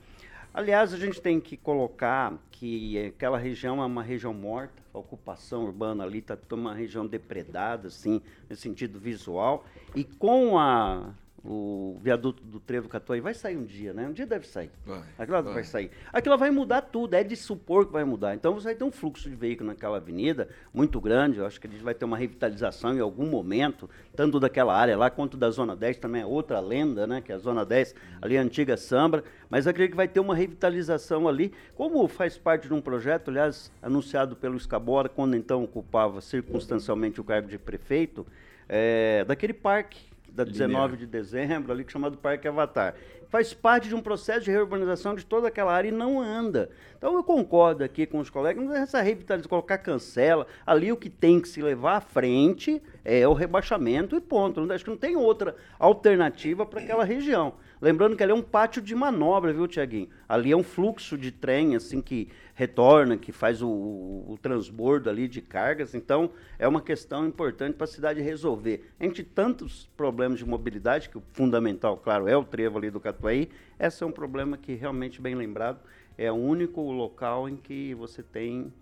Aliás, 0.53 0.93
a 0.93 0.97
gente 0.97 1.21
tem 1.21 1.39
que 1.39 1.55
colocar 1.55 2.33
que 2.49 3.07
aquela 3.07 3.37
região 3.37 3.81
é 3.81 3.85
uma 3.85 4.01
região 4.01 4.33
morta, 4.33 4.81
a 4.91 4.97
ocupação 4.97 5.65
urbana 5.65 6.03
ali 6.03 6.19
está 6.19 6.35
uma 6.51 6.73
região 6.73 7.05
depredada, 7.05 7.89
assim, 7.89 8.21
no 8.49 8.55
sentido 8.55 8.97
visual, 8.97 9.65
e 9.93 10.03
com 10.03 10.57
a 10.57 11.13
o 11.49 11.97
viaduto 12.01 12.43
do 12.43 12.59
Trevo 12.59 12.89
Catuai 12.89 13.21
vai 13.21 13.33
sair 13.33 13.55
um 13.55 13.63
dia, 13.63 13.93
né? 13.93 14.05
Um 14.05 14.11
dia 14.11 14.25
deve 14.25 14.45
sair. 14.45 14.69
Vai, 14.85 15.01
Aquilo 15.17 15.43
vai. 15.43 15.53
vai 15.53 15.63
sair. 15.63 15.91
Aquilo 16.11 16.37
vai 16.37 16.51
mudar 16.51 16.81
tudo, 16.81 17.13
é 17.13 17.23
de 17.23 17.37
supor 17.37 17.85
que 17.85 17.93
vai 17.93 18.03
mudar. 18.03 18.35
Então 18.35 18.53
você 18.53 18.65
vai 18.65 18.75
ter 18.75 18.83
um 18.83 18.91
fluxo 18.91 19.29
de 19.29 19.35
veículos 19.35 19.73
naquela 19.73 19.95
avenida 19.95 20.49
muito 20.73 20.99
grande. 20.99 21.37
Eu 21.37 21.45
acho 21.45 21.59
que 21.61 21.65
a 21.65 21.69
gente 21.69 21.81
vai 21.83 21.93
ter 21.93 22.03
uma 22.03 22.17
revitalização 22.17 22.97
em 22.97 22.99
algum 22.99 23.25
momento, 23.25 23.89
tanto 24.13 24.41
daquela 24.41 24.75
área 24.75 24.97
lá 24.97 25.09
quanto 25.09 25.37
da 25.37 25.49
Zona 25.49 25.73
10, 25.73 25.97
também 25.99 26.21
é 26.21 26.25
outra 26.25 26.59
lenda, 26.59 27.07
né? 27.07 27.21
Que 27.21 27.31
é 27.31 27.35
a 27.35 27.37
Zona 27.37 27.65
10, 27.65 27.95
ali 28.21 28.35
é 28.35 28.39
a 28.39 28.41
antiga 28.43 28.75
Sambra. 28.75 29.23
Mas 29.49 29.65
eu 29.65 29.69
acredito 29.69 29.91
que 29.91 29.97
vai 29.97 30.09
ter 30.09 30.19
uma 30.19 30.35
revitalização 30.35 31.29
ali, 31.29 31.53
como 31.75 32.05
faz 32.09 32.37
parte 32.37 32.67
de 32.67 32.73
um 32.73 32.81
projeto, 32.81 33.29
aliás, 33.29 33.71
anunciado 33.81 34.35
pelo 34.35 34.57
Escabora, 34.57 35.07
quando 35.07 35.33
então 35.37 35.63
ocupava 35.63 36.19
circunstancialmente 36.19 37.21
o 37.21 37.23
cargo 37.23 37.47
de 37.47 37.57
prefeito, 37.57 38.27
é, 38.67 39.23
daquele 39.23 39.53
parque 39.53 40.16
da 40.37 40.43
19 40.43 40.97
de 40.97 41.07
dezembro, 41.07 41.71
ali 41.71 41.83
chamado 41.87 42.15
Parque 42.15 42.47
Avatar. 42.47 42.93
Faz 43.27 43.55
parte 43.55 43.89
de 43.89 43.95
um 43.95 44.01
processo 44.01 44.45
de 44.45 44.51
reurbanização 44.51 45.15
de 45.15 45.25
toda 45.25 45.47
aquela 45.47 45.73
área 45.73 45.89
e 45.89 45.91
não 45.91 46.21
anda. 46.21 46.69
Então 46.95 47.15
eu 47.15 47.23
concordo 47.23 47.83
aqui 47.83 48.05
com 48.05 48.19
os 48.19 48.29
colegas, 48.29 48.63
mas 48.63 48.77
essa 48.77 49.01
revitalização, 49.01 49.49
colocar 49.49 49.79
cancela, 49.79 50.45
ali 50.63 50.91
o 50.91 50.95
que 50.95 51.09
tem 51.09 51.41
que 51.41 51.49
se 51.49 51.59
levar 51.59 51.97
à 51.97 52.01
frente 52.01 52.79
é 53.03 53.27
o 53.27 53.33
rebaixamento 53.33 54.15
e 54.15 54.21
ponto. 54.21 54.71
Acho 54.71 54.83
que 54.83 54.91
não 54.91 54.97
tem 54.97 55.15
outra 55.15 55.55
alternativa 55.79 56.67
para 56.67 56.81
aquela 56.81 57.03
região. 57.03 57.55
Lembrando 57.81 58.15
que 58.15 58.21
ali 58.21 58.31
é 58.31 58.35
um 58.35 58.41
pátio 58.41 58.81
de 58.81 58.93
manobra, 58.93 59.51
viu, 59.51 59.67
Tiaguinho? 59.67 60.09
Ali 60.29 60.51
é 60.51 60.57
um 60.57 60.63
fluxo 60.63 61.17
de 61.17 61.31
trem, 61.31 61.75
assim, 61.75 62.01
que 62.01 62.29
retorna, 62.57 63.15
que 63.17 63.31
faz 63.31 63.61
o, 63.61 63.69
o, 63.69 64.35
transbordo 64.41 65.11
ali 65.11 65.27
de 65.27 65.43
cargas. 65.43 65.93
Então, 65.93 66.31
é 66.57 66.67
uma 66.67 66.81
questão 66.81 67.27
importante 67.27 67.75
para 67.75 67.83
a 67.83 67.87
cidade 67.87 68.19
resolver. 68.19 68.89
Entre 68.99 69.23
tantos 69.23 69.87
problemas 69.95 70.39
de 70.39 70.45
mobilidade, 70.45 71.07
que 71.07 71.19
o 71.19 71.23
fundamental, 71.33 71.97
claro, 71.97 72.27
é 72.27 72.35
o 72.35 72.43
trevo 72.43 72.79
ali 72.79 72.89
do 72.89 72.99
Catuaí, 72.99 73.47
esse 73.79 74.03
é 74.03 74.07
um 74.07 74.11
problema 74.11 74.57
que, 74.57 74.73
realmente, 74.73 75.21
bem 75.21 75.35
lembrado, 75.35 75.79
é 76.17 76.31
o 76.31 76.35
único 76.35 76.81
local 76.91 77.47
em 77.47 77.55
que 77.55 77.93
você 77.93 78.23
tem 78.23 78.73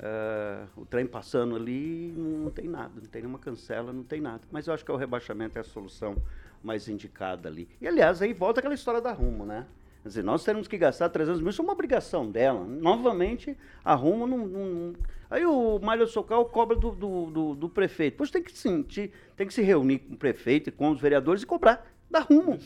Uh, 0.00 0.66
o 0.80 0.84
trem 0.84 1.06
passando 1.06 1.54
ali 1.54 2.12
não 2.16 2.50
tem 2.50 2.66
nada, 2.66 2.90
não 2.96 3.08
tem 3.08 3.22
nenhuma 3.22 3.38
cancela, 3.38 3.92
não 3.92 4.02
tem 4.02 4.20
nada. 4.20 4.40
Mas 4.50 4.66
eu 4.66 4.74
acho 4.74 4.84
que 4.84 4.90
o 4.90 4.96
rebaixamento 4.96 5.58
é 5.58 5.60
a 5.60 5.64
solução 5.64 6.16
mais 6.60 6.88
indicada 6.88 7.48
ali. 7.48 7.68
E 7.80 7.86
aliás, 7.86 8.20
aí 8.20 8.32
volta 8.32 8.58
aquela 8.58 8.74
história 8.74 9.00
da 9.00 9.12
Rumo, 9.12 9.46
né? 9.46 9.64
Quer 10.02 10.08
dizer, 10.08 10.24
nós 10.24 10.42
temos 10.42 10.66
que 10.66 10.76
gastar 10.76 11.08
300 11.08 11.40
mil, 11.40 11.50
isso 11.50 11.62
é 11.62 11.64
uma 11.64 11.72
obrigação 11.72 12.28
dela. 12.28 12.64
Novamente, 12.64 13.56
a 13.84 13.94
Rumo 13.94 14.26
não. 14.26 14.38
não 14.46 14.92
aí 15.30 15.46
o 15.46 15.78
Mário 15.78 16.06
Socal 16.08 16.44
cobra 16.46 16.76
do, 16.76 16.90
do, 16.90 17.26
do, 17.26 17.54
do 17.54 17.68
prefeito. 17.68 18.16
Pois 18.16 18.30
tem 18.30 18.42
que, 18.42 18.50
sentir, 18.50 19.12
tem 19.36 19.46
que 19.46 19.54
se 19.54 19.62
reunir 19.62 20.00
com 20.00 20.14
o 20.14 20.16
prefeito 20.16 20.68
e 20.68 20.72
com 20.72 20.90
os 20.90 21.00
vereadores 21.00 21.42
e 21.42 21.46
cobrar 21.46 21.86
da 22.10 22.18
Rumo. 22.18 22.58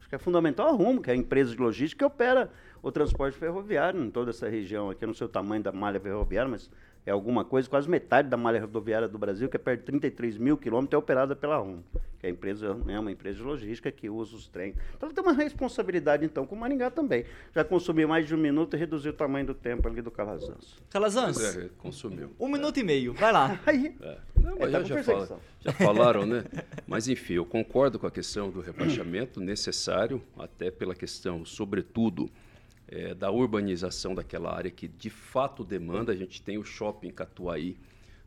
Acho 0.00 0.08
que 0.08 0.14
é 0.14 0.18
fundamental 0.18 0.68
a 0.68 0.72
Rumo, 0.72 1.02
que 1.02 1.10
é 1.10 1.12
a 1.12 1.16
empresa 1.16 1.54
de 1.54 1.60
logística 1.60 1.98
que 1.98 2.04
opera 2.06 2.50
o 2.82 2.90
transporte 2.90 3.36
ferroviário 3.36 4.02
em 4.02 4.10
toda 4.10 4.30
essa 4.30 4.48
região 4.48 4.88
aqui. 4.88 5.04
Eu 5.04 5.08
não 5.08 5.14
sei 5.14 5.26
o 5.26 5.30
tamanho 5.30 5.62
da 5.62 5.72
malha 5.72 6.00
ferroviária, 6.00 6.50
mas 6.50 6.70
é 7.04 7.10
alguma 7.10 7.44
coisa, 7.44 7.68
quase 7.68 7.88
metade 7.88 8.28
da 8.28 8.36
malha 8.36 8.60
rodoviária 8.60 9.08
do 9.08 9.18
Brasil, 9.18 9.48
que 9.48 9.56
é 9.56 9.58
perto 9.58 9.80
de 9.80 9.86
33 9.86 10.38
mil 10.38 10.56
quilômetros, 10.56 10.94
é 10.94 10.96
operada 10.96 11.34
pela 11.34 11.56
Rumo, 11.56 11.82
que 12.20 12.26
é 12.26 12.28
a 12.28 12.32
empresa, 12.32 12.76
é 12.86 12.98
uma 12.98 13.10
empresa 13.10 13.38
de 13.38 13.42
logística 13.42 13.90
que 13.90 14.08
usa 14.08 14.36
os 14.36 14.46
trens. 14.46 14.76
Então 14.96 15.10
tem 15.10 15.22
uma 15.22 15.32
responsabilidade, 15.32 16.24
então, 16.24 16.46
com 16.46 16.54
o 16.54 16.58
Maringá 16.58 16.90
também. 16.90 17.24
Já 17.54 17.64
consumiu 17.64 18.06
mais 18.06 18.26
de 18.26 18.34
um 18.34 18.38
minuto 18.38 18.76
e 18.76 18.78
reduziu 18.78 19.10
o 19.10 19.14
tamanho 19.14 19.46
do 19.46 19.54
tempo 19.54 19.88
ali 19.88 20.00
do 20.00 20.10
Calazans. 20.10 20.76
Calazans? 20.90 21.56
É, 21.56 21.68
consumiu. 21.78 22.30
Um 22.38 22.48
minuto 22.48 22.78
e 22.78 22.84
meio, 22.84 23.12
vai 23.14 23.32
lá. 23.32 23.58
Aí. 23.66 23.96
É. 24.00 24.18
Não, 24.40 24.56
mas 24.58 24.68
é, 24.68 24.70
já, 24.70 24.82
já, 24.82 25.02
fala, 25.02 25.40
já 25.60 25.72
falaram, 25.72 26.26
né? 26.26 26.44
Mas 26.86 27.08
enfim, 27.08 27.34
eu 27.34 27.44
concordo 27.44 27.98
com 27.98 28.06
a 28.06 28.10
questão 28.10 28.50
do 28.50 28.60
rebaixamento 28.60 29.40
necessário, 29.40 30.22
até 30.36 30.70
pela 30.70 30.94
questão, 30.94 31.44
sobretudo, 31.44 32.28
é, 32.92 33.14
da 33.14 33.30
urbanização 33.30 34.14
daquela 34.14 34.54
área 34.54 34.70
que 34.70 34.86
de 34.86 35.08
fato 35.08 35.64
demanda. 35.64 36.12
A 36.12 36.16
gente 36.16 36.42
tem 36.42 36.58
o 36.58 36.64
shopping 36.64 37.10
Catuaí 37.10 37.76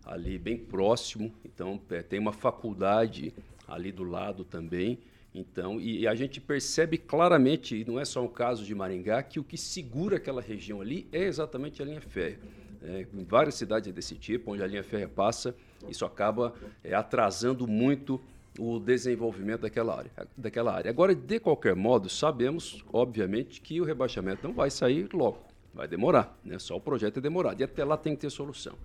ali 0.03 0.39
bem 0.39 0.57
próximo, 0.57 1.31
então 1.43 1.79
é, 1.91 2.01
tem 2.01 2.19
uma 2.19 2.33
faculdade 2.33 3.31
ali 3.67 3.91
do 3.91 4.03
lado 4.03 4.43
também. 4.43 4.97
Então, 5.33 5.79
e, 5.79 6.01
e, 6.01 6.07
a 6.07 6.15
gente 6.15 6.39
percebe 6.39 6.97
claramente, 6.97 7.75
e 7.75 7.85
não 7.85 7.99
é 7.99 8.05
só 8.05 8.23
um 8.23 8.27
caso 8.27 8.63
de 8.63 8.73
Maringá, 8.73 9.21
que 9.21 9.39
o 9.39 9.43
que 9.43 9.57
segura 9.57 10.15
aquela 10.15 10.41
região 10.41 10.81
ali 10.81 11.07
é 11.11 11.23
exatamente 11.23 11.81
a 11.81 11.85
linha 11.85 12.01
férrea. 12.01 12.39
É, 12.81 13.05
em 13.13 13.23
várias 13.23 13.55
cidades 13.55 13.91
desse 13.93 14.15
tipo, 14.15 14.53
onde 14.53 14.63
a 14.63 14.67
linha 14.67 14.83
férrea 14.83 15.09
passa, 15.09 15.53
isso 15.89 16.05
acaba 16.05 16.53
é, 16.83 16.93
atrasando 16.93 17.67
muito 17.67 18.21
o 18.59 18.79
desenvolvimento 18.79 19.61
daquela 19.61 19.97
área, 19.97 20.11
daquela 20.35 20.73
área. 20.73 20.89
Agora, 20.89 21.13
de 21.13 21.39
qualquer 21.39 21.75
modo, 21.75 22.09
sabemos, 22.09 22.83
obviamente, 22.91 23.61
que 23.61 23.81
o 23.81 23.83
rebaixamento 23.83 24.47
não 24.47 24.53
vai 24.53 24.69
sair 24.69 25.09
logo. 25.13 25.39
Vai 25.73 25.87
demorar, 25.87 26.37
né? 26.43 26.57
Só 26.57 26.77
o 26.77 26.81
projeto 26.81 27.17
é 27.17 27.21
demorado. 27.21 27.59
E 27.59 27.63
até 27.63 27.83
lá 27.83 27.97
tem 27.97 28.15
que 28.15 28.21
ter 28.21 28.29
solução. 28.29 28.75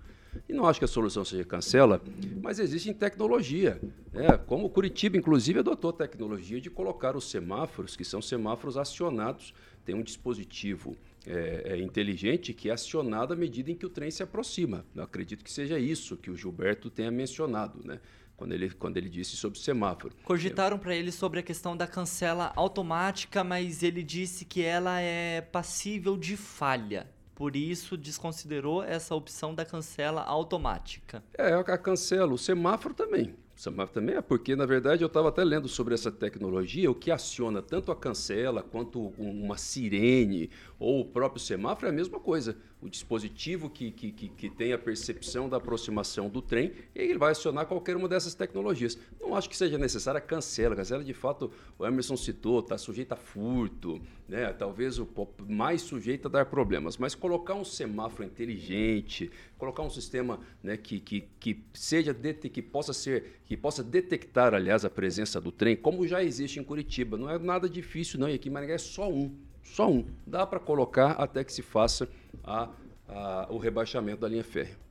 E 0.47 0.53
não 0.53 0.65
acho 0.65 0.79
que 0.79 0.85
a 0.85 0.87
solução 0.87 1.23
seja 1.23 1.43
cancela, 1.43 2.01
mas 2.41 2.59
existe 2.59 2.93
tecnologia. 2.93 3.79
Né? 4.13 4.37
Como 4.45 4.69
Curitiba, 4.69 5.17
inclusive, 5.17 5.59
adotou 5.59 5.91
tecnologia 5.91 6.59
de 6.59 6.69
colocar 6.69 7.15
os 7.15 7.29
semáforos, 7.29 7.95
que 7.95 8.03
são 8.03 8.21
semáforos 8.21 8.77
acionados. 8.77 9.53
Tem 9.85 9.95
um 9.95 10.03
dispositivo 10.03 10.95
é, 11.25 11.73
é, 11.73 11.77
inteligente 11.81 12.53
que 12.53 12.69
é 12.69 12.73
acionado 12.73 13.33
à 13.33 13.35
medida 13.35 13.71
em 13.71 13.75
que 13.75 13.85
o 13.85 13.89
trem 13.89 14.09
se 14.09 14.23
aproxima. 14.23 14.85
Eu 14.95 15.03
acredito 15.03 15.43
que 15.43 15.51
seja 15.51 15.77
isso 15.77 16.17
que 16.17 16.31
o 16.31 16.35
Gilberto 16.35 16.89
tenha 16.89 17.11
mencionado. 17.11 17.79
Né? 17.83 17.99
Quando 18.41 18.53
ele, 18.53 18.71
quando 18.71 18.97
ele 18.97 19.07
disse 19.07 19.37
sobre 19.37 19.59
o 19.59 19.61
semáforo. 19.61 20.15
Cogitaram 20.23 20.79
para 20.79 20.95
ele 20.95 21.11
sobre 21.11 21.39
a 21.39 21.43
questão 21.43 21.77
da 21.77 21.85
cancela 21.85 22.51
automática, 22.55 23.43
mas 23.43 23.83
ele 23.83 24.01
disse 24.01 24.45
que 24.45 24.63
ela 24.63 24.99
é 24.99 25.41
passível 25.41 26.17
de 26.17 26.35
falha. 26.35 27.07
Por 27.35 27.55
isso, 27.55 27.95
desconsiderou 27.95 28.81
essa 28.81 29.13
opção 29.13 29.53
da 29.53 29.63
cancela 29.63 30.23
automática. 30.23 31.23
É, 31.37 31.53
a 31.53 31.77
cancela, 31.77 32.33
o 32.33 32.37
semáforo 32.37 32.95
também. 32.95 33.35
O 33.55 33.61
semáforo 33.61 33.93
também 33.93 34.15
é 34.15 34.21
porque, 34.21 34.55
na 34.55 34.65
verdade, 34.65 35.03
eu 35.03 35.07
estava 35.07 35.29
até 35.29 35.43
lendo 35.43 35.67
sobre 35.67 35.93
essa 35.93 36.11
tecnologia, 36.11 36.89
o 36.89 36.95
que 36.95 37.11
aciona 37.11 37.61
tanto 37.61 37.91
a 37.91 37.95
cancela 37.95 38.63
quanto 38.63 39.13
uma 39.19 39.55
sirene 39.55 40.49
ou 40.79 41.01
o 41.01 41.05
próprio 41.05 41.39
semáforo 41.39 41.85
é 41.85 41.89
a 41.91 41.93
mesma 41.93 42.19
coisa 42.19 42.57
o 42.81 42.89
dispositivo 42.89 43.69
que, 43.69 43.91
que, 43.91 44.11
que, 44.11 44.29
que, 44.29 44.49
tem 44.49 44.73
a 44.73 44.77
percepção 44.77 45.47
da 45.47 45.57
aproximação 45.57 46.27
do 46.27 46.41
trem 46.41 46.73
e 46.95 46.99
ele 46.99 47.17
vai 47.17 47.31
acionar 47.31 47.67
qualquer 47.67 47.95
uma 47.95 48.07
dessas 48.07 48.33
tecnologias. 48.33 48.97
Não 49.19 49.35
acho 49.35 49.47
que 49.47 49.55
seja 49.55 49.77
necessária 49.77 50.19
cancela. 50.19 50.75
Cancela, 50.75 51.03
de 51.03 51.13
fato, 51.13 51.51
o 51.77 51.85
Emerson 51.85 52.17
citou, 52.17 52.59
está 52.59 52.77
sujeita 52.77 53.13
a 53.13 53.17
furto, 53.17 54.01
né? 54.27 54.51
talvez 54.51 54.97
o 54.97 55.07
mais 55.47 55.81
sujeita 55.81 56.27
a 56.27 56.31
dar 56.31 56.45
problemas. 56.47 56.97
Mas 56.97 57.13
colocar 57.13 57.53
um 57.53 57.63
semáforo 57.63 58.23
inteligente, 58.23 59.29
colocar 59.59 59.83
um 59.83 59.89
sistema 59.89 60.39
né, 60.63 60.75
que, 60.75 60.99
que, 60.99 61.27
que 61.39 61.63
seja 61.73 62.15
que 62.51 62.61
possa 62.61 62.93
ser, 62.93 63.41
que 63.45 63.55
possa 63.55 63.83
detectar, 63.83 64.55
aliás, 64.55 64.83
a 64.83 64.89
presença 64.89 65.39
do 65.39 65.51
trem, 65.51 65.75
como 65.75 66.07
já 66.07 66.23
existe 66.23 66.59
em 66.59 66.63
Curitiba. 66.63 67.15
Não 67.15 67.29
é 67.29 67.37
nada 67.37 67.69
difícil, 67.69 68.19
não. 68.19 68.27
E 68.27 68.33
aqui 68.33 68.49
em 68.49 68.51
Maringá 68.51 68.73
é 68.73 68.79
só 68.79 69.07
um. 69.07 69.31
Só 69.63 69.89
um. 69.89 70.05
Dá 70.25 70.45
para 70.45 70.59
colocar 70.59 71.11
até 71.11 71.43
que 71.43 71.53
se 71.53 71.61
faça 71.61 72.09
a, 72.43 72.69
a, 73.07 73.47
o 73.49 73.57
rebaixamento 73.57 74.21
da 74.21 74.27
linha 74.27 74.43
férrea. 74.43 74.81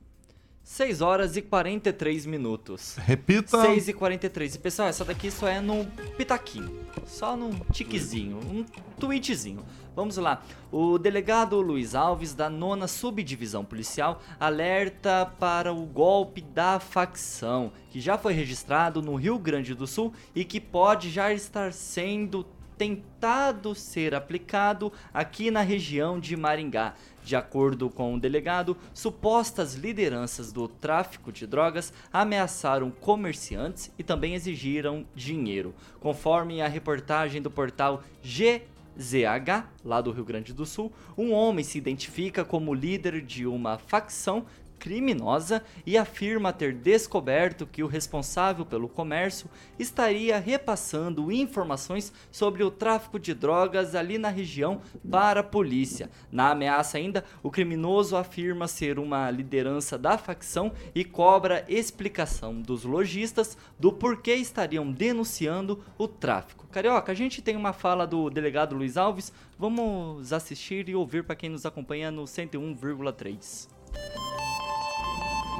6 0.63 1.01
horas 1.01 1.35
e 1.35 1.41
43 1.41 2.25
minutos. 2.25 2.95
Repita. 2.97 3.61
6 3.61 3.89
e 3.89 3.93
43. 3.93 4.55
E 4.55 4.59
pessoal, 4.59 4.87
essa 4.87 5.03
daqui 5.03 5.31
só 5.31 5.47
é 5.47 5.59
no 5.59 5.85
pitaquinho. 6.17 6.85
Só 7.05 7.35
num 7.35 7.51
tiquezinho, 7.71 8.37
um 8.37 8.63
tweetzinho. 8.99 9.65
Vamos 9.95 10.17
lá. 10.17 10.43
O 10.71 10.97
delegado 10.97 11.59
Luiz 11.59 11.95
Alves, 11.95 12.33
da 12.33 12.49
nona 12.49 12.87
subdivisão 12.87 13.65
policial, 13.65 14.21
alerta 14.39 15.25
para 15.39 15.73
o 15.73 15.85
golpe 15.85 16.41
da 16.41 16.79
facção, 16.79 17.73
que 17.89 17.99
já 17.99 18.17
foi 18.17 18.33
registrado 18.33 19.01
no 19.01 19.15
Rio 19.15 19.37
Grande 19.37 19.73
do 19.73 19.85
Sul 19.85 20.13
e 20.33 20.45
que 20.45 20.61
pode 20.61 21.09
já 21.09 21.33
estar 21.33 21.73
sendo 21.73 22.45
tentado 22.81 23.75
ser 23.75 24.15
aplicado 24.15 24.91
aqui 25.13 25.51
na 25.51 25.61
região 25.61 26.19
de 26.19 26.35
Maringá. 26.35 26.95
De 27.23 27.35
acordo 27.35 27.91
com 27.91 28.15
o 28.15 28.19
delegado, 28.19 28.75
supostas 28.91 29.75
lideranças 29.75 30.51
do 30.51 30.67
tráfico 30.67 31.31
de 31.31 31.45
drogas 31.45 31.93
ameaçaram 32.11 32.89
comerciantes 32.89 33.91
e 33.99 34.03
também 34.03 34.33
exigiram 34.33 35.05
dinheiro. 35.13 35.75
Conforme 35.99 36.59
a 36.59 36.67
reportagem 36.67 37.39
do 37.39 37.51
portal 37.51 38.01
GZH, 38.23 39.67
lá 39.85 40.01
do 40.01 40.11
Rio 40.11 40.25
Grande 40.25 40.51
do 40.51 40.65
Sul, 40.65 40.91
um 41.15 41.33
homem 41.33 41.63
se 41.63 41.77
identifica 41.77 42.43
como 42.43 42.73
líder 42.73 43.21
de 43.21 43.45
uma 43.45 43.77
facção 43.77 44.43
criminosa 44.81 45.63
e 45.85 45.95
afirma 45.95 46.51
ter 46.51 46.73
descoberto 46.73 47.67
que 47.67 47.83
o 47.83 47.87
responsável 47.87 48.65
pelo 48.65 48.89
comércio 48.89 49.47
estaria 49.77 50.39
repassando 50.39 51.31
informações 51.31 52.11
sobre 52.31 52.63
o 52.63 52.71
tráfico 52.71 53.19
de 53.19 53.35
drogas 53.35 53.93
ali 53.93 54.17
na 54.17 54.29
região 54.29 54.81
para 55.09 55.41
a 55.41 55.43
polícia. 55.43 56.09
Na 56.31 56.49
ameaça 56.49 56.97
ainda, 56.97 57.23
o 57.43 57.51
criminoso 57.51 58.17
afirma 58.17 58.67
ser 58.67 58.97
uma 58.97 59.29
liderança 59.29 59.99
da 59.99 60.17
facção 60.17 60.71
e 60.95 61.05
cobra 61.05 61.63
explicação 61.69 62.59
dos 62.59 62.83
lojistas 62.83 63.55
do 63.79 63.93
porquê 63.93 64.33
estariam 64.33 64.91
denunciando 64.91 65.83
o 65.95 66.07
tráfico. 66.07 66.65
Carioca, 66.71 67.11
a 67.11 67.15
gente 67.15 67.39
tem 67.39 67.55
uma 67.55 67.71
fala 67.71 68.07
do 68.07 68.31
delegado 68.31 68.75
Luiz 68.75 68.97
Alves, 68.97 69.31
vamos 69.59 70.33
assistir 70.33 70.89
e 70.89 70.95
ouvir 70.95 71.23
para 71.23 71.35
quem 71.35 71.51
nos 71.51 71.67
acompanha 71.67 72.09
no 72.09 72.23
101,3. 72.23 73.69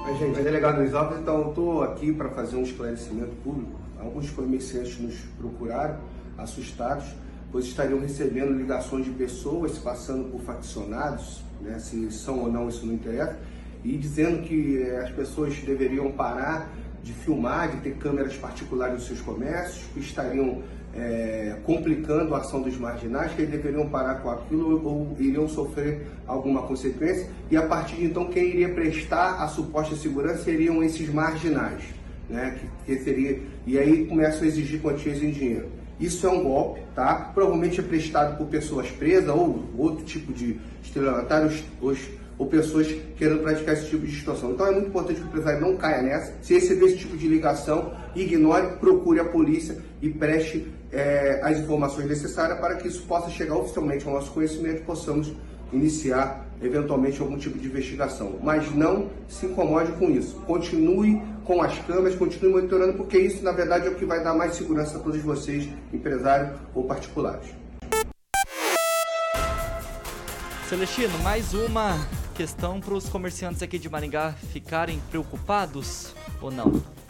Oi, 0.04 0.18
gente, 0.18 0.40
é 0.40 0.42
delegado 0.42 0.80
Luiz 0.80 0.96
Alves, 0.96 1.20
então 1.20 1.50
estou 1.50 1.84
aqui 1.84 2.12
para 2.12 2.28
fazer 2.30 2.56
um 2.56 2.64
esclarecimento 2.64 3.36
público. 3.44 3.80
Alguns 4.00 4.32
comerciantes 4.32 5.00
nos 5.00 5.16
procuraram, 5.38 6.00
assustados, 6.40 7.06
pois 7.52 7.66
estariam 7.66 8.00
recebendo 8.00 8.52
ligações 8.52 9.06
de 9.06 9.12
pessoas 9.12 9.78
passando 9.78 10.32
por 10.32 10.42
faccionados, 10.42 11.44
né, 11.62 11.78
se 11.78 12.12
são 12.12 12.40
ou 12.40 12.52
não, 12.52 12.68
isso 12.68 12.84
não 12.84 12.96
interessa, 12.96 13.38
e 13.84 13.96
dizendo 13.96 14.42
que 14.42 14.82
eh, 14.82 15.02
as 15.04 15.12
pessoas 15.12 15.56
deveriam 15.60 16.12
parar 16.12 16.68
de 17.04 17.14
filmar, 17.14 17.70
de 17.70 17.82
ter 17.82 17.96
câmeras 17.98 18.36
particulares 18.36 18.96
nos 18.96 19.06
seus 19.06 19.22
comércios, 19.22 19.86
que 19.94 20.00
estariam 20.00 20.64
é, 20.96 21.56
complicando 21.64 22.36
a 22.36 22.40
ação 22.40 22.62
dos 22.62 22.78
marginais, 22.78 23.32
que 23.34 23.42
eles 23.42 23.52
deveriam 23.52 23.88
parar 23.88 24.16
com 24.16 24.30
aquilo 24.30 24.86
ou 24.86 25.16
iriam 25.20 25.48
sofrer 25.48 26.08
alguma 26.28 26.64
consequência, 26.64 27.28
e 27.50 27.58
a 27.58 27.64
partir 27.64 27.96
de 27.96 28.06
então 28.06 28.26
quem 28.26 28.50
iria 28.50 28.70
prestar 28.70 29.42
a 29.42 29.48
suposta 29.48 29.96
segurança 29.96 30.44
seriam 30.44 30.84
esses 30.84 31.08
marginais. 31.10 31.84
né? 32.30 32.58
Que, 32.86 32.96
que 32.98 33.04
seria, 33.04 33.40
e 33.66 33.78
aí 33.78 34.06
começam 34.06 34.44
a 34.44 34.48
exigir 34.48 34.82
quantias 34.82 35.22
em 35.22 35.32
dinheiro. 35.32 35.70
Isso 36.00 36.26
é 36.26 36.30
um 36.32 36.44
golpe, 36.44 36.82
tá? 36.96 37.32
Provavelmente 37.34 37.80
é 37.80 37.84
prestado 37.84 38.36
por 38.38 38.48
pessoas 38.48 38.90
presas 38.90 39.30
ou 39.30 39.64
outro 39.78 40.04
tipo 40.04 40.34
de 40.34 40.60
estelionatários 40.84 41.64
ou 41.80 42.48
pessoas 42.48 42.88
querendo 43.18 43.44
praticar 43.44 43.76
esse 43.76 43.88
tipo 43.88 44.08
de 44.08 44.16
situação. 44.16 44.52
Então 44.52 44.66
é 44.66 44.72
muito 44.72 44.88
importante 44.88 45.20
que 45.20 45.28
o 45.28 45.30
empresário 45.30 45.62
não 45.62 45.78
caia 45.78 46.02
nessa. 46.02 46.34
Se 46.42 46.56
receber 46.56 46.88
esse 46.88 46.98
tipo 46.98 47.16
de 47.16 47.28
ligação, 47.28 47.94
ignore, 48.16 48.78
procure 48.80 49.20
a 49.20 49.26
polícia 49.26 49.78
e 50.02 50.10
preste 50.10 50.66
é, 50.92 51.40
as 51.44 51.60
informações 51.60 52.08
necessárias 52.08 52.60
para 52.60 52.76
que 52.76 52.88
isso 52.88 53.04
possa 53.04 53.30
chegar 53.30 53.56
oficialmente 53.56 54.06
ao 54.06 54.14
nosso 54.14 54.32
conhecimento 54.32 54.82
e 54.82 54.84
possamos 54.84 55.34
iniciar 55.72 56.46
eventualmente 56.62 57.22
algum 57.22 57.38
tipo 57.38 57.58
de 57.58 57.68
investigação. 57.68 58.38
Mas 58.44 58.74
não 58.76 59.10
se 59.28 59.46
incomode 59.46 59.92
com 59.94 60.10
isso. 60.10 60.36
Continue 60.46 61.22
com 61.46 61.62
as 61.62 61.78
câmeras, 61.80 62.16
continue 62.16 62.52
monitorando, 62.52 62.94
porque 62.94 63.18
isso, 63.18 63.44
na 63.44 63.52
verdade, 63.52 63.88
é 63.88 63.90
o 63.90 63.96
que 63.96 64.06
vai 64.06 64.24
dar 64.24 64.36
mais 64.36 64.56
segurança 64.56 64.98
a 64.98 65.00
todos 65.00 65.22
vocês, 65.22 65.68
empresários 65.92 66.60
ou 66.76 66.84
particulares. 66.84 67.50
Celestino, 70.70 71.18
mais 71.20 71.54
uma 71.54 71.98
questão 72.36 72.80
para 72.80 72.94
os 72.94 73.10
comerciantes 73.10 73.62
aqui 73.62 73.78
de 73.78 73.90
Maringá 73.90 74.34
ficarem 74.54 75.02
preocupados 75.10 76.16
ou 76.42 76.50
não? 76.50 77.01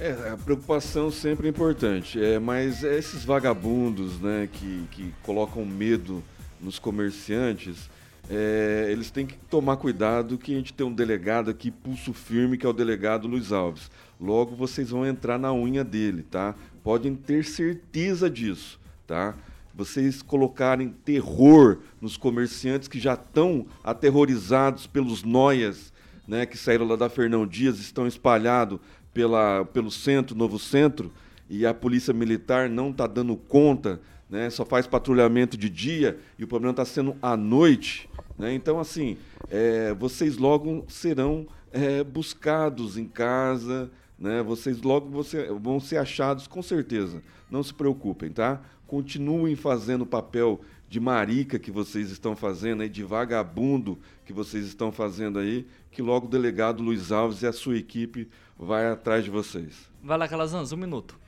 É, 0.00 0.30
a 0.32 0.36
preocupação 0.36 1.10
sempre 1.10 1.48
é 1.48 1.50
importante, 1.50 2.22
é, 2.22 2.38
mas 2.38 2.84
esses 2.84 3.24
vagabundos 3.24 4.20
né, 4.20 4.48
que, 4.52 4.84
que 4.92 5.12
colocam 5.24 5.66
medo 5.66 6.22
nos 6.60 6.78
comerciantes, 6.78 7.90
é, 8.30 8.86
eles 8.92 9.10
têm 9.10 9.26
que 9.26 9.36
tomar 9.50 9.76
cuidado 9.76 10.38
que 10.38 10.52
a 10.52 10.56
gente 10.56 10.72
tem 10.72 10.86
um 10.86 10.92
delegado 10.92 11.50
aqui, 11.50 11.72
pulso 11.72 12.12
firme, 12.12 12.56
que 12.56 12.64
é 12.64 12.68
o 12.68 12.72
delegado 12.72 13.26
Luiz 13.26 13.50
Alves. 13.50 13.90
Logo 14.20 14.54
vocês 14.54 14.90
vão 14.90 15.04
entrar 15.04 15.36
na 15.36 15.52
unha 15.52 15.82
dele, 15.82 16.22
tá? 16.22 16.54
Podem 16.84 17.16
ter 17.16 17.44
certeza 17.44 18.30
disso, 18.30 18.78
tá? 19.04 19.34
Vocês 19.74 20.22
colocarem 20.22 20.90
terror 21.04 21.78
nos 22.00 22.16
comerciantes 22.16 22.86
que 22.86 23.00
já 23.00 23.14
estão 23.14 23.66
aterrorizados 23.82 24.86
pelos 24.86 25.24
noias, 25.24 25.92
né, 26.26 26.44
que 26.44 26.58
saíram 26.58 26.86
lá 26.86 26.94
da 26.94 27.08
Fernão 27.08 27.46
Dias, 27.46 27.80
estão 27.80 28.06
espalhados 28.06 28.78
pela, 29.12 29.64
pelo 29.64 29.90
centro, 29.90 30.36
novo 30.36 30.58
centro, 30.58 31.12
e 31.48 31.64
a 31.64 31.72
polícia 31.72 32.12
militar 32.12 32.68
não 32.68 32.90
está 32.90 33.06
dando 33.06 33.36
conta 33.36 34.00
né? 34.28 34.50
Só 34.50 34.64
faz 34.64 34.86
patrulhamento 34.86 35.56
de 35.56 35.70
dia 35.70 36.18
e 36.38 36.44
o 36.44 36.48
problema 36.48 36.72
está 36.72 36.84
sendo 36.84 37.16
à 37.22 37.36
noite, 37.36 38.08
né? 38.38 38.52
Então, 38.52 38.78
assim, 38.78 39.16
é, 39.50 39.94
vocês 39.94 40.36
logo 40.36 40.84
serão 40.88 41.46
é, 41.72 42.04
buscados 42.04 42.96
em 42.98 43.06
casa, 43.06 43.90
né? 44.18 44.42
Vocês 44.42 44.82
logo 44.82 45.08
você, 45.08 45.46
vão 45.46 45.80
ser 45.80 45.96
achados 45.96 46.46
com 46.46 46.62
certeza. 46.62 47.22
Não 47.50 47.62
se 47.62 47.72
preocupem, 47.72 48.30
tá? 48.30 48.60
Continuem 48.86 49.56
fazendo 49.56 50.02
o 50.02 50.06
papel 50.06 50.60
de 50.88 50.98
marica 50.98 51.58
que 51.58 51.70
vocês 51.70 52.10
estão 52.10 52.34
fazendo 52.34 52.82
aí, 52.82 52.88
de 52.88 53.02
vagabundo 53.02 53.98
que 54.24 54.32
vocês 54.32 54.66
estão 54.66 54.90
fazendo 54.90 55.38
aí, 55.38 55.66
que 55.90 56.00
logo 56.00 56.26
o 56.26 56.30
delegado 56.30 56.82
Luiz 56.82 57.12
Alves 57.12 57.42
e 57.42 57.46
a 57.46 57.52
sua 57.52 57.76
equipe 57.76 58.28
vai 58.58 58.86
atrás 58.88 59.24
de 59.24 59.30
vocês. 59.30 59.88
Vai 60.02 60.18
lá, 60.18 60.26
Calazans, 60.26 60.72
um 60.72 60.76
minuto. 60.76 61.18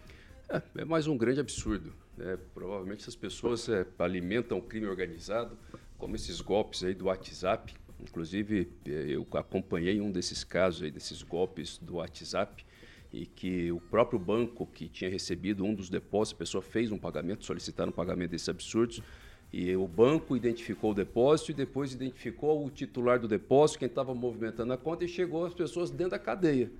É, 0.48 0.60
é 0.78 0.84
mais 0.84 1.06
um 1.06 1.16
grande 1.16 1.40
absurdo. 1.40 1.92
É, 2.18 2.36
provavelmente 2.52 3.02
essas 3.02 3.14
pessoas 3.14 3.68
é, 3.68 3.86
alimentam 3.98 4.58
o 4.58 4.62
crime 4.62 4.86
organizado, 4.86 5.56
como 5.96 6.16
esses 6.16 6.40
golpes 6.40 6.82
aí 6.82 6.92
do 6.92 7.06
WhatsApp. 7.06 7.72
Inclusive, 8.00 8.68
é, 8.84 8.90
eu 9.08 9.26
acompanhei 9.34 10.00
um 10.00 10.10
desses 10.10 10.42
casos 10.42 10.82
aí, 10.82 10.90
desses 10.90 11.22
golpes 11.22 11.78
do 11.78 11.96
WhatsApp, 11.96 12.64
e 13.12 13.26
que 13.26 13.70
o 13.70 13.80
próprio 13.80 14.18
banco 14.18 14.66
que 14.66 14.88
tinha 14.88 15.10
recebido 15.10 15.64
um 15.64 15.74
dos 15.74 15.88
depósitos, 15.88 16.36
a 16.36 16.38
pessoa 16.38 16.62
fez 16.62 16.90
um 16.90 16.98
pagamento, 16.98 17.44
solicitaram 17.44 17.90
um 17.90 17.94
pagamento 17.94 18.30
desses 18.30 18.48
absurdos, 18.48 19.02
e 19.52 19.74
o 19.74 19.86
banco 19.86 20.36
identificou 20.36 20.92
o 20.92 20.94
depósito 20.94 21.50
e 21.50 21.54
depois 21.54 21.92
identificou 21.92 22.64
o 22.64 22.70
titular 22.70 23.18
do 23.18 23.26
depósito, 23.26 23.80
quem 23.80 23.88
estava 23.88 24.14
movimentando 24.14 24.72
a 24.72 24.76
conta, 24.76 25.04
e 25.04 25.08
chegou 25.08 25.44
as 25.44 25.54
pessoas 25.54 25.90
dentro 25.90 26.12
da 26.12 26.18
cadeia. 26.18 26.70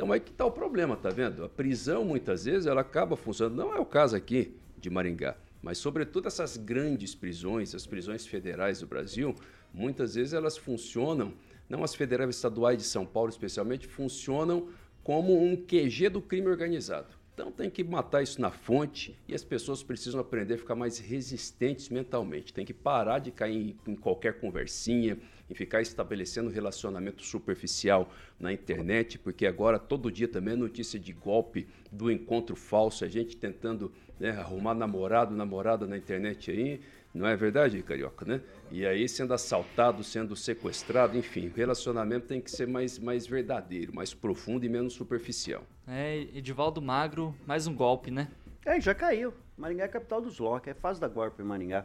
Então 0.00 0.12
aí 0.12 0.18
que 0.18 0.30
está 0.30 0.46
o 0.46 0.50
problema, 0.50 0.96
tá 0.96 1.10
vendo? 1.10 1.44
A 1.44 1.48
prisão, 1.50 2.06
muitas 2.06 2.46
vezes, 2.46 2.64
ela 2.64 2.80
acaba 2.80 3.16
funcionando. 3.16 3.58
Não 3.58 3.76
é 3.76 3.78
o 3.78 3.84
caso 3.84 4.16
aqui 4.16 4.56
de 4.78 4.88
Maringá. 4.88 5.36
Mas, 5.60 5.76
sobretudo, 5.76 6.26
essas 6.26 6.56
grandes 6.56 7.14
prisões, 7.14 7.74
as 7.74 7.86
prisões 7.86 8.26
federais 8.26 8.80
do 8.80 8.86
Brasil, 8.86 9.34
muitas 9.74 10.14
vezes 10.14 10.32
elas 10.32 10.56
funcionam, 10.56 11.34
não 11.68 11.84
as 11.84 11.94
federais 11.94 12.34
estaduais 12.34 12.78
de 12.78 12.84
São 12.84 13.04
Paulo 13.04 13.28
especialmente, 13.28 13.86
funcionam 13.86 14.68
como 15.04 15.38
um 15.38 15.54
QG 15.54 16.08
do 16.08 16.22
crime 16.22 16.48
organizado. 16.48 17.08
Então 17.34 17.52
tem 17.52 17.68
que 17.68 17.84
matar 17.84 18.22
isso 18.22 18.40
na 18.40 18.50
fonte 18.50 19.18
e 19.28 19.34
as 19.34 19.44
pessoas 19.44 19.82
precisam 19.82 20.18
aprender 20.18 20.54
a 20.54 20.58
ficar 20.58 20.74
mais 20.74 20.98
resistentes 20.98 21.90
mentalmente. 21.90 22.54
Tem 22.54 22.64
que 22.64 22.74
parar 22.74 23.18
de 23.18 23.30
cair 23.30 23.76
em, 23.86 23.92
em 23.92 23.96
qualquer 23.96 24.40
conversinha, 24.40 25.18
em 25.50 25.54
ficar 25.54 25.82
estabelecendo 25.82 26.48
relacionamento 26.48 27.24
superficial 27.24 28.10
na 28.38 28.52
internet, 28.52 29.18
porque 29.18 29.46
agora 29.46 29.78
todo 29.78 30.10
dia 30.10 30.28
também 30.28 30.54
é 30.54 30.56
notícia 30.56 30.98
de 30.98 31.12
golpe, 31.12 31.66
do 31.90 32.10
encontro 32.10 32.54
falso, 32.54 33.04
a 33.04 33.08
gente 33.08 33.36
tentando 33.36 33.92
né, 34.18 34.30
arrumar 34.30 34.74
namorado, 34.74 35.34
namorada 35.34 35.86
na 35.86 35.96
internet 35.96 36.50
aí, 36.50 36.80
não 37.12 37.26
é 37.26 37.34
verdade, 37.34 37.82
Carioca, 37.82 38.24
né? 38.24 38.40
E 38.70 38.86
aí 38.86 39.08
sendo 39.08 39.34
assaltado, 39.34 40.04
sendo 40.04 40.36
sequestrado, 40.36 41.18
enfim, 41.18 41.48
o 41.48 41.52
relacionamento 41.52 42.28
tem 42.28 42.40
que 42.40 42.50
ser 42.50 42.68
mais, 42.68 43.00
mais 43.00 43.26
verdadeiro, 43.26 43.92
mais 43.92 44.14
profundo 44.14 44.64
e 44.64 44.68
menos 44.68 44.92
superficial. 44.92 45.64
É, 45.88 46.28
Edivaldo 46.32 46.80
Magro, 46.80 47.34
mais 47.44 47.66
um 47.66 47.74
golpe, 47.74 48.12
né? 48.12 48.28
É, 48.64 48.80
já 48.80 48.94
caiu. 48.94 49.34
Maringá 49.56 49.82
é 49.82 49.86
a 49.86 49.88
capital 49.88 50.20
dos 50.20 50.38
locks, 50.38 50.68
é 50.68 50.74
fase 50.74 51.00
da 51.00 51.08
golpe 51.08 51.42
em 51.42 51.44
Maringá. 51.44 51.84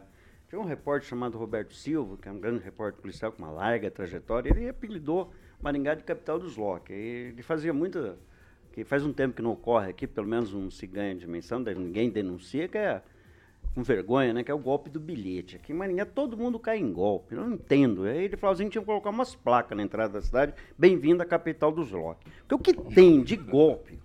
Tinha 0.56 0.64
um 0.64 0.68
repórter 0.68 1.06
chamado 1.06 1.36
Roberto 1.36 1.74
Silva, 1.74 2.16
que 2.16 2.30
é 2.30 2.32
um 2.32 2.40
grande 2.40 2.64
repórter 2.64 2.98
policial 2.98 3.30
com 3.30 3.42
uma 3.42 3.50
larga 3.50 3.90
trajetória, 3.90 4.48
ele 4.48 4.66
apelidou 4.66 5.30
Maringá 5.60 5.94
de 5.94 6.02
capital 6.02 6.38
dos 6.38 6.56
locks. 6.56 6.96
Ele 6.96 7.42
fazia 7.42 7.74
muita... 7.74 8.16
que 8.72 8.82
faz 8.82 9.04
um 9.04 9.12
tempo 9.12 9.36
que 9.36 9.42
não 9.42 9.52
ocorre 9.52 9.90
aqui, 9.90 10.06
pelo 10.06 10.26
menos 10.26 10.54
não 10.54 10.70
se 10.70 10.86
ganha 10.86 11.14
dimensão, 11.14 11.58
ninguém 11.58 12.08
denuncia, 12.08 12.68
que 12.68 12.78
é 12.78 13.02
com 13.74 13.82
vergonha, 13.82 14.32
né? 14.32 14.42
Que 14.42 14.50
é 14.50 14.54
o 14.54 14.58
golpe 14.58 14.88
do 14.88 14.98
bilhete. 14.98 15.56
Aqui 15.56 15.74
em 15.74 15.76
Maringá 15.76 16.06
todo 16.06 16.38
mundo 16.38 16.58
cai 16.58 16.78
em 16.78 16.90
golpe. 16.90 17.34
Eu 17.34 17.42
não 17.42 17.52
entendo. 17.52 18.04
Aí 18.04 18.24
ele 18.24 18.38
falou 18.38 18.54
assim: 18.54 18.70
tinha 18.70 18.80
que 18.80 18.86
colocar 18.86 19.10
umas 19.10 19.34
placas 19.34 19.76
na 19.76 19.82
entrada 19.82 20.14
da 20.14 20.22
cidade, 20.22 20.54
bem-vindo 20.78 21.22
à 21.22 21.26
capital 21.26 21.70
dos 21.70 21.90
locks. 21.90 22.26
Porque 22.48 22.54
o 22.54 22.58
que 22.58 22.94
tem 22.94 23.22
de 23.22 23.36
golpe, 23.36 23.98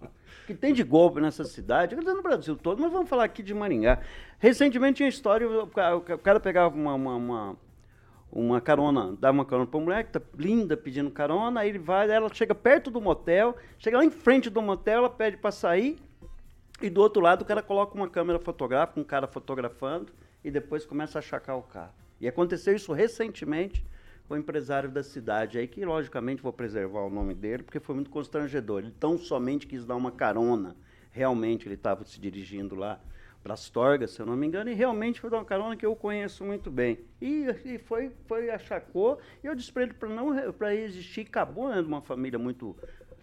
que 0.53 0.59
tem 0.59 0.73
de 0.73 0.83
golpe 0.83 1.19
nessa 1.19 1.43
cidade, 1.43 1.95
no 1.95 2.21
Brasil 2.21 2.55
todo, 2.55 2.81
mas 2.81 2.91
vamos 2.91 3.09
falar 3.09 3.25
aqui 3.25 3.43
de 3.43 3.53
Maringá. 3.53 3.99
Recentemente 4.39 4.97
tinha 4.97 5.09
história, 5.09 5.47
o 5.47 6.17
cara 6.19 6.39
pegava 6.39 6.75
uma, 6.75 6.93
uma, 6.93 7.15
uma 7.15 7.57
uma 8.31 8.61
carona, 8.61 9.13
dá 9.19 9.29
uma 9.29 9.43
carona 9.43 9.67
pra 9.67 9.79
mulher 9.79 10.05
que 10.05 10.11
tá 10.11 10.21
linda 10.37 10.77
pedindo 10.77 11.11
carona, 11.11 11.59
aí 11.59 11.69
ele 11.69 11.79
vai, 11.79 12.09
ela 12.09 12.33
chega 12.33 12.55
perto 12.55 12.89
do 12.89 13.01
motel, 13.01 13.57
chega 13.77 13.97
lá 13.97 14.05
em 14.05 14.09
frente 14.09 14.49
do 14.49 14.61
motel, 14.61 14.99
ela 14.99 15.09
pede 15.09 15.35
para 15.35 15.51
sair, 15.51 15.99
e 16.81 16.89
do 16.89 17.01
outro 17.01 17.21
lado, 17.21 17.41
o 17.41 17.45
cara 17.45 17.61
coloca 17.61 17.93
uma 17.93 18.07
câmera 18.07 18.39
fotográfica, 18.39 18.99
um 18.99 19.03
cara 19.03 19.27
fotografando, 19.27 20.13
e 20.43 20.49
depois 20.49 20.85
começa 20.85 21.17
a 21.17 21.19
achacar 21.19 21.57
o 21.57 21.61
carro. 21.61 21.93
E 22.19 22.27
aconteceu 22.27 22.73
isso 22.75 22.93
recentemente 22.93 23.85
o 24.33 24.37
empresário 24.37 24.89
da 24.89 25.03
cidade 25.03 25.57
aí, 25.57 25.67
que 25.67 25.83
logicamente 25.85 26.41
vou 26.41 26.53
preservar 26.53 27.01
o 27.01 27.09
nome 27.09 27.33
dele, 27.33 27.63
porque 27.63 27.79
foi 27.79 27.95
muito 27.95 28.09
constrangedor. 28.09 28.79
Ele 28.79 28.93
tão 28.99 29.17
somente 29.17 29.67
quis 29.67 29.85
dar 29.85 29.95
uma 29.95 30.11
carona. 30.11 30.75
Realmente 31.11 31.67
ele 31.67 31.75
estava 31.75 32.03
se 32.03 32.19
dirigindo 32.19 32.75
lá 32.75 32.99
para 33.43 33.55
Astorga, 33.55 34.07
se 34.07 34.19
eu 34.19 34.25
não 34.25 34.35
me 34.35 34.45
engano, 34.45 34.69
e 34.69 34.73
realmente 34.73 35.19
foi 35.19 35.29
dar 35.29 35.37
uma 35.37 35.45
carona 35.45 35.75
que 35.75 35.85
eu 35.85 35.95
conheço 35.95 36.43
muito 36.43 36.69
bem. 36.69 36.99
E, 37.19 37.47
e 37.65 37.77
foi, 37.79 38.11
foi 38.27 38.49
achacou, 38.49 39.19
e 39.43 39.47
eu 39.47 39.55
disse 39.55 39.71
para 39.71 39.83
ele 39.83 39.93
para 39.93 40.09
não 40.09 40.51
para 40.53 40.75
existir, 40.75 41.21
acabou 41.21 41.69
né, 41.69 41.81
uma 41.81 42.01
família 42.01 42.37
muito. 42.37 42.75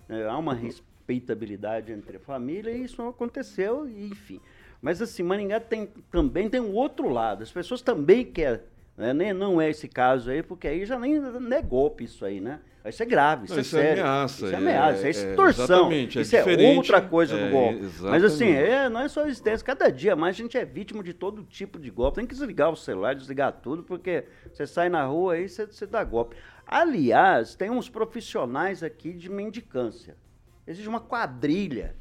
Né, 0.09 0.27
há 0.27 0.37
uma 0.37 0.55
respeitabilidade 0.55 1.93
entre 1.93 2.17
a 2.17 2.21
família 2.21 2.71
e 2.73 2.83
isso 2.83 3.01
não 3.01 3.11
aconteceu, 3.11 3.89
e, 3.89 4.09
enfim. 4.09 4.41
Mas 4.83 5.01
assim, 5.03 5.23
Maringá 5.23 5.61
tem, 5.61 5.89
também 6.11 6.49
tem 6.49 6.61
um 6.61 6.73
outro 6.73 7.09
lado. 7.09 7.43
As 7.43 7.51
pessoas 7.51 7.83
também 7.83 8.25
querem. 8.25 8.61
Né? 8.99 9.33
Não 9.33 9.61
é 9.61 9.71
esse 9.71 9.87
caso 9.87 10.29
aí, 10.29 10.43
porque 10.43 10.67
aí 10.67 10.85
já 10.85 10.99
nem, 10.99 11.21
nem 11.21 11.59
é 11.59 11.63
golpe 11.63 12.03
isso 12.03 12.25
aí, 12.25 12.41
né? 12.41 12.59
Isso 12.85 13.03
é 13.03 13.07
grave, 13.07 13.45
isso, 13.45 13.53
não, 13.53 13.59
é, 13.59 13.63
isso 13.63 13.77
é 13.77 13.81
sério. 13.81 14.03
Ameaça, 14.03 14.35
isso 14.35 14.55
é 14.55 14.57
ameaça, 14.57 15.09
isso 15.09 15.21
é, 15.21 15.29
é 15.29 15.31
extorsão. 15.31 15.93
É, 15.93 15.97
isso 15.97 16.37
é 16.37 16.77
outra 16.77 17.01
coisa 17.03 17.37
do 17.37 17.51
golpe. 17.51 17.87
Mas 18.01 18.25
assim, 18.25 18.49
é, 18.49 18.89
não 18.89 19.01
é 19.01 19.09
só 19.09 19.27
existência. 19.27 19.65
Cada 19.65 19.91
dia 19.91 20.17
mais 20.17 20.35
a 20.35 20.39
gente 20.39 20.57
é 20.57 20.65
vítima 20.65 21.03
de 21.03 21.13
todo 21.13 21.45
tipo 21.45 21.79
de 21.79 21.91
golpe. 21.91 22.17
Tem 22.17 22.27
que 22.27 22.35
desligar 22.35 22.71
o 22.71 22.77
celular, 22.77 23.15
desligar 23.15 23.53
tudo, 23.53 23.83
porque 23.83 24.25
você 24.53 24.67
sai 24.67 24.89
na 24.89 25.05
rua 25.05 25.35
aí, 25.35 25.49
você, 25.49 25.67
você 25.67 25.87
dá 25.87 26.03
golpe. 26.03 26.35
Aliás, 26.67 27.55
tem 27.55 27.71
uns 27.71 27.89
profissionais 27.89 28.83
aqui 28.83 29.13
de 29.13 29.31
mendicância. 29.31 30.17
Existe 30.67 30.89
uma 30.89 31.01
quadrilha. 31.01 31.95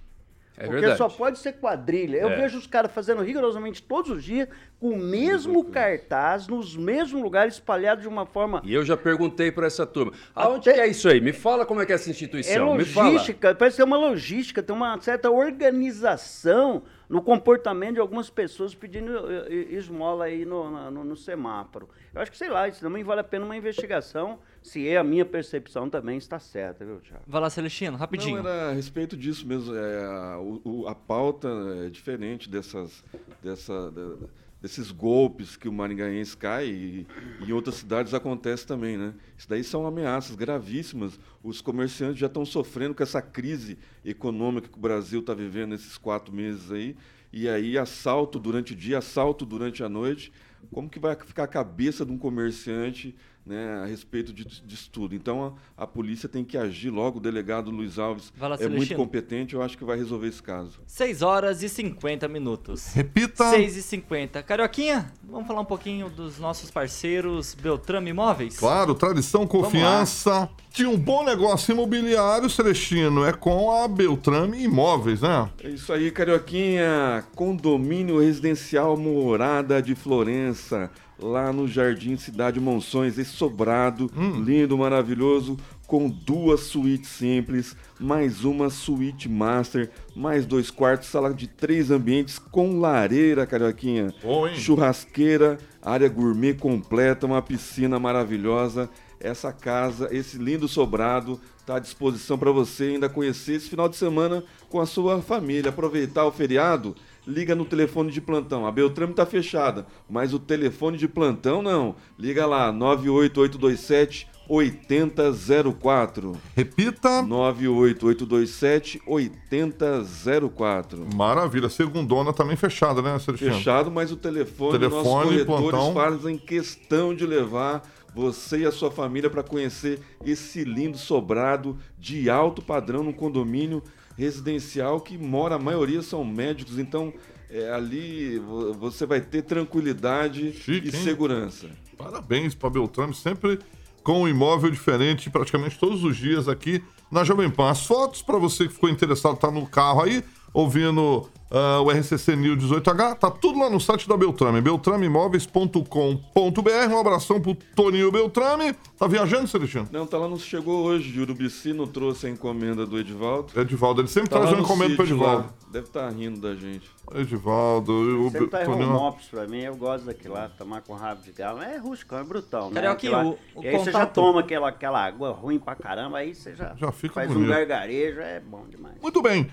É 0.60 0.66
porque 0.66 0.80
verdade. 0.80 0.98
só 0.98 1.08
pode 1.08 1.38
ser 1.38 1.54
quadrilha. 1.54 2.18
Eu 2.18 2.30
É. 2.30 2.36
vejo 2.42 2.58
os 2.58 2.66
caras 2.66 2.92
fazendo 2.92 3.22
rigorosamente 3.22 3.82
todos 3.84 4.10
os 4.10 4.24
dias 4.24 4.48
com 4.80 4.90
o 4.90 4.98
mesmo 4.98 5.64
cartaz, 5.66 6.48
nos 6.48 6.76
mesmos 6.76 7.22
lugares, 7.22 7.54
espalhados 7.54 8.02
de 8.02 8.08
uma 8.08 8.26
forma 8.26 8.62
E 8.66 8.74
eu 8.74 8.84
já 8.84 8.98
perguntei 8.98 9.52
para 9.52 9.68
essa 9.68 9.86
turma. 9.86 10.14
Aonde 10.34 10.70
Até- 10.70 10.74
que 10.80 10.80
é 10.82 10.88
isso 10.88 11.08
aí? 11.08 11.22
Me 11.22 11.32
fala 11.32 11.64
como 11.64 11.80
é 11.80 11.86
que 11.86 11.92
é 11.92 11.96
essa 11.96 12.10
É 12.10 12.12
instituição. 12.12 12.76
Me 12.76 12.84
fala. 12.86 13.10
logística, 13.12 13.54
parece 13.54 13.76
que 13.76 13.82
é 13.84 13.86
uma 13.86 13.98
logística, 13.98 14.64
tem 14.64 14.76
uma 14.76 15.00
certa 15.00 15.30
organização 15.30 16.82
no 17.10 17.22
comportamento 17.22 17.96
de 17.96 18.00
algumas 18.02 18.30
pessoas 18.30 18.76
pedindo 18.76 19.12
eh, 19.32 19.48
eh, 19.50 19.74
esmola 19.76 20.26
aí 20.26 20.46
no, 20.46 20.92
no, 20.92 21.04
no 21.04 21.16
semáforo. 21.16 21.88
Eu 22.14 22.22
acho 22.22 22.32
que, 22.32 22.38
sei 22.38 22.50
lá, 22.50 22.68
isso 22.68 22.82
também 22.82 23.04
vale 23.04 23.22
a 23.22 23.24
pena 23.24 23.46
uma 23.46 23.56
investigação, 23.56 24.40
se 24.62 24.88
é 24.88 24.98
a 24.98 25.04
minha 25.04 25.26
percepção 25.26 25.90
também 25.90 26.18
está 26.18 26.38
certa, 26.40 26.84
viu, 26.84 27.00
Thiago? 27.00 27.24
Vai 27.26 27.42
lá, 27.42 27.50
Celestino, 27.50 27.96
rapidinho. 27.96 28.44
Não, 28.44 28.50
era 28.50 28.70
a 28.70 28.74
respeito 28.74 29.16
disso 29.16 29.48
mesmo. 29.48 29.74
É, 29.76 30.04
a, 30.06 30.40
o- 30.40 30.62
o- 30.66 30.88
a 30.88 30.96
pauta 30.96 31.48
é 31.86 31.90
diferente 31.90 32.50
dessas, 32.50 33.04
dessa, 33.42 33.90
da- 33.92 34.28
desses 34.62 34.92
golpes 34.92 35.56
que 35.56 35.70
o 35.70 35.74
maringaense 35.74 36.36
cai 36.36 36.68
e, 36.68 37.08
e 37.42 37.50
em 37.50 37.52
outras 37.52 37.76
cidades 37.76 38.14
acontece 38.14 38.66
também, 38.66 38.98
né? 38.98 39.14
Isso 39.38 39.48
daí 39.48 39.64
são 39.64 39.86
ameaças 39.86 40.36
gravíssimas. 40.36 41.20
Os 41.44 41.62
comerciantes 41.62 42.20
já 42.20 42.28
estão 42.28 42.46
sofrendo 42.46 42.96
com 42.96 43.04
essa 43.04 43.22
crise 43.22 43.78
econômica 44.04 44.68
que 44.68 44.78
o 44.78 44.82
Brasil 44.82 45.20
está 45.20 45.34
vivendo 45.34 45.72
nesses 45.72 45.98
quatro 45.98 46.34
meses 46.34 46.72
aí. 46.72 46.96
E 47.32 47.48
aí, 47.48 47.78
assalto 47.78 48.40
durante 48.40 48.74
o 48.74 48.76
dia, 48.76 48.98
assalto 48.98 49.46
durante 49.46 49.84
a 49.84 49.90
noite. 49.90 50.32
Como 50.72 50.90
que 50.90 51.00
vai 51.00 51.16
ficar 51.16 51.44
a 51.44 51.48
cabeça 51.48 52.06
de 52.06 52.12
um 52.12 52.18
comerciante 52.18 53.16
né, 53.48 53.82
a 53.84 53.86
respeito 53.86 54.34
de- 54.34 54.44
disso 54.44 54.90
tudo? 54.92 55.16
Então, 55.16 55.56
a, 55.78 55.84
a 55.84 55.88
polícia 55.88 56.28
tem 56.28 56.44
que 56.44 56.58
agir 56.58 56.90
logo. 56.90 57.18
O 57.18 57.22
delegado 57.22 57.72
Luiz 57.72 57.98
Alves 57.98 58.32
lá, 58.40 58.48
é 58.48 58.50
muito 58.50 58.62
Celestino. 58.64 59.00
competente. 59.00 59.54
Eu 59.56 59.62
acho 59.62 59.78
que 59.78 59.84
vai 59.86 59.98
resolver 59.98 60.28
esse 60.28 60.42
caso. 60.44 60.80
6 60.86 61.22
horas 61.22 61.64
e 61.64 61.70
50 61.70 62.28
minutos. 62.28 62.94
Repita. 62.94 63.50
6 63.52 63.78
e 63.78 63.82
50. 63.82 64.44
Carioquinha, 64.44 65.12
vamos 65.24 65.48
falar 65.48 65.62
um 65.62 65.66
pouquinho 65.66 66.10
dos 66.10 66.38
nossos 66.40 66.70
parceiros 66.70 67.56
Beltrame 67.56 68.10
Imóveis? 68.12 68.58
Claro, 68.58 68.94
tradição, 68.94 69.48
confiança. 69.48 70.50
Tinha 70.72 70.90
um 70.90 70.98
bom 70.98 71.24
negócio 71.24 71.72
imobiliário, 71.72 72.50
Celestino, 72.50 73.26
é 73.26 73.34
com 73.34 73.72
a 73.72 73.88
Beltrame 73.88 74.62
Imóveis, 74.64 75.22
né? 75.22 75.50
É 75.64 75.70
isso 75.70 75.92
aí, 75.92 76.12
Carioquinha. 76.12 77.24
Condomínio 77.36 78.20
residencial 78.20 78.96
Morada 78.98 79.82
de 79.82 79.96
Florença, 79.96 80.92
lá 81.20 81.52
no 81.52 81.68
Jardim 81.68 82.16
Cidade 82.18 82.60
Monções, 82.60 83.18
esse 83.18 83.32
sobrado 83.32 84.12
lindo, 84.44 84.78
maravilhoso, 84.78 85.58
com 85.88 86.10
duas 86.10 86.62
suítes 86.62 87.10
simples, 87.10 87.76
mais 88.00 88.44
uma 88.44 88.70
suíte 88.70 89.30
master, 89.30 89.90
mais 90.16 90.46
dois 90.46 90.70
quartos, 90.70 91.08
sala 91.08 91.34
de 91.34 91.48
três 91.48 91.90
ambientes 91.90 92.38
com 92.38 92.80
lareira, 92.80 93.48
Carioquinha. 93.48 94.14
Bom? 94.22 94.48
Churrasqueira, 94.50 95.58
área 95.82 96.10
gourmet 96.10 96.54
completa, 96.54 97.26
uma 97.26 97.42
piscina 97.42 97.98
maravilhosa. 97.98 98.90
Essa 99.20 99.52
casa, 99.52 100.10
esse 100.12 100.38
lindo 100.38 100.68
sobrado, 100.68 101.40
está 101.60 101.78
à 101.78 101.80
disposição 101.80 102.38
para 102.38 102.52
você 102.52 102.84
ainda 102.84 103.10
conhecer 103.10 103.54
esse 103.54 103.70
final 103.70 103.90
de 103.90 103.96
semana 103.96 104.44
com 104.70 104.80
a 104.80 104.86
sua 104.86 105.22
família. 105.22 105.70
Aproveitar 105.70 106.26
o 106.26 106.32
feriado, 106.32 106.96
liga 107.28 107.54
no 107.54 107.66
telefone 107.66 108.12
de 108.12 108.22
plantão. 108.22 108.66
A 108.66 108.72
Beltrame 108.72 109.12
está 109.12 109.26
fechada, 109.26 109.86
mas 110.10 110.34
o 110.34 110.40
telefone 110.40 110.98
de 110.98 111.08
plantão 111.08 111.62
não. 111.62 111.96
Liga 112.18 112.46
lá, 112.46 112.72
98827 112.72 114.28
8004. 114.50 116.38
Repita. 116.56 117.22
98827 117.22 119.02
8004. 119.06 121.06
Maravilha. 121.14 121.70
Segundona 121.70 122.32
também 122.32 122.56
fechada, 122.56 123.02
né? 123.02 123.20
Fechado, 123.20 123.92
mas 123.92 124.12
o 124.12 124.16
telefone, 124.16 124.80
Telefone, 124.80 125.04
nossos 125.04 125.24
corretores 125.24 125.70
plantão. 125.70 125.94
fazem 125.94 126.38
questão 126.38 127.14
de 127.14 127.26
levar 127.26 127.84
você 128.16 128.60
e 128.60 128.66
a 128.66 128.72
sua 128.72 128.90
família 128.90 129.30
para 129.30 129.44
conhecer 129.44 130.00
esse 130.26 130.64
lindo 130.64 130.98
sobrado 130.98 131.78
de 132.00 132.30
alto 132.30 132.62
padrão 132.64 133.04
num 133.04 133.14
condomínio 133.14 133.84
residencial 134.18 135.00
que 135.00 135.18
mora, 135.18 135.56
a 135.56 135.60
maioria 135.60 136.02
são 136.02 136.26
médicos, 136.26 136.80
então 136.80 137.14
é, 137.50 137.72
ali 137.72 138.40
vo- 138.40 138.74
você 138.74 139.06
vai 139.06 139.22
ter 139.22 139.44
tranquilidade 139.44 140.52
Chique, 140.54 140.90
e 140.90 140.96
hein? 140.96 141.04
segurança. 141.04 141.68
Parabéns 141.98 142.54
para 142.56 142.70
Beltrame, 142.70 143.14
sempre 143.14 143.60
com 144.04 144.24
um 144.24 144.28
imóvel 144.28 144.72
diferente 144.72 145.30
praticamente 145.30 145.78
todos 145.78 146.04
os 146.04 146.16
dias 146.18 146.48
aqui 146.48 146.82
na 147.12 147.24
Jovem 147.24 147.50
Pan. 147.50 147.70
As 147.70 147.86
fotos 147.86 148.22
para 148.22 148.38
você 148.38 148.68
que 148.68 148.74
ficou 148.74 148.90
interessado, 148.90 149.38
tá 149.38 149.50
no 149.52 149.66
carro 149.68 150.02
aí, 150.02 150.24
ouvindo 150.54 151.30
ah, 151.52 151.82
o 151.82 151.90
RCC 151.92 152.36
News 152.36 152.64
18H, 152.64 153.16
tá 153.20 153.30
tudo 153.32 153.60
lá 153.60 153.70
no 153.70 153.80
site 153.80 154.08
da 154.08 154.18
Beltrame, 154.18 154.62
beltrameimóveis.com.br. 154.62 156.94
Um 156.94 157.00
abração 157.00 157.40
pro 157.42 157.56
Toninho 157.76 158.12
Beltrame. 158.12 158.74
Tá 158.98 159.08
viajando, 159.08 159.48
Celestino? 159.48 159.88
Não, 159.92 160.06
tá 160.06 160.18
lá, 160.18 160.28
não 160.28 160.38
chegou 160.40 160.84
hoje 160.86 161.12
de 161.12 161.22
Urubici, 161.22 161.74
não 161.74 161.88
trouxe 161.88 162.28
a 162.28 162.30
encomenda 162.30 162.86
do 162.86 162.98
Edivaldo. 163.00 163.60
Edivaldo, 163.60 164.02
ele 164.02 164.08
sempre 164.08 164.30
Tá 164.30 164.38
traz 164.40 164.52
uma 164.52 164.62
encomenda 164.62 164.96
pro 164.96 165.06
Edivaldo. 165.06 165.44
lá. 165.48 165.54
Deve 165.72 165.88
estar 165.88 166.10
rindo 166.10 166.40
da 166.40 166.56
gente. 166.56 166.90
Edivaldo, 167.14 167.92
o 167.94 168.30
Sempre 168.32 168.48
tá 168.48 168.66
Toninho. 168.66 168.90
mops 168.90 169.28
pra 169.28 169.48
mim, 169.48 169.62
eu 169.62 169.76
gosto 169.76 170.06
daquilo 170.06 170.34
lá, 170.34 170.50
tomar 170.50 170.82
com 170.82 170.94
rabo 170.94 171.22
de 171.22 171.32
galo. 171.32 171.62
É 171.62 171.78
rústico, 171.78 172.16
é 172.16 172.24
brutão, 172.24 172.70
né? 172.72 172.86
Aquela- 172.88 173.24
o- 173.26 173.38
o 173.56 173.64
e 173.64 173.68
aí 173.68 173.78
você 173.78 173.92
já 173.92 174.00
contato- 174.00 174.14
toma 174.16 174.40
aquela, 174.42 174.70
aquela 174.70 175.06
água 175.06 175.32
ruim 175.32 175.60
pra 175.60 175.76
caramba, 175.76 176.18
aí 176.20 176.34
você 176.36 176.56
já, 176.56 176.74
Já 176.78 176.92
fica 176.92 177.16
faz 177.16 177.30
um 177.32 177.36
bonito. 177.36 177.50
gargarejo, 177.50 178.20
é 178.20 178.40
bom 178.40 178.66
demais. 178.70 178.96
Muito 179.02 179.22
bem. 179.22 179.50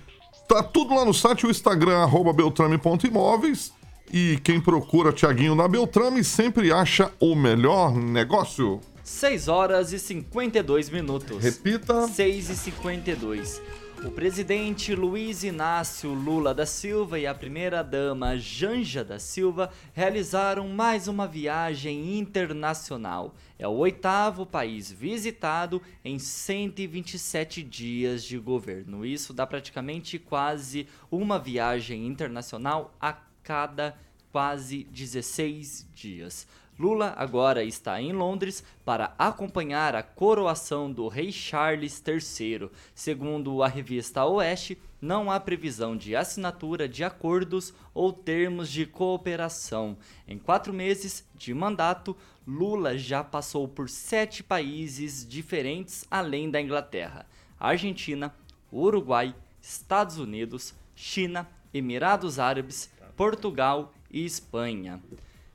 Tá 0.49 0.63
tudo 0.63 0.95
lá 0.95 1.05
no 1.05 1.15
site, 1.15 1.47
o 1.47 1.51
Instagram, 1.51 1.99
arroba 1.99 2.33
beltrame.imóveis. 2.33 3.73
E 4.13 4.39
quem 4.45 4.61
procura 4.61 5.13
Tiaguinho 5.13 5.55
na 5.55 5.67
Beltrame 5.67 6.23
sempre 6.23 6.73
acha 6.73 7.11
o 7.19 7.35
melhor 7.35 7.95
negócio. 7.97 8.81
6 9.03 9.49
horas 9.49 9.93
e 9.93 9.99
52 9.99 10.91
minutos. 10.91 11.43
Repita. 11.43 12.07
6 12.09 12.51
e 12.51 12.57
52. 12.57 13.63
O 14.05 14.11
presidente 14.11 14.95
Luiz 14.95 15.43
Inácio 15.43 16.13
Lula 16.13 16.55
da 16.55 16.67
Silva 16.67 17.19
e 17.19 17.27
a 17.27 17.35
primeira-dama 17.35 18.37
Janja 18.37 19.03
da 19.03 19.19
Silva 19.19 19.73
realizaram 19.95 20.69
mais 20.69 21.09
uma 21.09 21.27
viagem 21.27 22.19
internacional. 22.19 23.35
É 23.59 23.67
o 23.67 23.73
oitavo 23.73 24.45
país 24.45 24.93
visitado 24.93 25.81
em 26.05 26.19
127 26.19 27.63
dias 27.63 28.23
de 28.23 28.37
governo. 28.37 29.07
Isso 29.07 29.33
dá 29.33 29.47
praticamente 29.47 30.19
quase 30.19 30.87
uma 31.11 31.39
viagem 31.39 32.07
internacional 32.07 32.95
a 33.01 33.15
cada 33.43 33.97
quase 34.31 34.85
16 34.91 35.89
dias. 35.95 36.47
Lula 36.77 37.15
agora 37.17 37.63
está 37.63 38.01
em 38.01 38.13
Londres 38.13 38.65
para 38.85 39.15
acompanhar 39.17 39.95
a 39.95 40.03
coroação 40.03 40.91
do 40.91 41.07
rei 41.07 41.31
Charles 41.31 42.03
III. 42.05 42.69
Segundo 42.93 43.63
a 43.63 43.69
revista 43.69 44.25
Oeste, 44.25 44.77
não 45.01 45.31
há 45.31 45.39
previsão 45.39 45.97
de 45.97 46.17
assinatura 46.17 46.89
de 46.89 47.05
acordos 47.05 47.73
ou 47.93 48.13
termos 48.13 48.69
de 48.69 48.87
cooperação. 48.87 49.97
Em 50.27 50.37
quatro 50.37 50.73
meses 50.73 51.25
de 51.35 51.55
mandato, 51.55 52.17
Lula 52.47 52.99
já 52.99 53.23
passou 53.23 53.69
por 53.69 53.89
sete 53.89 54.43
países 54.43 55.27
diferentes 55.27 56.05
além 56.11 56.51
da 56.51 56.61
Inglaterra: 56.61 57.25
Argentina, 57.61 58.35
Uruguai, 58.73 59.33
Estados 59.63 60.19
Unidos, 60.19 60.75
China, 60.97 61.49
Emirados 61.73 62.41
Árabes, 62.41 62.91
Portugal 63.17 63.95
e 64.11 64.25
Espanha. 64.25 65.01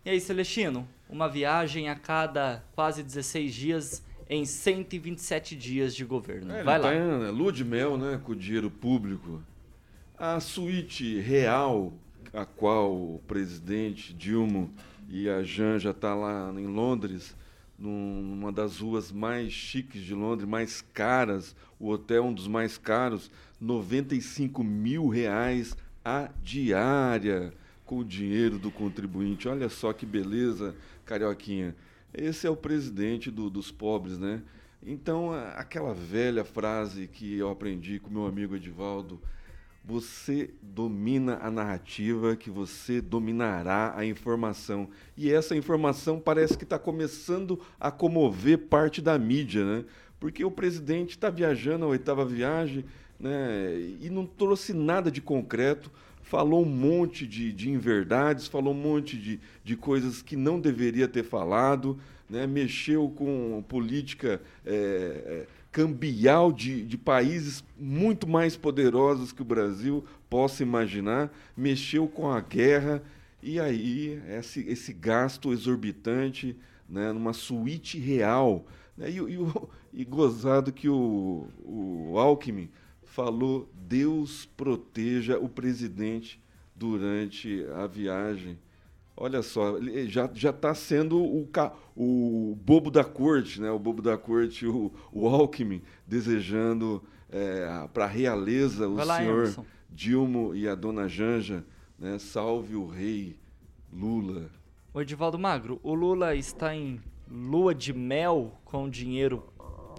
E 0.06 0.12
aí, 0.12 0.22
Celestino, 0.22 0.88
uma 1.10 1.28
viagem 1.28 1.90
a 1.90 1.96
cada 1.96 2.64
quase 2.76 3.02
16 3.04 3.54
dias 3.54 4.04
em 4.30 4.46
127 4.46 5.56
dias 5.56 5.96
de 5.96 6.06
governo. 6.06 6.52
É, 6.54 6.64
Vai 6.64 6.76
ele 6.76 6.84
lá. 6.84 6.90
tá 6.92 6.96
em 6.96 7.32
lua 7.32 7.52
de 7.52 7.66
mel, 7.66 7.98
né, 7.98 8.20
com 8.24 8.34
o 8.34 8.36
dinheiro 8.36 8.70
público. 8.70 9.42
A 10.18 10.40
suíte 10.40 11.20
real, 11.20 11.92
a 12.32 12.46
qual 12.46 12.94
o 12.94 13.22
presidente 13.28 14.14
Dilma 14.14 14.70
e 15.10 15.28
a 15.28 15.42
Janja 15.42 15.94
tá 15.94 16.14
lá 16.14 16.54
em 16.56 16.68
Londres, 16.68 17.36
num- 17.78 18.22
numa 18.22 18.52
das 18.52 18.78
ruas 18.80 19.12
mais 19.12 19.52
chiques 19.52 20.04
de 20.04 20.14
Londres, 20.14 20.48
mais 20.48 20.82
caras, 20.94 21.56
o 21.80 21.90
hotel 21.90 22.24
é 22.24 22.28
um 22.28 22.34
dos 22.34 22.48
mais 22.48 22.78
caros, 22.78 23.32
95 23.60 24.64
mil 24.64 25.08
reais 25.08 25.76
a 26.06 26.30
diária 26.44 27.52
com 27.86 28.00
o 28.00 28.06
dinheiro 28.06 28.60
do 28.60 28.70
contribuinte. 28.70 29.48
Olha 29.48 29.70
só 29.70 29.92
que 29.94 30.06
beleza, 30.06 30.76
Carioquinha. 31.10 31.76
Esse 32.14 32.46
é 32.46 32.50
o 32.52 32.56
presidente 32.56 33.32
do- 33.32 33.50
dos 33.50 33.72
pobres, 33.72 34.20
né? 34.20 34.44
Então, 34.86 35.34
aquela 35.56 35.92
velha 35.92 36.46
frase 36.46 37.08
que 37.08 37.36
eu 37.36 37.50
aprendi 37.50 38.00
com 38.00 38.12
meu 38.12 38.28
amigo 38.28 38.56
Edivaldo, 38.56 39.20
você 39.84 40.52
domina 40.62 41.40
a 41.42 41.50
narrativa, 41.50 42.36
que 42.36 42.52
você 42.52 43.02
dominará 43.02 43.92
a 43.98 44.06
informação. 44.06 44.88
E 45.18 45.32
essa 45.32 45.56
informação 45.56 46.20
parece 46.20 46.56
que 46.56 46.64
está 46.64 46.78
começando 46.78 47.60
a 47.80 47.90
comover 47.90 48.60
parte 48.68 49.02
da 49.02 49.18
mídia, 49.18 49.66
né? 49.66 49.86
Porque 50.20 50.46
o 50.46 50.52
presidente 50.52 51.12
está 51.12 51.32
viajando 51.32 51.86
a 51.86 51.88
oitava 51.88 52.24
viagem, 52.24 52.86
né? 53.20 53.80
E 54.00 54.12
não 54.12 54.28
trouxe 54.28 54.74
nada 54.74 55.10
de 55.10 55.22
concreto, 55.22 55.92
falou 56.30 56.64
um 56.64 56.70
monte 56.70 57.26
de, 57.26 57.52
de 57.52 57.72
inverdades, 57.72 58.48
falou 58.48 58.72
um 58.72 58.78
monte 58.78 59.18
de, 59.18 59.40
de 59.64 59.76
coisas 59.76 60.22
que 60.22 60.36
não 60.36 60.60
deveria 60.60 61.08
ter 61.08 61.24
falado, 61.24 62.00
né? 62.30 62.46
mexeu 62.46 63.10
com 63.10 63.66
política 63.68 64.40
é, 64.64 64.72
é, 64.72 65.48
cambial 65.72 66.52
de, 66.52 66.84
de 66.84 66.98
países 67.00 67.64
muito 67.76 68.28
mais 68.28 68.56
poderosos 68.56 69.32
que 69.32 69.42
o 69.42 69.46
Brasil 69.46 70.06
possa 70.30 70.62
imaginar, 70.62 71.34
mexeu 71.58 72.08
com 72.08 72.30
a 72.30 72.40
guerra, 72.40 73.02
e 73.42 73.60
aí 73.60 74.22
esse, 74.28 74.60
esse 74.70 74.94
gasto 74.94 75.52
exorbitante 75.52 76.56
né? 76.88 77.12
numa 77.12 77.34
suíte 77.34 77.98
real. 77.98 78.68
Né? 78.96 79.10
E, 79.10 79.18
e, 79.18 80.02
e 80.02 80.06
gozado 80.06 80.72
que 80.72 80.88
o, 80.88 81.48
o 81.66 82.20
Alckmin 82.20 82.70
falou: 83.10 83.70
Deus 83.74 84.46
proteja 84.56 85.38
o 85.38 85.50
presidente 85.50 86.42
durante 86.76 87.66
a 87.76 87.88
viagem. 87.88 88.58
Olha 89.18 89.42
só, 89.42 89.78
ele 89.78 90.08
já 90.08 90.30
já 90.34 90.52
está 90.52 90.74
sendo 90.74 91.22
o, 91.22 91.50
o 91.96 92.56
bobo 92.56 92.90
da 92.90 93.04
corte, 93.04 93.60
né? 93.60 93.70
O 93.70 93.78
bobo 93.78 94.02
da 94.02 94.18
corte, 94.18 94.66
o, 94.66 94.92
o 95.12 95.28
Alckmin, 95.28 95.82
desejando 96.08 97.04
é, 97.30 97.88
para 97.94 98.06
a 98.06 98.08
realeza 98.08 98.88
o 98.88 98.96
lá, 98.96 99.18
senhor 99.18 99.44
Emerson. 99.44 99.66
Dilma 99.90 100.56
e 100.56 100.68
a 100.68 100.76
dona 100.76 101.08
Janja, 101.10 101.66
né? 101.98 102.18
Salve 102.18 102.76
o 102.76 102.88
rei 102.88 103.38
Lula. 103.92 104.50
O 104.94 105.02
Edivaldo 105.02 105.38
Magro, 105.38 105.80
o 105.84 105.94
Lula 105.94 106.36
está 106.36 106.74
em 106.74 107.02
lua 107.30 107.76
de 107.76 107.92
mel 107.92 108.54
com 108.64 108.90
dinheiro 108.90 109.44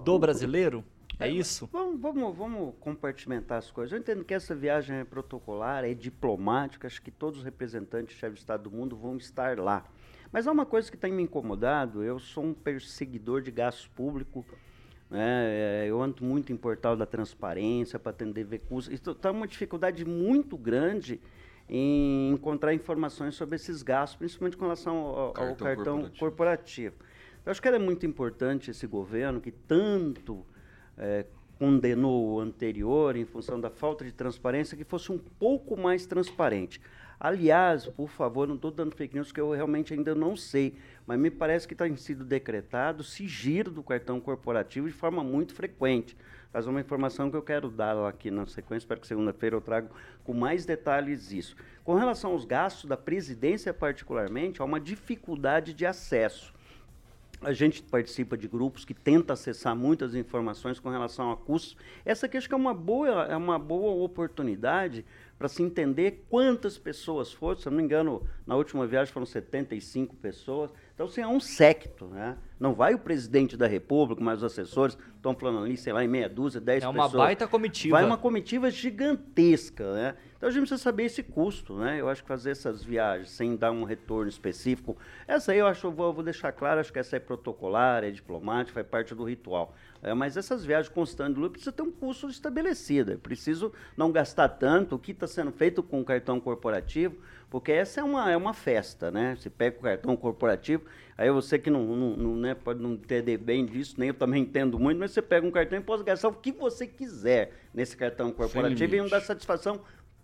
do 0.04 0.18
brasileiro? 0.18 0.82
É 1.20 1.28
isso? 1.28 1.68
Vamos, 1.70 2.00
vamos, 2.00 2.36
vamos 2.36 2.74
compartimentar 2.80 3.58
as 3.58 3.70
coisas. 3.70 3.92
Eu 3.92 3.98
entendo 3.98 4.24
que 4.24 4.32
essa 4.32 4.54
viagem 4.54 4.96
é 4.96 5.04
protocolar, 5.04 5.84
é 5.84 5.92
diplomática, 5.92 6.86
acho 6.86 7.02
que 7.02 7.10
todos 7.10 7.40
os 7.40 7.44
representantes 7.44 8.16
chefes 8.16 8.36
de 8.36 8.40
Estado 8.40 8.62
do 8.62 8.70
mundo 8.70 8.96
vão 8.96 9.16
estar 9.16 9.58
lá. 9.58 9.84
Mas 10.32 10.46
há 10.46 10.52
uma 10.52 10.64
coisa 10.64 10.90
que 10.90 10.96
tem 10.96 11.12
me 11.12 11.22
incomodado, 11.22 12.02
eu 12.02 12.18
sou 12.18 12.44
um 12.44 12.54
perseguidor 12.54 13.42
de 13.42 13.50
gasto 13.50 13.90
público, 13.90 14.46
né? 15.10 15.82
É, 15.84 15.86
eu 15.88 16.00
ando 16.00 16.24
muito 16.24 16.52
em 16.52 16.56
portal 16.56 16.96
da 16.96 17.04
transparência 17.04 17.98
para 17.98 18.10
atender 18.10 18.46
recursos. 18.46 18.92
Está 18.92 19.30
uma 19.30 19.46
dificuldade 19.46 20.04
muito 20.04 20.56
grande 20.56 21.20
em 21.68 22.30
encontrar 22.32 22.72
informações 22.72 23.34
sobre 23.34 23.56
esses 23.56 23.82
gastos, 23.82 24.16
principalmente 24.16 24.56
com 24.56 24.64
relação 24.64 24.96
ao, 24.96 25.18
ao 25.18 25.32
cartão, 25.32 25.66
cartão 25.66 25.84
corporativo. 25.84 26.18
corporativo. 26.18 26.94
Eu 27.44 27.50
acho 27.50 27.60
que 27.60 27.68
era 27.68 27.78
muito 27.78 28.06
importante 28.06 28.70
esse 28.70 28.86
governo 28.86 29.40
que 29.40 29.50
tanto 29.50 30.46
é, 30.96 31.26
condenou 31.58 32.34
o 32.36 32.40
anterior 32.40 33.16
em 33.16 33.24
função 33.24 33.60
da 33.60 33.68
falta 33.68 34.04
de 34.04 34.12
transparência, 34.12 34.76
que 34.76 34.84
fosse 34.84 35.12
um 35.12 35.18
pouco 35.18 35.76
mais 35.76 36.06
transparente. 36.06 36.80
Aliás, 37.22 37.86
por 37.86 38.08
favor, 38.08 38.48
não 38.48 38.54
estou 38.54 38.70
dando 38.70 38.96
fake 38.96 39.14
news 39.14 39.30
que 39.30 39.38
eu 39.38 39.50
realmente 39.50 39.92
ainda 39.92 40.14
não 40.14 40.34
sei, 40.34 40.74
mas 41.06 41.18
me 41.18 41.30
parece 41.30 41.68
que 41.68 41.74
tem 41.74 41.94
sido 41.94 42.24
decretado 42.24 43.04
sigilo 43.04 43.70
do 43.70 43.82
cartão 43.82 44.18
corporativo 44.18 44.86
de 44.86 44.94
forma 44.94 45.22
muito 45.22 45.54
frequente. 45.54 46.16
Mas 46.50 46.66
uma 46.66 46.80
informação 46.80 47.30
que 47.30 47.36
eu 47.36 47.42
quero 47.42 47.68
dar 47.70 47.94
aqui 48.06 48.30
na 48.30 48.46
sequência, 48.46 48.84
espero 48.84 49.02
que 49.02 49.06
segunda-feira 49.06 49.54
eu 49.54 49.60
trago 49.60 49.90
com 50.24 50.32
mais 50.32 50.64
detalhes 50.64 51.30
isso. 51.30 51.54
Com 51.84 51.94
relação 51.94 52.32
aos 52.32 52.46
gastos 52.46 52.86
da 52.86 52.96
presidência 52.96 53.74
particularmente, 53.74 54.62
há 54.62 54.64
uma 54.64 54.80
dificuldade 54.80 55.74
de 55.74 55.84
acesso. 55.84 56.54
A 57.42 57.54
gente 57.54 57.82
participa 57.82 58.36
de 58.36 58.46
grupos 58.46 58.84
que 58.84 58.92
tenta 58.92 59.32
acessar 59.32 59.74
muitas 59.74 60.14
informações 60.14 60.78
com 60.78 60.90
relação 60.90 61.30
a 61.30 61.36
custos. 61.36 61.74
Essa 62.04 62.26
aqui 62.26 62.36
acho 62.36 62.46
que 62.46 62.54
é 62.54 62.56
uma 62.56 62.74
boa, 62.74 63.24
é 63.24 63.36
uma 63.36 63.58
boa 63.58 64.04
oportunidade 64.04 65.06
para 65.38 65.48
se 65.48 65.62
entender 65.62 66.26
quantas 66.28 66.76
pessoas 66.76 67.32
foram. 67.32 67.58
Se 67.58 67.66
eu 67.66 67.70
não 67.70 67.78
me 67.78 67.84
engano, 67.84 68.22
na 68.46 68.56
última 68.56 68.86
viagem 68.86 69.10
foram 69.10 69.24
75 69.24 70.14
pessoas. 70.16 70.70
Então, 70.94 71.06
assim, 71.06 71.20
é 71.20 71.26
um 71.26 71.40
secto, 71.40 72.06
né? 72.06 72.36
Não 72.58 72.74
vai 72.74 72.92
o 72.94 72.98
presidente 72.98 73.56
da 73.56 73.66
República, 73.66 74.22
mas 74.22 74.38
os 74.38 74.44
assessores 74.44 74.98
estão 75.16 75.34
falando 75.34 75.64
ali, 75.64 75.76
sei 75.76 75.92
lá, 75.92 76.04
em 76.04 76.08
meia 76.08 76.28
dúzia, 76.28 76.60
10 76.60 76.80
pessoas. 76.80 76.94
É 76.94 76.98
uma 76.98 77.04
pessoas. 77.06 77.24
baita 77.24 77.48
comitiva. 77.48 77.96
Vai 77.96 78.04
uma 78.04 78.18
comitiva 78.18 78.70
gigantesca, 78.70 79.92
né? 79.94 80.14
Então 80.36 80.48
a 80.48 80.52
gente 80.52 80.60
precisa 80.62 80.82
saber 80.82 81.04
esse 81.04 81.22
custo, 81.22 81.76
né? 81.76 82.00
Eu 82.00 82.08
acho 82.08 82.22
que 82.22 82.28
fazer 82.28 82.50
essas 82.50 82.82
viagens 82.82 83.30
sem 83.30 83.56
dar 83.56 83.70
um 83.70 83.84
retorno 83.84 84.28
específico, 84.28 84.96
essa 85.26 85.52
aí 85.52 85.58
eu 85.58 85.66
acho, 85.66 85.86
eu 85.86 85.90
vou, 85.90 86.12
vou 86.12 86.24
deixar 86.24 86.52
claro, 86.52 86.80
acho 86.80 86.92
que 86.92 86.98
essa 86.98 87.16
é 87.16 87.20
protocolar, 87.20 88.04
é 88.04 88.10
diplomática, 88.10 88.74
faz 88.74 88.86
parte 88.86 89.14
do 89.14 89.24
ritual. 89.24 89.74
É, 90.02 90.14
mas 90.14 90.36
essas 90.38 90.64
viagens 90.64 90.88
constantes 90.88 91.34
do 91.34 91.50
precisa 91.50 91.72
ter 91.72 91.82
um 91.82 91.90
custo 91.90 92.28
estabelecido. 92.28 93.12
É 93.12 93.16
preciso 93.16 93.72
não 93.96 94.10
gastar 94.10 94.48
tanto 94.48 94.96
o 94.96 94.98
que 94.98 95.12
está 95.12 95.26
sendo 95.26 95.52
feito 95.52 95.82
com 95.82 96.00
o 96.00 96.04
cartão 96.04 96.40
corporativo, 96.40 97.16
porque 97.50 97.72
essa 97.72 98.00
é 98.00 98.04
uma, 98.04 98.30
é 98.30 98.36
uma 98.36 98.54
festa, 98.54 99.10
né? 99.10 99.36
Você 99.36 99.50
pega 99.50 99.76
o 99.76 99.82
cartão 99.82 100.16
corporativo, 100.16 100.84
aí 101.18 101.28
você 101.32 101.58
que 101.58 101.68
não, 101.68 101.84
não, 101.84 102.16
não 102.16 102.36
né, 102.36 102.54
pode 102.54 102.80
não 102.80 102.92
entender 102.92 103.36
bem 103.38 103.66
disso, 103.66 103.96
nem 103.98 104.08
eu 104.08 104.14
também 104.14 104.42
entendo 104.42 104.78
muito, 104.78 104.98
mas 104.98 105.10
você 105.10 105.20
pega 105.20 105.44
um 105.44 105.50
cartão 105.50 105.76
e 105.76 105.82
pode 105.82 106.04
gastar 106.04 106.28
o 106.28 106.32
que 106.32 106.52
você 106.52 106.86
quiser 106.86 107.52
nesse 107.74 107.96
cartão 107.96 108.30
corporativo 108.30 108.94
e 108.94 108.98
não 108.98 109.08
dá 109.08 109.20
satisfação 109.20 109.80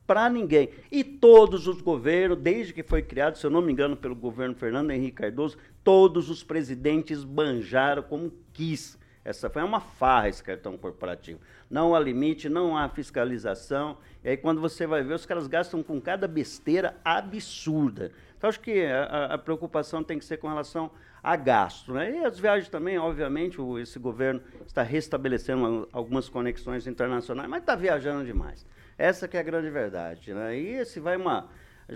para 0.07 0.31
ninguém. 0.31 0.71
E 0.91 1.03
todos 1.03 1.67
os 1.67 1.81
governos, 1.81 2.39
desde 2.39 2.73
que 2.73 2.85
foi 2.85 3.03
criado, 3.03 3.37
se 3.37 3.45
eu 3.45 3.51
não 3.51 3.61
me 3.61 3.73
engano, 3.73 3.97
pelo 3.97 4.15
governo 4.15 4.55
Fernando 4.55 4.93
Henrique 4.93 5.17
Cardoso, 5.17 5.59
todos 5.83 6.31
os 6.31 6.45
presidentes 6.45 7.25
banjaram 7.25 8.05
como 8.05 8.33
quis. 8.53 8.97
Essa 9.27 9.51
foi 9.51 9.61
uma 9.65 9.81
farra 9.81 10.29
esse 10.29 10.41
cartão 10.41 10.79
corporativo. 10.79 11.41
Não 11.69 11.97
há 11.97 11.99
limite, 11.99 12.49
não 12.49 12.79
há 12.79 12.89
fiscalização. 12.89 13.99
E 14.23 14.29
aí 14.29 14.37
quando 14.37 14.61
você 14.61 14.87
vai 14.87 15.03
ver, 15.03 15.15
os 15.15 15.27
caras 15.27 15.49
gastam 15.49 15.83
com 15.83 16.01
cada 16.01 16.29
besteira 16.29 16.97
absurda. 17.05 18.13
Então 18.39 18.49
acho 18.49 18.61
que 18.61 18.87
a, 18.87 19.35
a 19.35 19.39
preocupação 19.39 20.05
tem 20.05 20.17
que 20.17 20.25
ser 20.25 20.37
com 20.37 20.47
relação 20.47 20.93
a 21.25 21.35
gasto. 21.35 21.93
Né? 21.93 22.21
E 22.21 22.25
as 22.25 22.39
viagens 22.39 22.69
também, 22.69 22.99
obviamente, 22.99 23.61
o, 23.61 23.81
esse 23.81 23.99
governo 23.99 24.41
está 24.65 24.85
restabelecendo 24.85 25.89
algumas 25.93 26.29
conexões 26.29 26.87
internacionais, 26.87 27.51
mas 27.51 27.63
está 27.63 27.75
viajando 27.75 28.25
demais. 28.25 28.65
Essa 28.97 29.27
que 29.27 29.37
é 29.37 29.41
a 29.41 29.43
grande 29.43 29.71
verdade. 29.71 30.33
Né? 30.33 30.57
E 30.57 30.69
esse 30.75 31.01
vai 31.01 31.17
uma 31.17 31.49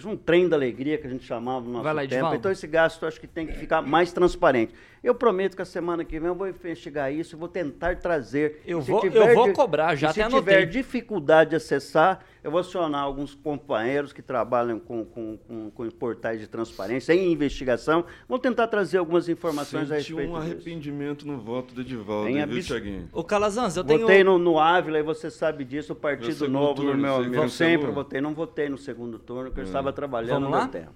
um 0.05 0.17
trem 0.17 0.49
da 0.49 0.57
alegria 0.57 0.99
que 0.99 1.07
a 1.07 1.11
gente 1.11 1.25
chamava 1.25 1.67
no 1.67 1.73
nosso 1.73 1.95
lá, 1.95 2.07
tempo. 2.07 2.35
Então 2.35 2.51
esse 2.51 2.67
gasto 2.67 3.07
acho 3.07 3.21
que 3.21 3.27
tem 3.27 3.47
que 3.47 3.55
ficar 3.55 3.83
mais 3.83 4.13
transparente. 4.13 4.73
Eu 5.03 5.15
prometo 5.15 5.57
que 5.57 5.63
a 5.63 5.67
semana 5.67 6.05
que 6.05 6.19
vem 6.21 6.29
eu 6.29 6.35
vou 6.35 6.47
investigar 6.47 7.13
isso 7.13 7.37
vou 7.37 7.49
tentar 7.49 7.97
trazer. 7.97 8.61
Eu 8.67 8.81
vou, 8.81 9.05
eu 9.05 9.35
vou 9.35 9.53
cobrar, 9.53 9.95
já 9.95 10.13
Se 10.13 10.23
tiver 10.23 10.67
dificuldade 10.67 11.51
de 11.51 11.57
acessar, 11.57 12.21
eu 12.45 12.51
vou 12.51 12.61
acionar 12.61 13.03
alguns 13.03 13.35
companheiros 13.35 14.13
que 14.13 14.21
trabalham 14.21 14.79
com, 14.79 15.05
com, 15.05 15.39
com, 15.39 15.71
com 15.71 15.91
portais 15.91 16.39
de 16.41 16.47
transparência 16.47 17.15
em 17.15 17.33
investigação. 17.33 18.05
Vou 18.29 18.39
tentar 18.39 18.67
trazer 18.67 18.99
algumas 18.99 19.29
informações 19.29 19.89
Senti 19.89 19.93
a 19.93 19.97
respeito 19.97 20.33
um 20.33 20.37
arrependimento 20.37 21.19
disso. 21.19 21.29
no 21.29 21.39
voto 21.39 21.75
do 21.75 21.81
Edivaldo, 21.81 22.29
em 22.29 22.47
viu, 22.47 22.63
Thiaguinho? 22.63 23.09
O 23.13 23.25
Calazans, 23.25 23.77
eu 23.77 23.85
tenho... 23.85 24.01
Votei 24.01 24.23
no, 24.23 24.39
no 24.39 24.59
Ávila 24.59 24.99
e 24.99 25.03
você 25.03 25.31
sabe 25.31 25.65
disso, 25.65 25.95
o 25.95 25.97
Partido 25.97 26.49
Novo 26.49 26.75
turno, 26.75 26.93
no 26.93 26.99
meu 26.99 27.17
amigo. 27.17 27.35
Eu 27.37 27.49
sempre 27.49 27.91
votei, 27.91 28.21
não 28.21 28.35
votei 28.35 28.69
no 28.69 28.77
segundo 28.77 29.19
turno, 29.19 29.45
porque 29.45 29.61
hum. 29.61 29.65
eu 29.65 29.67
estava 29.67 29.93
trabalhando 29.93 30.49
no 30.49 30.69
tempo. 30.69 30.93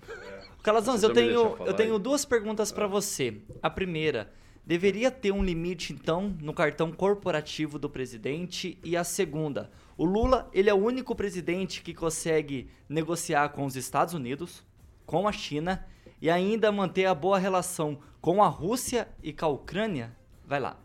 Calazans, 0.64 1.02
eu 1.02 1.12
tenho, 1.12 1.58
eu 1.66 1.74
tenho 1.74 1.98
duas 1.98 2.24
perguntas 2.24 2.72
para 2.72 2.86
você. 2.86 3.36
A 3.62 3.68
primeira, 3.68 4.32
deveria 4.64 5.10
ter 5.10 5.30
um 5.30 5.44
limite 5.44 5.92
então 5.92 6.34
no 6.40 6.54
cartão 6.54 6.90
corporativo 6.90 7.78
do 7.78 7.90
presidente? 7.90 8.78
E 8.82 8.96
a 8.96 9.04
segunda, 9.04 9.70
o 9.94 10.06
Lula, 10.06 10.48
ele 10.54 10.70
é 10.70 10.72
o 10.72 10.78
único 10.78 11.14
presidente 11.14 11.82
que 11.82 11.92
consegue 11.92 12.70
negociar 12.88 13.50
com 13.50 13.66
os 13.66 13.76
Estados 13.76 14.14
Unidos, 14.14 14.64
com 15.04 15.28
a 15.28 15.32
China 15.32 15.86
e 16.18 16.30
ainda 16.30 16.72
manter 16.72 17.04
a 17.04 17.14
boa 17.14 17.38
relação 17.38 17.98
com 18.18 18.42
a 18.42 18.48
Rússia 18.48 19.06
e 19.22 19.34
com 19.34 19.44
a 19.44 19.48
Ucrânia? 19.48 20.16
Vai 20.46 20.60
lá. 20.60 20.80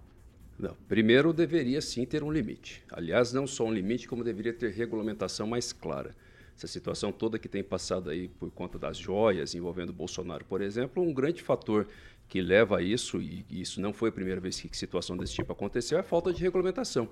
Não, 0.59 0.75
primeiro 0.89 1.32
deveria 1.32 1.80
sim 1.80 2.05
ter 2.05 2.21
um 2.21 2.34
limite. 2.34 2.84
Aliás, 2.91 3.32
não 3.32 3.47
só 3.47 3.63
um 3.63 3.71
limite, 3.71 4.09
como 4.09 4.25
deveria 4.25 4.51
ter 4.51 4.73
regulamentação 4.73 5.47
mais 5.47 5.71
clara 5.71 6.13
essa 6.60 6.68
situação 6.68 7.12
toda 7.12 7.39
que 7.39 7.47
tem 7.47 7.64
passado 7.64 8.10
aí 8.10 8.28
por 8.28 8.51
conta 8.51 8.78
das 8.78 8.97
joias 8.97 9.55
envolvendo 9.55 9.93
Bolsonaro, 9.93 10.43
por 10.43 10.62
exemplo, 10.62 11.01
um 11.01 11.14
grande 11.14 11.41
fator 11.41 11.88
que 12.28 12.41
leva 12.41 12.78
a 12.78 12.82
isso, 12.82 13.22
e 13.22 13.45
isso 13.49 13.80
não 13.82 13.93
foi 13.93 14.10
a 14.10 14.12
primeira 14.12 14.41
vez 14.41 14.60
que 14.60 14.78
situação 14.78 15.16
desse 15.16 15.34
tipo 15.34 15.51
aconteceu, 15.51 15.97
é 15.97 16.01
a 16.01 16.03
falta 16.03 16.34
de 16.34 16.41
regulamentação. 16.41 17.10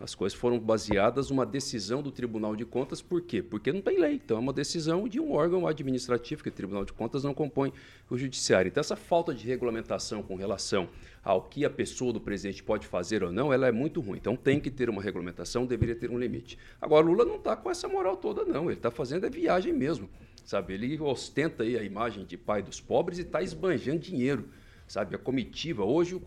As 0.00 0.12
coisas 0.12 0.36
foram 0.36 0.58
baseadas 0.58 1.30
numa 1.30 1.46
decisão 1.46 2.02
do 2.02 2.10
Tribunal 2.10 2.56
de 2.56 2.64
Contas, 2.64 3.00
por 3.00 3.22
quê? 3.22 3.40
Porque 3.40 3.72
não 3.72 3.80
tem 3.80 3.98
lei. 3.98 4.14
Então 4.14 4.36
é 4.36 4.40
uma 4.40 4.52
decisão 4.52 5.08
de 5.08 5.20
um 5.20 5.32
órgão 5.32 5.68
administrativo, 5.68 6.42
que 6.42 6.48
o 6.48 6.52
Tribunal 6.52 6.84
de 6.84 6.92
Contas 6.92 7.22
não 7.22 7.32
compõe 7.32 7.72
o 8.10 8.18
Judiciário. 8.18 8.68
Então 8.68 8.80
essa 8.80 8.96
falta 8.96 9.32
de 9.32 9.46
regulamentação 9.46 10.20
com 10.20 10.34
relação 10.34 10.88
ao 11.22 11.42
que 11.42 11.64
a 11.64 11.70
pessoa 11.70 12.12
do 12.12 12.20
presidente 12.20 12.62
pode 12.62 12.86
fazer 12.88 13.22
ou 13.22 13.30
não, 13.30 13.52
ela 13.52 13.68
é 13.68 13.72
muito 13.72 14.00
ruim. 14.00 14.18
Então 14.18 14.34
tem 14.34 14.58
que 14.58 14.70
ter 14.70 14.90
uma 14.90 15.00
regulamentação, 15.00 15.64
deveria 15.64 15.94
ter 15.94 16.10
um 16.10 16.18
limite. 16.18 16.58
Agora, 16.80 17.06
Lula 17.06 17.24
não 17.24 17.36
está 17.36 17.54
com 17.54 17.70
essa 17.70 17.86
moral 17.86 18.16
toda, 18.16 18.44
não. 18.44 18.64
Ele 18.64 18.74
está 18.74 18.90
fazendo 18.90 19.26
a 19.26 19.30
viagem 19.30 19.72
mesmo. 19.72 20.10
Sabe? 20.44 20.74
Ele 20.74 21.00
ostenta 21.00 21.62
aí 21.62 21.78
a 21.78 21.82
imagem 21.82 22.24
de 22.24 22.36
pai 22.36 22.62
dos 22.62 22.80
pobres 22.80 23.18
e 23.18 23.22
está 23.22 23.42
esbanjando 23.42 24.00
dinheiro. 24.00 24.48
Sabe? 24.86 25.14
A 25.14 25.18
comitiva. 25.18 25.84
Hoje 25.84 26.20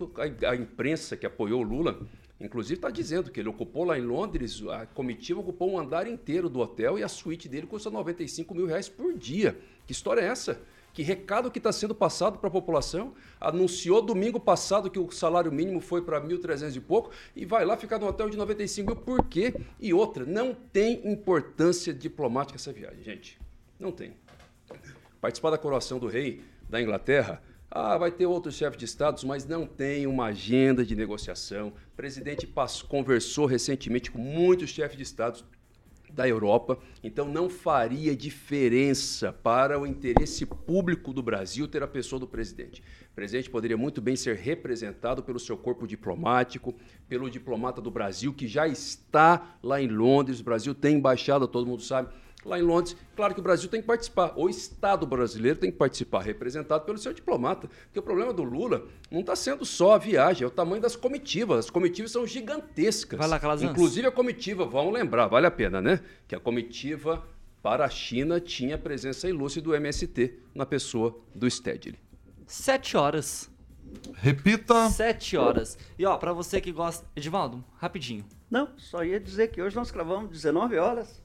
a, 0.47 0.55
imprensa 0.55 1.15
que 1.15 1.25
apoiou 1.25 1.61
Lula 1.61 1.99
Inclusive 2.39 2.75
está 2.75 2.91
dizendo 2.91 3.31
que 3.31 3.39
ele 3.39 3.49
ocupou 3.49 3.83
lá 3.83 3.97
em 3.97 4.01
Londres, 4.01 4.61
a 4.69 4.85
comitiva 4.85 5.39
ocupou 5.39 5.71
um 5.71 5.79
andar 5.79 6.07
inteiro 6.07 6.47
do 6.49 6.59
hotel 6.59 6.99
e 6.99 7.03
a 7.03 7.07
suíte 7.07 7.49
dele 7.49 7.65
custa 7.65 7.89
95 7.89 8.53
mil 8.53 8.67
reais 8.67 8.87
por 8.87 9.13
dia. 9.13 9.57
Que 9.87 9.91
história 9.91 10.21
é 10.21 10.25
essa? 10.25 10.61
Que 10.93 11.01
recado 11.01 11.51
que 11.51 11.59
está 11.59 11.71
sendo 11.71 11.93
passado 11.93 12.39
para 12.39 12.47
a 12.47 12.51
população? 12.51 13.13
Anunciou 13.39 14.01
domingo 14.01 14.39
passado 14.39 14.89
que 14.89 14.99
o 14.99 15.11
salário 15.11 15.51
mínimo 15.51 15.79
foi 15.79 16.01
para 16.01 16.21
1.300 16.21 16.75
e 16.75 16.79
pouco 16.79 17.11
e 17.35 17.45
vai 17.45 17.65
lá 17.65 17.75
ficar 17.75 17.99
no 17.99 18.07
hotel 18.07 18.29
de 18.29 18.37
95 18.37 18.91
mil. 18.91 19.03
Por 19.03 19.23
quê? 19.25 19.53
E 19.79 19.93
outra, 19.93 20.25
não 20.25 20.53
tem 20.53 21.07
importância 21.11 21.93
diplomática 21.93 22.57
essa 22.57 22.73
viagem, 22.73 23.03
gente. 23.03 23.39
Não 23.79 23.91
tem. 23.91 24.13
Participar 25.21 25.51
da 25.51 25.57
coroação 25.57 25.99
do 25.99 26.07
rei 26.07 26.41
da 26.69 26.81
Inglaterra 26.81 27.41
ah, 27.69 27.97
vai 27.97 28.11
ter 28.11 28.25
outros 28.25 28.55
chefes 28.55 28.77
de 28.77 28.85
estados, 28.85 29.23
mas 29.23 29.45
não 29.45 29.65
tem 29.65 30.07
uma 30.07 30.27
agenda 30.27 30.85
de 30.85 30.95
negociação. 30.95 31.69
O 31.69 31.95
presidente 31.95 32.47
conversou 32.87 33.45
recentemente 33.45 34.09
com 34.09 34.19
muitos 34.19 34.69
chefes 34.69 34.95
de 34.95 35.03
estados 35.03 35.43
da 36.09 36.27
Europa, 36.27 36.79
então 37.03 37.27
não 37.27 37.49
faria 37.49 38.15
diferença 38.15 39.31
para 39.31 39.79
o 39.79 39.85
interesse 39.85 40.45
público 40.45 41.13
do 41.13 41.21
Brasil 41.21 41.67
ter 41.67 41.83
a 41.83 41.87
pessoa 41.87 42.19
do 42.19 42.25
presidente. 42.25 42.81
O 43.11 43.15
presidente 43.15 43.49
poderia 43.49 43.77
muito 43.77 44.01
bem 44.01 44.15
ser 44.15 44.35
representado 44.37 45.21
pelo 45.21 45.39
seu 45.39 45.57
corpo 45.57 45.85
diplomático, 45.85 46.73
pelo 47.09 47.29
diplomata 47.29 47.81
do 47.81 47.91
Brasil 47.91 48.33
que 48.33 48.47
já 48.47 48.67
está 48.67 49.57
lá 49.61 49.81
em 49.81 49.87
Londres. 49.87 50.39
O 50.39 50.43
Brasil 50.43 50.73
tem 50.73 50.95
embaixada, 50.95 51.47
todo 51.47 51.67
mundo 51.67 51.83
sabe 51.83 52.09
lá 52.45 52.59
em 52.59 52.61
Londres. 52.61 52.95
Claro 53.15 53.33
que 53.33 53.39
o 53.39 53.43
Brasil 53.43 53.69
tem 53.69 53.81
que 53.81 53.87
participar, 53.87 54.33
o 54.35 54.49
Estado 54.49 55.05
brasileiro 55.05 55.57
tem 55.57 55.71
que 55.71 55.77
participar, 55.77 56.21
representado 56.21 56.85
pelo 56.85 56.97
seu 56.97 57.13
diplomata. 57.13 57.67
Porque 57.67 57.99
o 57.99 58.03
problema 58.03 58.33
do 58.33 58.43
Lula 58.43 58.87
não 59.11 59.21
está 59.21 59.35
sendo 59.35 59.65
só 59.65 59.95
a 59.95 59.97
viagem, 59.97 60.43
é 60.43 60.47
o 60.47 60.51
tamanho 60.51 60.81
das 60.81 60.95
comitivas. 60.95 61.65
As 61.65 61.69
comitivas 61.69 62.11
são 62.11 62.25
gigantescas. 62.25 63.17
Vai 63.17 63.27
lá, 63.27 63.39
Calazans. 63.39 63.71
Inclusive 63.71 64.07
a 64.07 64.11
comitiva, 64.11 64.65
vamos 64.65 64.93
lembrar, 64.93 65.27
vale 65.27 65.47
a 65.47 65.51
pena, 65.51 65.81
né? 65.81 65.99
Que 66.27 66.35
a 66.35 66.39
comitiva 66.39 67.23
para 67.61 67.85
a 67.85 67.89
China 67.89 68.39
tinha 68.39 68.75
a 68.75 68.77
presença 68.77 69.27
ilustre 69.27 69.61
do 69.61 69.75
MST 69.75 70.33
na 70.55 70.65
pessoa 70.65 71.17
do 71.35 71.49
Stedley. 71.49 71.99
Sete 72.45 72.95
horas. 72.95 73.49
Repita. 74.15 74.89
Sete 74.89 75.35
horas. 75.37 75.77
E 75.97 76.05
ó, 76.05 76.17
pra 76.17 76.33
você 76.33 76.61
que 76.61 76.71
gosta. 76.71 77.05
Edivaldo, 77.15 77.63
rapidinho. 77.77 78.25
Não, 78.49 78.69
só 78.77 79.03
ia 79.03 79.19
dizer 79.19 79.49
que 79.49 79.61
hoje 79.61 79.75
nós 79.75 79.91
gravamos 79.91 80.29
19 80.29 80.77
horas. 80.77 81.21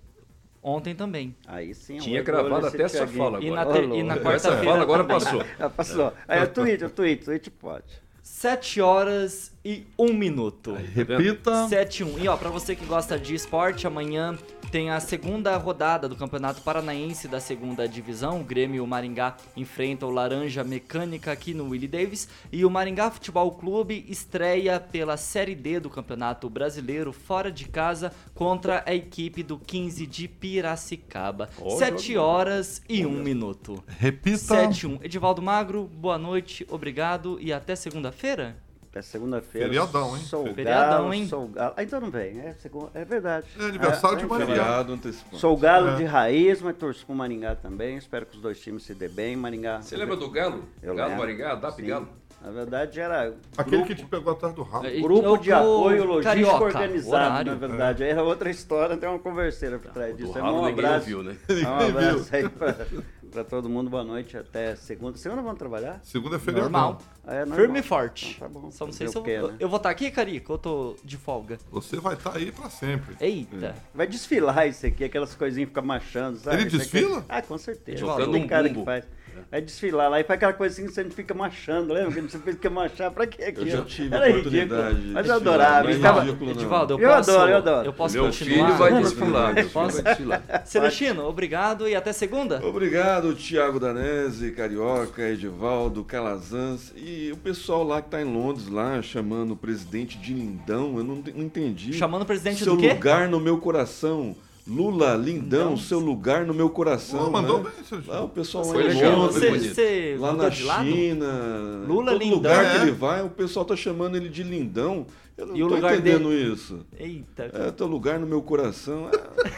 Ontem 0.63 0.95
também. 0.95 1.35
Aí 1.47 1.75
sim. 1.75 1.99
Tinha 1.99 2.21
o 2.21 2.25
gravado 2.25 2.67
até 2.67 2.85
essa 2.85 3.07
fala 3.07 3.43
E 3.43 3.51
na, 3.51 3.63
agora. 3.63 3.81
ter- 3.81 3.95
e 3.95 4.03
na 4.05 4.15
Essa 4.15 4.23
quarta-feira. 4.23 4.65
fala 4.65 4.83
agora 4.83 5.05
passou. 5.05 5.45
Passou. 5.77 6.13
Aí 6.29 6.39
é 6.41 6.47
tweet, 6.47 6.85
é 6.85 6.89
tweet, 6.89 7.25
tweet 7.25 7.51
pode. 7.51 7.85
7 8.23 8.81
horas 8.81 9.52
e 9.65 9.87
1 9.99 10.13
minuto. 10.13 10.75
Repita. 10.75 11.69
7 11.69 12.01
e 12.01 12.05
1. 12.05 12.19
E 12.19 12.29
ó, 12.29 12.37
pra 12.37 12.51
você 12.51 12.75
que 12.75 12.85
gosta 12.85 13.19
de 13.19 13.35
esporte, 13.35 13.87
amanhã 13.87 14.37
tem 14.71 14.91
a 14.91 14.99
segunda 15.01 15.57
rodada 15.57 16.09
do 16.09 16.17
Campeonato 16.17 16.63
Paranaense 16.63 17.29
da 17.29 17.39
segunda 17.39 17.87
divisão. 17.87 18.41
O 18.41 18.45
Grêmio 18.45 18.79
e 18.79 18.81
o 18.81 18.87
Maringá 18.87 19.37
enfrentam 19.57 20.09
o 20.09 20.13
Laranja 20.13 20.65
Mecânica 20.65 21.31
aqui 21.31 21.55
no 21.55 21.69
Willie 21.69 21.87
Davis. 21.87 22.29
E 22.51 22.65
o 22.65 22.71
Maringá 22.71 23.11
Futebol 23.11 23.53
Clube 23.53 24.05
estreia 24.09 24.81
pela 24.81 25.17
Série 25.17 25.55
D 25.55 25.79
do 25.79 25.91
Campeonato 25.91 26.49
Brasileiro 26.49 27.13
fora 27.13 27.53
de 27.53 27.67
casa 27.67 28.13
contra 28.35 28.83
a 28.87 28.95
equipe 28.95 29.43
do 29.43 29.59
15 29.59 30.07
de 30.07 30.27
Piracicaba. 30.27 31.51
Ó, 31.61 31.77
7 31.77 32.15
jogo. 32.15 32.27
horas 32.27 32.83
e 32.89 33.05
1 33.05 33.11
minuto. 33.11 33.85
Repita. 33.87 34.39
7 34.39 34.87
1. 34.87 34.99
Edivaldo 35.03 35.43
Magro, 35.43 35.85
boa 35.85 36.19
noite, 36.19 36.67
obrigado 36.71 37.39
e 37.41 37.53
até 37.53 37.77
segunda-feira. 37.77 38.57
É 38.95 39.01
segunda-feira. 39.01 39.69
Feriadão, 39.69 40.15
hein? 40.15 40.23
Sou 40.23 40.47
Feriadão, 40.53 40.91
galo, 41.05 41.15
hein? 41.15 41.27
Sou 41.27 41.49
galo. 41.49 41.73
Ah, 41.77 41.83
então 41.83 41.99
não 41.99 42.11
vem, 42.11 42.39
é, 42.41 42.53
segunda, 42.55 42.91
é 42.93 43.05
verdade. 43.07 43.47
É 43.59 43.65
aniversário 43.65 44.19
de 44.19 44.25
é, 44.25 44.27
Maringá. 44.27 44.47
Feriado 44.55 44.93
antecipado. 44.93 45.39
Sou 45.39 45.57
galo 45.57 45.89
É. 45.89 45.95
de 45.97 46.05
raiz, 46.05 46.61
mas 46.61 46.77
torço 46.77 47.07
com 47.07 47.15
o 47.15 47.17
Maringá 47.17 47.55
também. 47.55 47.97
Espero 47.97 48.27
que 48.27 48.37
os 48.37 48.43
dois 48.43 48.61
times 48.61 48.83
se 48.83 48.95
dê 48.95 49.09
bem. 49.09 49.35
Maringá. 49.35 49.81
Você 49.81 49.97
lembra 49.97 50.15
do 50.17 50.29
Galo? 50.31 50.65
Eu 50.83 50.95
Galo 50.95 51.09
lembro. 51.11 51.25
Maringá, 51.25 51.55
DAP 51.55 51.77
Sim. 51.77 51.87
Galo? 51.87 52.09
Na 52.45 52.51
verdade 52.51 52.99
era 53.01 53.35
Aquele 53.57 53.77
grupo, 53.77 53.87
que 53.87 53.95
te 53.95 54.05
pegou 54.05 54.33
atrás 54.33 54.53
do 54.53 54.63
rabo. 54.63 54.85
É, 54.85 55.01
grupo 55.01 55.29
o- 55.31 55.39
de 55.39 55.53
apoio 55.53 56.05
logístico 56.05 56.23
Carioca, 56.25 56.65
organizado, 56.65 57.15
horário. 57.15 57.53
na 57.53 57.59
verdade. 57.59 58.03
Aí 58.05 58.11
era 58.11 58.23
outra 58.25 58.51
história, 58.51 58.97
tem 58.97 59.09
uma 59.09 59.19
converseira 59.21 59.79
por 59.79 59.93
trás 59.93 60.11
Do 60.15 60.17
disso. 60.27 60.37
É 60.39 60.43
um 60.43 60.67
ninguém 60.67 60.73
abraço. 60.85 60.95
ouviu, 61.17 61.23
né? 61.23 61.37
Um 61.49 61.89
abraço 61.89 62.29
aí 62.37 62.49
pra, 62.49 62.75
pra 63.33 63.43
todo 63.43 63.69
mundo. 63.69 63.89
Boa 63.91 64.05
noite 64.05 64.37
até 64.37 64.77
segunda. 64.77 65.17
Segunda 65.17 65.43
vamos 65.43 65.59
trabalhar? 65.59 65.99
Segunda 66.05 66.37
é 66.37 66.39
feriadão. 66.39 66.71
Normal. 66.71 66.99
É 67.27 67.39
normal. 67.41 67.57
Firme 67.59 67.79
e 67.81 67.83
forte. 67.83 68.35
Então 68.37 68.49
tá 68.49 68.61
bom. 68.61 68.71
Só 68.71 68.85
não 68.87 68.93
sei 68.93 69.09
se 69.09 69.17
eu, 69.17 69.27
eu, 69.27 69.49
né? 69.49 69.57
eu 69.59 69.69
vou 69.69 69.79
estar 69.79 69.91
aqui, 69.91 70.11
Carica, 70.11 70.53
ou 70.53 70.55
eu 70.57 70.59
tô 70.59 70.97
de 71.03 71.17
folga. 71.17 71.59
Você 71.71 71.97
vai 71.99 72.15
estar 72.15 72.37
aí 72.37 72.53
pra 72.53 72.69
sempre. 72.69 73.17
Eita. 73.21 73.75
Vai 73.95 74.07
desfilar 74.07 74.69
isso 74.69 74.87
aqui, 74.87 75.03
aquelas 75.05 75.35
coisinhas 75.35 75.69
ficam 75.71 75.83
machando, 75.85 76.39
sabe? 76.39 76.57
Ele 76.59 76.67
Isso 76.69 76.77
aqui- 76.77 76.91
desfila? 76.91 77.25
Ah, 77.29 77.41
com 77.43 77.57
certeza. 77.59 78.05
Tocando 78.05 78.33
Tem 78.33 78.45
um 78.45 78.47
cara 78.47 78.69
bumbo. 78.69 78.81
que 78.81 78.85
faz. 78.85 79.05
Vai 79.51 79.61
desfilar 79.61 80.11
lá 80.11 80.21
e 80.21 80.25
faz 80.25 80.37
aquela 80.37 80.53
coisinha 80.53 80.89
que 80.89 80.95
você 80.95 81.03
não 81.05 81.11
fica 81.11 81.35
machando, 81.35 81.93
lembra? 81.93 82.13
Que 82.13 82.21
você 82.23 82.39
fica 82.39 82.71
machar, 82.71 83.11
pra 83.11 83.27
quê 83.27 83.45
aquilo? 83.45 83.67
Eu 83.67 83.77
já 83.79 83.85
tive 83.85 84.15
Era 84.15 84.25
a 84.25 84.29
ridículo. 84.29 84.49
oportunidade 84.57 85.01
de 85.03 85.07
Mas 85.13 85.27
eu 85.29 85.35
adorava. 85.35 85.93
ficava- 85.93 86.21
ridículo. 86.23 86.51
Edivaldo, 86.53 86.95
eu, 86.95 86.99
Eu 87.01 87.09
posso, 87.17 87.31
adoro, 87.31 87.51
eu 87.51 87.57
adoro. 87.57 87.87
eu 87.87 87.93
posso 87.93 88.15
Meu 88.15 88.25
continuar? 88.27 88.67
filho 88.67 88.79
vai 88.79 89.03
desfilar, 89.03 89.47
meu 89.55 89.63
filho 89.63 89.71
Posso? 89.73 90.03
vai 90.03 90.13
desfilar. 90.15 90.43
Celestino, 90.67 91.25
obrigado 91.27 91.89
e 91.89 91.95
até 91.95 92.13
segunda. 92.13 92.65
Obrigado, 92.65 93.35
Thiago 93.35 93.79
Danese, 93.81 94.53
Carioca, 94.53 95.23
Edivaldo, 95.23 96.05
Calazans 96.05 96.93
e 96.97 97.31
o 97.33 97.37
pessoal 97.37 97.83
lá 97.83 98.01
que 98.03 98.09
tá 98.11 98.21
em 98.21 98.25
Londres, 98.25 98.69
lá, 98.69 99.01
chamando 99.03 99.53
o 99.53 99.57
presidente 99.57 100.19
de 100.19 100.33
lindão. 100.33 100.97
Eu 100.97 101.05
não, 101.05 101.17
não 101.17 101.43
entendi. 101.45 101.93
Chamando 101.93 102.23
o 102.23 102.27
presidente 102.27 102.65
Seu 102.65 102.75
do 102.77 102.81
quê? 102.81 102.89
lugar 102.93 103.29
no 103.29 103.39
meu 103.41 103.59
coração. 103.59 104.35
Lula, 104.67 105.17
lindão, 105.17 105.77
seu 105.77 105.99
lugar 105.99 106.47
no 106.47 106.55
meu 106.55 106.71
coração. 106.71 107.25
Pô, 107.25 107.31
mandou 107.31 107.59
né? 107.63 107.71
bem, 107.77 107.85
Sérgio. 107.85 108.13
Lá 108.13 108.23
o 108.25 108.29
pessoal 108.29 108.65
lá 108.67 108.75
em 108.81 108.87
legal, 108.89 109.17
Londres, 109.19 109.77
lá 110.21 110.33
na? 110.33 110.51
China, 110.53 111.85
Lula 111.87 112.13
todo 112.13 112.21
lindão. 112.23 112.37
lugar 112.37 112.71
que 112.71 112.77
É. 112.79 112.83
ele 112.83 112.91
vai, 112.93 113.23
o 113.25 113.29
pessoal 113.29 113.65
tá 113.65 113.75
chamando 113.75 114.17
ele 114.17 114.29
de 114.29 114.45
lindão. 114.45 115.05
Eu 115.37 115.47
não 115.47 115.57
E 115.57 115.63
o 115.65 115.69
tô 115.69 115.75
lugar 115.77 115.95
entendendo 115.95 116.33
isso. 116.33 116.85
Eita. 116.97 117.51
É, 117.53 117.71
teu 117.71 117.87
lugar 117.87 118.19
no 118.19 118.27
meu 118.27 118.43
coração. 118.43 119.09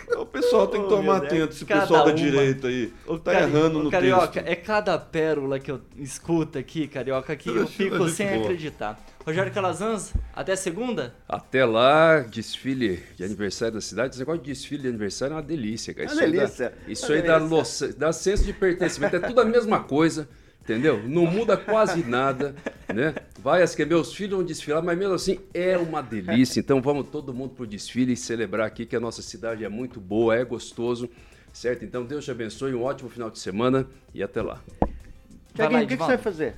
É, 0.09 0.17
o 0.17 0.25
pessoal 0.25 0.67
tem 0.69 0.81
que 0.81 0.87
Oh, 0.87 0.89
tomar 0.91 1.17
atento, 1.17 1.53
esse 1.53 1.65
Cada 1.65 1.81
pessoal 1.83 2.05
da 2.05 2.11
uma. 2.11 2.17
direita 2.17 2.69
aí. 2.69 2.93
O 3.07 3.19
tá 3.19 3.33
Cari- 3.33 3.45
errando 3.45 3.83
no 3.83 3.91
Carioca, 3.91 4.29
texto. 4.29 4.47
é 4.47 4.55
cada 4.57 4.97
pérola 4.99 5.59
que 5.59 5.71
eu 5.71 5.81
escuto 5.99 6.59
aqui, 6.59 6.87
Carioca, 6.87 7.35
que 7.37 7.49
eu 7.49 7.65
é 7.65 7.67
fico 7.67 8.09
sem 8.09 8.29
boa. 8.29 8.43
acreditar. 8.45 9.05
Rogério 9.27 9.53
Calazans, 9.53 10.13
até 10.35 10.55
segunda? 10.55 11.15
Até 11.29 11.65
lá, 11.65 12.21
desfile 12.21 13.03
de 13.17 13.25
aniversário 13.25 13.75
da 13.75 13.81
cidade. 13.81 14.11
Esse 14.11 14.19
negócio 14.21 14.43
de 14.43 14.53
desfile 14.53 14.83
de 14.83 14.89
aniversário 14.89 15.33
é 15.33 15.37
uma 15.37 15.43
delícia, 15.43 15.93
cara. 15.95 16.07
Uma 16.07 16.13
Isso 16.15 16.23
aí 16.23 16.31
dá- 16.33 16.39
delícia, 16.45 16.73
isso 16.87 17.07
uma 17.07 17.15
aí 17.17 17.23
dá, 17.23 17.39
delícia. 17.39 17.57
noção- 17.57 17.91
dá 17.99 18.13
senso 18.13 18.45
de 18.45 18.53
pertencimento. 18.53 19.17
É 19.17 19.21
tudo 19.21 19.41
a 19.41 19.45
mesma 19.45 19.81
coisa, 19.81 20.29
entendeu? 20.65 21.07
Não 21.07 21.27
muda 21.27 21.57
quase 21.57 22.03
nada, 22.03 22.57
né? 22.93 23.15
Vai, 23.39 23.63
as 23.63 23.75
que 23.75 23.85
meus 23.85 24.13
filhos 24.15 24.39
vão 24.39 24.45
desfilar, 24.45 24.83
mas 24.83 24.99
mesmo 24.99 25.15
assim 25.15 25.39
é 25.53 25.77
uma 25.77 26.03
delícia. 26.03 26.59
Então 26.59 26.81
vamos 26.81 27.09
todo 27.09 27.33
mundo 27.35 27.51
pro 27.55 27.67
desfile 27.67 28.15
e 28.15 28.17
celebrar 28.17 28.67
aqui 28.67 28.87
que 28.87 28.97
a 28.97 29.01
nossa 29.01 29.23
cidade 29.23 29.65
é 29.65 29.69
muito 29.69 30.01
boa, 30.01 30.35
é 30.35 30.43
gostoso, 30.45 31.09
certo? 31.53 31.85
Então 31.85 32.05
Deus 32.05 32.25
te 32.25 32.31
abençoe, 32.31 32.75
um 32.75 32.83
ótimo 32.83 33.11
final 33.11 33.31
de 33.31 33.39
semana 33.39 33.87
e 34.15 34.23
até 34.23 34.41
lá. 34.41 34.61
Tiaguinho, 35.55 35.85
o 35.85 35.87
que, 35.87 35.97
que 35.97 36.03
você 36.03 36.09
vai 36.09 36.19
fazer 36.19 36.55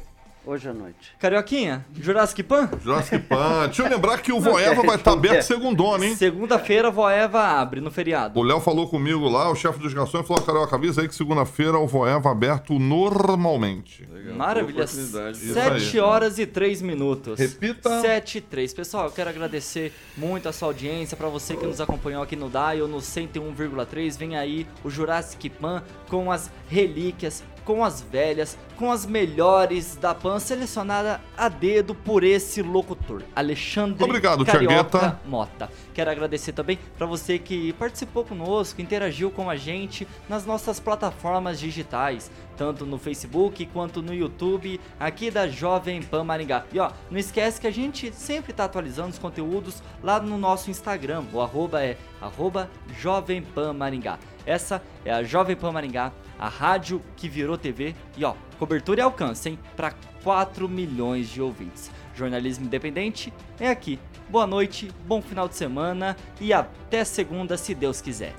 hoje 0.47 0.68
à 0.68 0.72
noite? 0.72 1.12
Carioquinha, 1.18 1.84
Jurassic 1.94 2.42
Pan? 2.44 2.70
Jurassic 2.82 3.18
Pan. 3.24 3.66
Deixa 3.66 3.82
eu 3.82 3.88
lembrar 3.90 4.18
que 4.18 4.32
o 4.32 4.38
Voeva 4.40 4.82
vai 4.82 4.97
estar 4.97 5.12
aberto 5.12 5.42
segundona, 5.42 6.07
hein? 6.07 6.14
Segunda-feira, 6.16 6.90
Voeva 6.90 7.42
abre 7.42 7.80
no 7.80 7.90
feriado. 7.90 8.38
O 8.38 8.42
Léo 8.42 8.61
falou 8.61 8.88
comigo 8.88 9.28
lá, 9.28 9.51
o 9.51 9.55
chefe 9.57 9.78
dos 9.78 9.92
garçons, 9.92 10.26
falou, 10.26 10.42
Carioca, 10.42 10.76
avisa 10.76 11.03
aí 11.03 11.09
que 11.09 11.14
segunda-feira 11.14 11.78
o 11.78 11.86
Voeva 11.86 12.30
aberto 12.30 12.78
normalmente. 12.78 14.07
Legal, 14.11 14.34
Maravilha. 14.36 14.72
boa 14.72 14.84
oportunidade. 14.84 15.38
Isso 15.38 15.55
7 15.55 15.97
aí. 15.97 16.01
horas 16.01 16.38
e 16.38 16.47
3 16.47 16.82
minutos. 16.82 17.38
Repita. 17.38 18.01
7 18.01 18.38
e 18.38 18.40
3. 18.40 18.74
Pessoal, 18.74 19.07
eu 19.07 19.12
quero 19.12 19.30
agradecer 19.30 19.92
muito 20.16 20.49
a 20.49 20.53
sua 20.53 20.68
audiência. 20.68 21.16
Pra 21.16 21.28
você 21.28 21.57
que 21.57 21.66
nos 21.66 21.80
acompanhou 21.80 22.22
aqui 22.22 22.36
no 22.36 22.49
Dial, 22.49 22.86
no 22.88 22.99
101,3. 22.99 24.16
Vem 24.18 24.36
aí 24.36 24.66
o 24.84 24.90
Jurassic 24.90 25.49
Pan 25.51 25.82
com 26.09 26.30
as 26.30 26.51
relíquias, 26.68 27.42
com 27.67 27.85
as 27.85 28.01
velhas, 28.01 28.57
com 28.77 28.91
as 28.93 29.05
melhores 29.05 29.97
da 29.97 30.14
Pan, 30.14 30.39
selecionada 30.39 31.21
a 31.37 31.49
dedo 31.49 31.95
por 31.95 32.23
esse 32.23 32.62
locutor, 32.62 33.23
Alexandre 33.35 34.03
Obrigado, 34.03 34.47
Carioca. 34.47 35.21
Mota. 35.27 35.69
Quero 35.93 36.11
agradecer 36.11 36.53
também 36.53 36.79
para 36.97 37.07
você 37.07 37.39
que 37.39 37.73
participou 37.73 38.25
conosco, 38.25 38.81
interagiu 38.81 39.31
com 39.31 39.51
a 39.51 39.57
gente 39.57 40.07
nas 40.29 40.47
nossas 40.47 40.79
plataformas 40.79 41.59
digitais, 41.59 42.31
tanto 42.57 42.87
no 42.87 42.99
Facebook 42.99 43.67
quanto 43.67 44.01
no 44.01 44.14
YouTube, 44.14 44.81
aqui 45.01 45.31
da 45.31 45.49
Jovem 45.49 46.01
Pan 46.01 46.23
Maringá. 46.23 46.64
E 46.73 46.79
ó, 46.79 46.93
não 47.11 47.19
esquece 47.19 47.61
que 47.61 47.67
a 47.67 47.73
gente 47.73 48.14
sempre 48.14 48.53
tá 48.53 48.64
atualizando 48.64 49.11
os 49.11 49.19
conteúdos 49.19 49.83
lá 50.03 50.21
no 50.21 50.39
nosso 50.39 50.71
Instagram. 50.71 51.25
O 51.33 51.41
arroba 51.41 51.83
é 51.83 51.97
arroba 52.21 52.71
Jovem 53.01 53.43
Pan 53.43 53.73
Maringá. 53.73 54.19
Essa 54.47 54.80
é 55.05 55.12
a 55.12 55.24
Jovem 55.24 55.57
Pan 55.57 55.72
Maringá, 55.72 56.12
a 56.38 56.49
rádio 56.49 57.03
que 57.16 57.28
virou 57.28 57.59
TV. 57.59 57.94
E 58.16 58.24
ó, 58.24 58.34
cobertura 58.59 59.01
e 59.01 59.03
alcance, 59.03 59.49
hein? 59.49 59.59
Para 59.76 59.92
4 60.22 60.68
milhões 60.68 61.28
de 61.28 61.42
ouvintes. 61.42 61.90
Jornalismo 62.14 62.64
independente 62.64 63.32
é 63.59 63.68
aqui. 63.68 63.99
Boa 64.30 64.47
noite, 64.47 64.90
bom 65.07 65.20
final 65.20 65.49
de 65.49 65.57
semana 65.57 66.16
e 66.40 66.53
até 66.53 67.05
segunda, 67.05 67.57
se 67.57 67.74
Deus 67.74 68.01
quiser. 68.01 68.34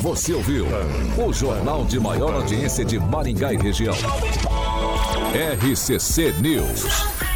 Você 0.00 0.32
ouviu 0.32 0.66
o 1.18 1.32
jornal 1.32 1.84
de 1.84 1.98
maior 1.98 2.34
audiência 2.34 2.84
de 2.84 2.98
Maringá 2.98 3.52
e 3.52 3.56
região. 3.56 3.94
RCC 5.34 6.32
News. 6.40 7.35